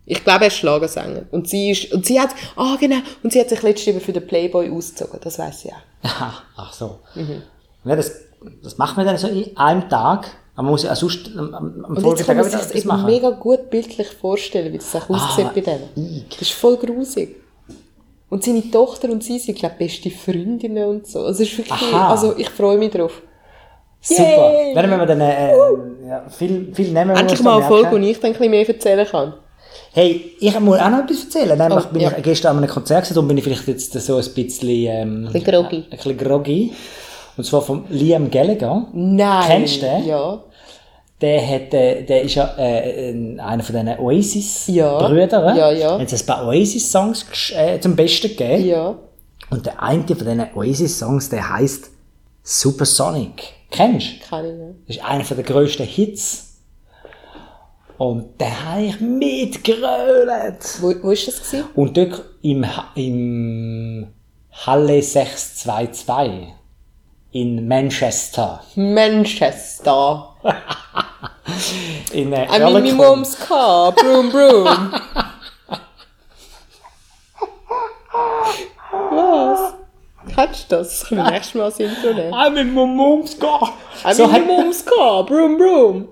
Ich 0.08 0.22
glaube, 0.22 0.42
er 0.44 0.46
ist 0.48 0.56
Schlagersänger. 0.58 1.22
Und 1.32 1.48
sie 1.48 1.70
ist, 1.72 1.92
und 1.92 2.06
sie 2.06 2.20
hat, 2.20 2.30
ah, 2.54 2.76
genau, 2.78 2.98
und 3.24 3.32
sie 3.32 3.40
hat 3.40 3.48
sich 3.48 3.60
letztens 3.62 3.88
eben 3.96 4.00
für 4.00 4.12
den 4.12 4.24
Playboy 4.26 4.70
ausgezogen, 4.70 5.18
das 5.20 5.38
weiß 5.40 5.64
ich 5.64 5.72
auch. 5.72 5.76
Aha, 6.04 6.32
Ach 6.56 6.72
so. 6.72 7.00
Mhm. 7.16 7.42
Ja, 7.84 7.96
das, 7.96 8.12
das 8.62 8.78
macht 8.78 8.96
man 8.96 9.06
dann 9.06 9.18
so 9.18 9.26
in 9.26 9.56
einem 9.56 9.88
Tag. 9.88 10.28
Aber 10.54 10.62
man 10.62 10.70
muss 10.72 10.84
ja 10.84 10.92
auch 10.92 10.96
sonst 10.96 11.30
am, 11.36 11.52
am, 11.52 11.96
Folgetag 12.00 12.26
kann 12.28 12.36
man 12.36 12.44
sich 12.48 12.60
das 12.60 12.70
eben 12.72 12.88
machen. 12.88 13.06
mega 13.06 13.30
gut 13.30 13.68
bildlich 13.70 14.06
vorstellen, 14.08 14.72
wie 14.72 14.78
das 14.78 14.94
auch 14.94 15.10
aussieht 15.10 15.46
Ah, 15.46 15.52
bei 15.54 15.60
denen. 15.60 16.24
Das 16.30 16.42
ist 16.42 16.52
voll 16.52 16.76
grusig. 16.76 17.36
Und 18.28 18.42
seine 18.42 18.68
Tochter 18.70 19.08
und 19.10 19.22
sie 19.22 19.38
sind, 19.38 19.58
glaube 19.58 19.76
ich, 19.78 20.02
beste 20.02 20.10
Freundinnen 20.10 20.84
und 20.84 21.06
so. 21.06 21.20
Also, 21.20 21.42
ist 21.42 21.56
wirklich, 21.56 21.72
Aha. 21.92 22.10
also 22.10 22.36
ich 22.36 22.50
freue 22.50 22.76
mich 22.76 22.90
drauf. 22.90 23.22
Super. 24.00 24.22
Yay! 24.22 24.74
Werden 24.74 24.90
wir 24.90 25.06
dann 25.06 25.20
äh, 25.20 25.52
ja, 26.06 26.24
viel, 26.28 26.72
viel 26.74 26.92
nehmen. 26.92 27.10
wir 27.10 27.16
Endlich 27.20 27.42
mal 27.42 27.56
eine 27.58 27.66
Folge, 27.66 27.90
wo 27.90 27.96
ich 27.96 28.18
dann 28.20 28.30
ein 28.30 28.32
bisschen 28.34 28.50
mehr 28.50 28.68
erzählen 28.68 29.06
kann. 29.06 29.34
Hey, 29.92 30.32
ich 30.38 30.60
muss 30.60 30.78
auch 30.78 30.90
noch 30.90 31.00
etwas 31.04 31.24
erzählen. 31.24 31.58
Nämlich 31.58 31.84
Oh, 31.86 31.92
bin 31.92 32.02
ja. 32.02 32.12
ich 32.16 32.22
gestern 32.22 32.56
an 32.56 32.62
einem 32.62 32.70
Konzert 32.70 33.02
gewesen, 33.02 33.14
darum 33.14 33.28
bin 33.28 33.38
ich 33.38 33.44
vielleicht 33.44 33.66
jetzt 33.66 33.92
so 33.92 34.16
ein 34.16 34.24
bisschen, 34.34 34.68
ähm, 34.68 35.26
Ein 35.26 35.32
bisschen 35.32 35.44
groggy. 35.44 35.76
Ein 35.76 35.90
bisschen 35.96 36.16
groggy. 36.18 36.72
Und 37.36 37.44
zwar 37.44 37.62
von 37.62 37.84
Liam 37.90 38.30
Gallagher. 38.30 38.86
Nein. 38.92 39.44
Kennst 39.46 39.82
du 39.82 39.86
den? 39.86 40.06
Ja. 40.06 40.42
Der, 41.20 41.40
hat, 41.48 41.72
äh, 41.72 42.02
der 42.04 42.22
ist 42.22 42.34
ja 42.34 42.54
äh, 42.58 43.10
ein- 43.10 43.40
einer 43.40 43.62
von 43.62 43.74
diesen 43.74 43.88
Ja. 43.88 43.98
Oasis-Brüdern. 43.98 45.56
Ja, 45.56 45.70
ja. 45.72 45.98
Hat 45.98 46.12
es 46.12 46.22
ein 46.22 46.26
paar 46.26 46.46
Oasis-Songs 46.46 47.24
äh, 47.54 47.80
zum 47.80 47.96
Besten 47.96 48.28
gegeben. 48.28 48.66
Ja. 48.66 48.98
Und 49.50 49.64
der 49.64 49.82
eine 49.82 50.02
von 50.06 50.18
diesen 50.18 50.46
Oasis-Songs, 50.54 51.30
der 51.30 51.48
heisst 51.48 51.90
Supersonic. 52.42 53.42
Kennst 53.70 54.06
du? 54.22 54.28
Kann 54.28 54.44
ich 54.44 54.52
nicht. 54.52 54.74
Das 54.88 54.96
ist 54.96 55.04
einer 55.04 55.24
der 55.24 55.44
grössten 55.44 55.86
Hits. 55.86 56.42
Und 57.98 58.38
den 58.38 58.64
habe 58.66 58.82
ich 58.82 59.00
mitgerölt. 59.00 60.78
Wo, 60.82 60.92
wo 61.02 61.10
ist 61.12 61.28
das 61.28 61.38
gewesen? 61.50 61.64
Und 61.74 61.96
dort 61.96 62.22
im, 62.42 62.66
im 62.94 64.06
Halle 64.66 65.00
622 65.02 66.48
in 67.32 67.66
Manchester. 67.66 68.62
Manchester. 68.74 70.34
In 72.12 72.32
äh, 72.32 72.46
I'm 72.50 72.76
in 72.76 72.82
my 72.84 72.92
mom's 72.92 73.38
car. 73.38 73.92
Broom, 73.92 74.30
broom. 74.30 74.66
Was? 79.10 79.74
Kennst 80.34 80.70
du 80.72 80.76
das? 80.76 81.04
Können 81.06 81.24
wir 81.24 81.30
nächstes 81.30 81.54
Mal 81.54 81.64
als 81.64 81.78
Intro 81.78 82.12
nehmen. 82.12 82.34
I'm 82.34 82.56
in 82.56 82.74
my 82.74 82.86
mom's 82.86 83.38
car. 83.38 83.72
I'm 84.04 84.14
So 84.14 84.24
in 84.24 84.30
my 84.32 84.40
mom's 84.40 84.84
car. 84.84 85.24
Broom, 85.24 85.56
broom. 85.56 86.08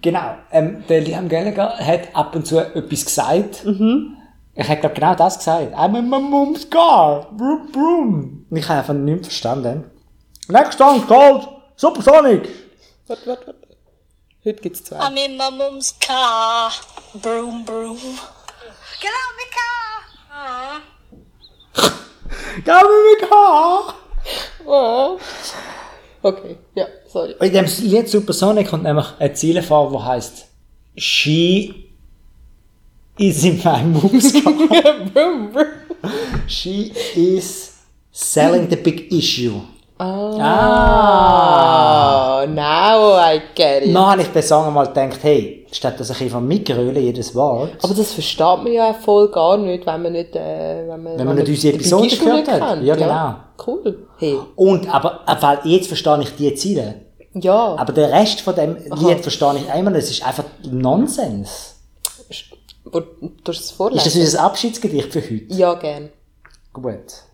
Genau. 0.00 0.36
Ähm, 0.52 0.84
der 0.88 1.00
Liam 1.00 1.28
Gallagher 1.28 1.76
hat 1.78 2.14
ab 2.14 2.34
und 2.36 2.46
zu 2.46 2.58
etwas 2.58 3.04
gesagt. 3.04 3.64
Mhm. 3.64 4.16
Ich 4.54 4.68
habe 4.68 4.88
genau 4.88 5.14
das 5.14 5.38
gesagt. 5.38 5.74
I'm 5.74 5.98
in 5.98 6.08
my 6.08 6.18
mom's 6.20 6.68
car. 6.68 7.26
Broom, 7.36 7.70
broom. 7.72 8.46
Ich 8.50 8.68
habe 8.68 8.80
einfach 8.80 8.94
nichts 8.94 9.28
verstanden. 9.28 9.84
Next 10.48 10.78
song 10.78 11.06
called 11.06 11.48
Supersonic. 11.76 12.48
Warte, 13.08 13.26
warte, 13.26 13.46
warte. 13.46 13.68
Heute 14.44 14.60
gibt's 14.60 14.84
zwei. 14.84 14.98
I'm 14.98 15.16
in 15.16 15.36
my 15.38 15.50
mom's 15.50 15.94
car. 15.98 16.70
Broom, 17.14 17.64
broom. 17.64 17.96
Get 19.00 19.10
out 19.10 19.34
my 19.38 19.48
car. 20.30 20.82
Go 22.64 22.72
in 22.80 23.20
my 23.20 23.28
car. 23.28 23.94
Oh. 24.66 25.18
Okay, 26.22 26.56
ja, 26.74 26.86
sorry. 27.10 27.34
In 27.40 27.52
dem 27.52 27.64
Lied 27.64 28.08
Supersonic 28.10 28.68
kommt 28.68 28.82
nämlich 28.82 29.06
eine 29.18 29.32
Ziele 29.32 29.62
vor, 29.62 29.90
die 29.90 30.04
heisst 30.04 30.46
She 30.96 31.90
is 33.16 33.42
in 33.44 33.56
my 33.64 33.84
mom's 33.84 34.32
car. 34.34 34.52
broom, 35.14 35.50
broom. 35.50 35.66
She 36.46 36.92
is 37.16 37.78
selling 38.12 38.68
the 38.68 38.76
big 38.76 39.10
issue. 39.10 39.62
Ah, 41.10 42.46
now 42.48 43.16
I 43.18 43.40
get 43.54 43.82
it. 43.84 43.94
Dann 43.94 44.06
habe 44.06 44.22
ich 44.22 44.28
bei 44.28 44.42
Song 44.42 44.72
mal 44.72 44.86
gedacht, 44.86 45.18
hey, 45.22 45.66
statt 45.72 45.98
dass 45.98 46.10
ich 46.10 46.20
einfach 46.22 46.40
mitgröle, 46.40 47.00
jedes 47.00 47.34
Wort. 47.34 47.72
Aber 47.82 47.94
das 47.94 48.12
versteht 48.12 48.38
man 48.62 48.72
ja 48.72 48.94
voll 48.94 49.28
gar 49.30 49.56
nicht, 49.56 49.84
wenn 49.86 50.02
man 50.02 50.12
nicht, 50.12 50.36
äh, 50.36 50.84
wenn 50.88 51.02
man, 51.02 51.18
Wenn 51.18 51.26
man 51.26 51.36
nicht 51.36 51.48
unsere 51.48 51.74
Episode 51.74 52.08
gehört 52.16 52.48
hat. 52.48 52.60
kennt. 52.74 52.84
Ja, 52.84 52.94
genau. 52.94 53.34
Cool. 53.66 54.06
Hey. 54.18 54.38
Und, 54.56 54.88
aber, 54.94 55.20
äh, 55.26 55.34
weil 55.40 55.58
jetzt 55.64 55.88
verstehe 55.88 56.20
ich 56.22 56.36
die 56.36 56.54
Ziele. 56.54 56.94
Ja. 57.34 57.74
Aber 57.76 57.92
den 57.92 58.04
Rest 58.10 58.40
von 58.40 58.54
dem 58.54 58.76
Lied 58.76 59.20
verstehe 59.20 59.56
ich 59.56 59.70
einmal, 59.70 59.94
es 59.96 60.10
ist 60.10 60.24
einfach 60.24 60.44
Nonsens. 60.70 61.74
Du 62.90 63.02
es 63.50 63.60
Ist 63.60 63.72
vorlesen? 63.72 64.04
das 64.04 64.14
unser 64.16 64.42
Abschiedsgedicht 64.44 65.12
für 65.12 65.20
heute? 65.20 65.44
Ja, 65.48 65.74
gern. 65.74 66.08
Gut. 66.72 67.24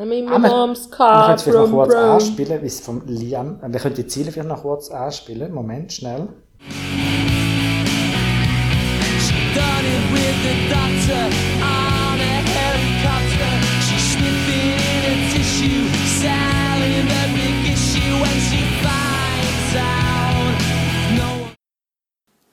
I'm 0.00 0.10
in 0.12 0.24
my 0.24 0.30
wir- 0.30 0.48
mom's 0.48 0.86
Wir 0.90 0.96
car. 0.96 1.24
können 1.26 1.34
es 1.36 1.42
vielleicht 1.42 1.58
noch 1.58 1.64
Broom, 1.68 1.72
kurz 1.78 1.94
broom. 1.94 2.10
anspielen, 2.10 2.62
wie 2.62 2.66
es 2.66 2.80
vom 2.80 3.02
Liam. 3.06 3.60
Wir 3.62 3.80
können 3.80 3.94
die 3.96 4.06
Ziele 4.06 4.32
vielleicht 4.32 4.48
noch 4.48 4.62
kurz 4.62 4.90
anspielen. 4.90 5.52
Moment, 5.52 5.92
schnell. 5.92 6.28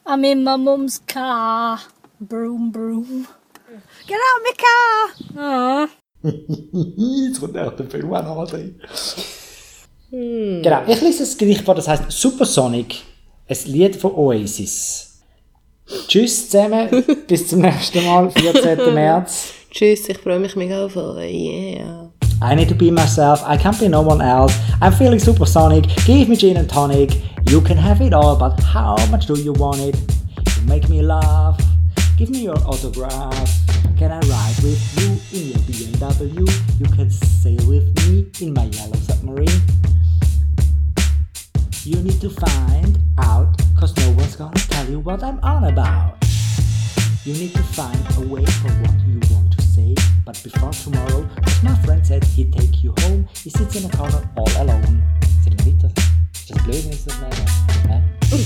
I'm 0.05 0.23
in 0.23 0.43
my 0.43 0.55
mom's 0.57 0.99
car. 1.05 1.79
Broom, 2.19 2.71
broom. 2.71 3.27
Get 4.07 4.17
out 4.17 4.41
my 4.43 4.53
car. 4.63 5.09
Aw. 5.37 5.87
Jetzt 6.97 7.39
kommt 7.39 7.57
auch 7.57 7.75
der 7.75 7.86
Film 7.88 8.13
auch 8.13 8.23
noch 8.23 8.47
drin. 8.47 8.75
Genau, 10.09 10.82
ich 10.88 11.01
lese 11.01 11.19
das 11.19 11.38
Gedicht 11.38 11.61
vor, 11.65 11.75
das 11.75 11.88
heißt 11.88 12.03
Supersonic, 12.09 12.95
ein 13.49 13.57
Lied 13.65 13.95
von 13.95 14.13
Oasis. 14.13 15.19
Tschüss 16.07 16.49
zusammen, 16.49 17.03
bis 17.28 17.47
zum 17.47 17.61
nächsten 17.61 18.05
Mal, 18.05 18.30
14. 18.32 18.78
März. 18.93 19.53
Tschüss, 19.71 20.07
ich 20.07 20.17
freue 20.17 20.39
mich 20.39 20.55
mega 20.55 20.86
auf 20.86 20.95
euch. 20.95 21.32
Yeah. 21.32 22.09
I 22.41 22.55
need 22.55 22.69
to 22.69 22.75
be 22.75 22.91
myself, 22.91 23.41
I 23.41 23.57
can't 23.57 23.80
be 23.80 23.89
no 23.89 24.01
one 24.01 24.21
else. 24.21 24.53
I'm 24.82 24.93
feeling 24.93 25.19
supersonic, 25.19 25.88
give 26.05 26.30
me 26.30 26.38
gin 26.38 26.57
and 26.57 26.69
tonic. 26.69 27.11
You 27.49 27.61
can 27.61 27.78
have 27.78 28.01
it 28.01 28.13
all, 28.13 28.38
but 28.38 28.59
how 28.61 28.95
much 29.09 29.25
do 29.25 29.36
you 29.36 29.53
want 29.53 29.80
it? 29.80 29.95
You 30.55 30.67
make 30.67 30.88
me 30.88 31.01
laugh, 31.01 31.59
give 32.17 32.30
me 32.30 32.43
your 32.43 32.57
autograph. 32.65 33.49
Can 33.97 34.11
I 34.11 34.19
ride 34.19 34.55
with 34.63 35.01
you 35.01 35.16
in 35.34 35.49
your 35.49 35.59
BMW? 35.59 36.80
You 36.80 36.86
can 36.95 37.09
sail 37.09 37.59
with 37.67 37.88
me 38.07 38.30
in 38.41 38.53
my 38.53 38.65
yellow 38.65 38.95
submarine. 38.97 39.61
You 41.84 42.01
need 42.01 42.19
to 42.21 42.30
find 42.30 42.99
out, 43.17 43.57
cause 43.80 43.95
no 43.97 44.11
one's 44.11 44.36
gonna 44.36 44.55
tell 44.55 44.89
you 44.89 44.99
what 44.99 45.23
I'm 45.23 45.39
on 45.39 45.65
about. 45.65 46.15
You 47.25 47.34
need 47.34 47.53
to 47.53 47.63
find 47.63 47.99
a 48.17 48.21
way 48.21 48.45
for 48.45 48.69
what 48.69 48.93
you 49.07 49.19
want 49.32 49.51
to 49.57 49.61
say. 49.61 49.95
But 50.25 50.41
before 50.43 50.71
tomorrow, 50.71 51.28
as 51.45 51.63
my 51.63 51.75
friend 51.84 52.05
said, 52.05 52.23
he'd 52.23 52.53
take 52.53 52.84
you 52.84 52.93
home. 52.99 53.28
He 53.43 53.49
sits 53.49 53.75
in 53.75 53.89
a 53.89 53.95
corner 53.95 54.30
all 54.38 54.49
alone. 54.61 55.03
Mal 55.45 55.65
weiter. 55.65 55.91
Ist 56.34 56.49
das 56.49 56.63
blöd, 56.63 56.84
wenn 56.84 56.91
das 56.91 57.21
nenne? 57.88 58.16
Hä? 58.30 58.38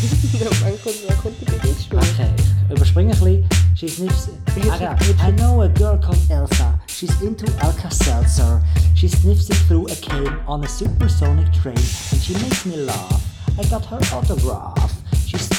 Wann 0.64 0.78
kommt, 0.84 0.96
wann 1.08 1.18
kommt 1.18 1.42
der 1.42 1.58
Bericht? 1.58 1.94
Okay, 1.94 2.30
überspringe 2.70 3.14
ein 3.14 3.20
bisschen. 3.20 3.50
She 3.76 3.88
sniffs. 3.88 4.30
I 4.56 5.32
know 5.32 5.62
a 5.62 5.68
girl 5.70 5.98
called 5.98 6.20
Elsa. 6.30 6.80
She's 6.88 7.22
into 7.22 7.46
Alka-Seltzer. 7.62 8.62
She 8.96 9.08
sniffs 9.08 9.50
it 9.50 9.58
through 9.68 9.88
a 9.88 9.96
cane 9.96 10.38
on 10.46 10.64
a 10.64 10.68
supersonic 10.68 11.52
train, 11.52 11.78
and 12.12 12.22
she 12.22 12.34
makes 12.34 12.66
me 12.66 12.76
laugh. 12.76 13.24
I 13.58 13.64
got 13.70 13.86
her 13.86 14.00
autograph. 14.14 14.94
She's 15.26 15.50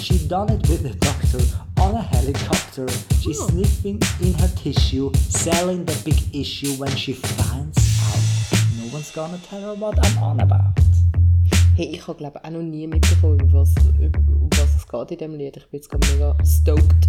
she 0.00 0.18
done 0.28 0.50
it 0.50 0.68
with 0.68 0.82
the 0.82 0.94
doctor 1.00 1.40
on 1.80 1.94
a 1.96 2.02
helicopter. 2.02 2.88
She's 3.20 3.40
sniffing 3.40 4.00
in 4.20 4.34
her 4.34 4.48
tissue, 4.56 5.10
selling 5.14 5.84
the 5.84 5.96
big 6.04 6.20
issue 6.34 6.72
when 6.74 6.94
she 6.94 7.14
finds 7.14 7.78
out. 8.00 8.22
No 8.78 8.92
one's 8.92 9.10
gonna 9.10 9.38
tell 9.38 9.60
her 9.60 9.74
what 9.74 9.98
I'm 10.06 10.18
on 10.22 10.40
about. 10.40 10.78
Hey, 11.74 11.86
ich 11.86 12.06
habe 12.06 12.18
glaube 12.18 12.44
auch 12.44 12.50
noch 12.50 12.60
nie 12.60 12.86
mitbekommen, 12.86 13.40
über 13.40 13.60
was, 13.60 13.74
über, 13.98 14.18
um 14.18 14.50
was 14.58 14.76
es 14.76 14.86
geht 14.86 15.10
in 15.12 15.16
diesem 15.16 15.34
Lied. 15.36 15.56
Ich 15.56 15.66
bin 15.68 15.80
jetzt 15.80 15.88
gerade 15.88 16.06
mega 16.12 16.36
stoked. 16.44 17.08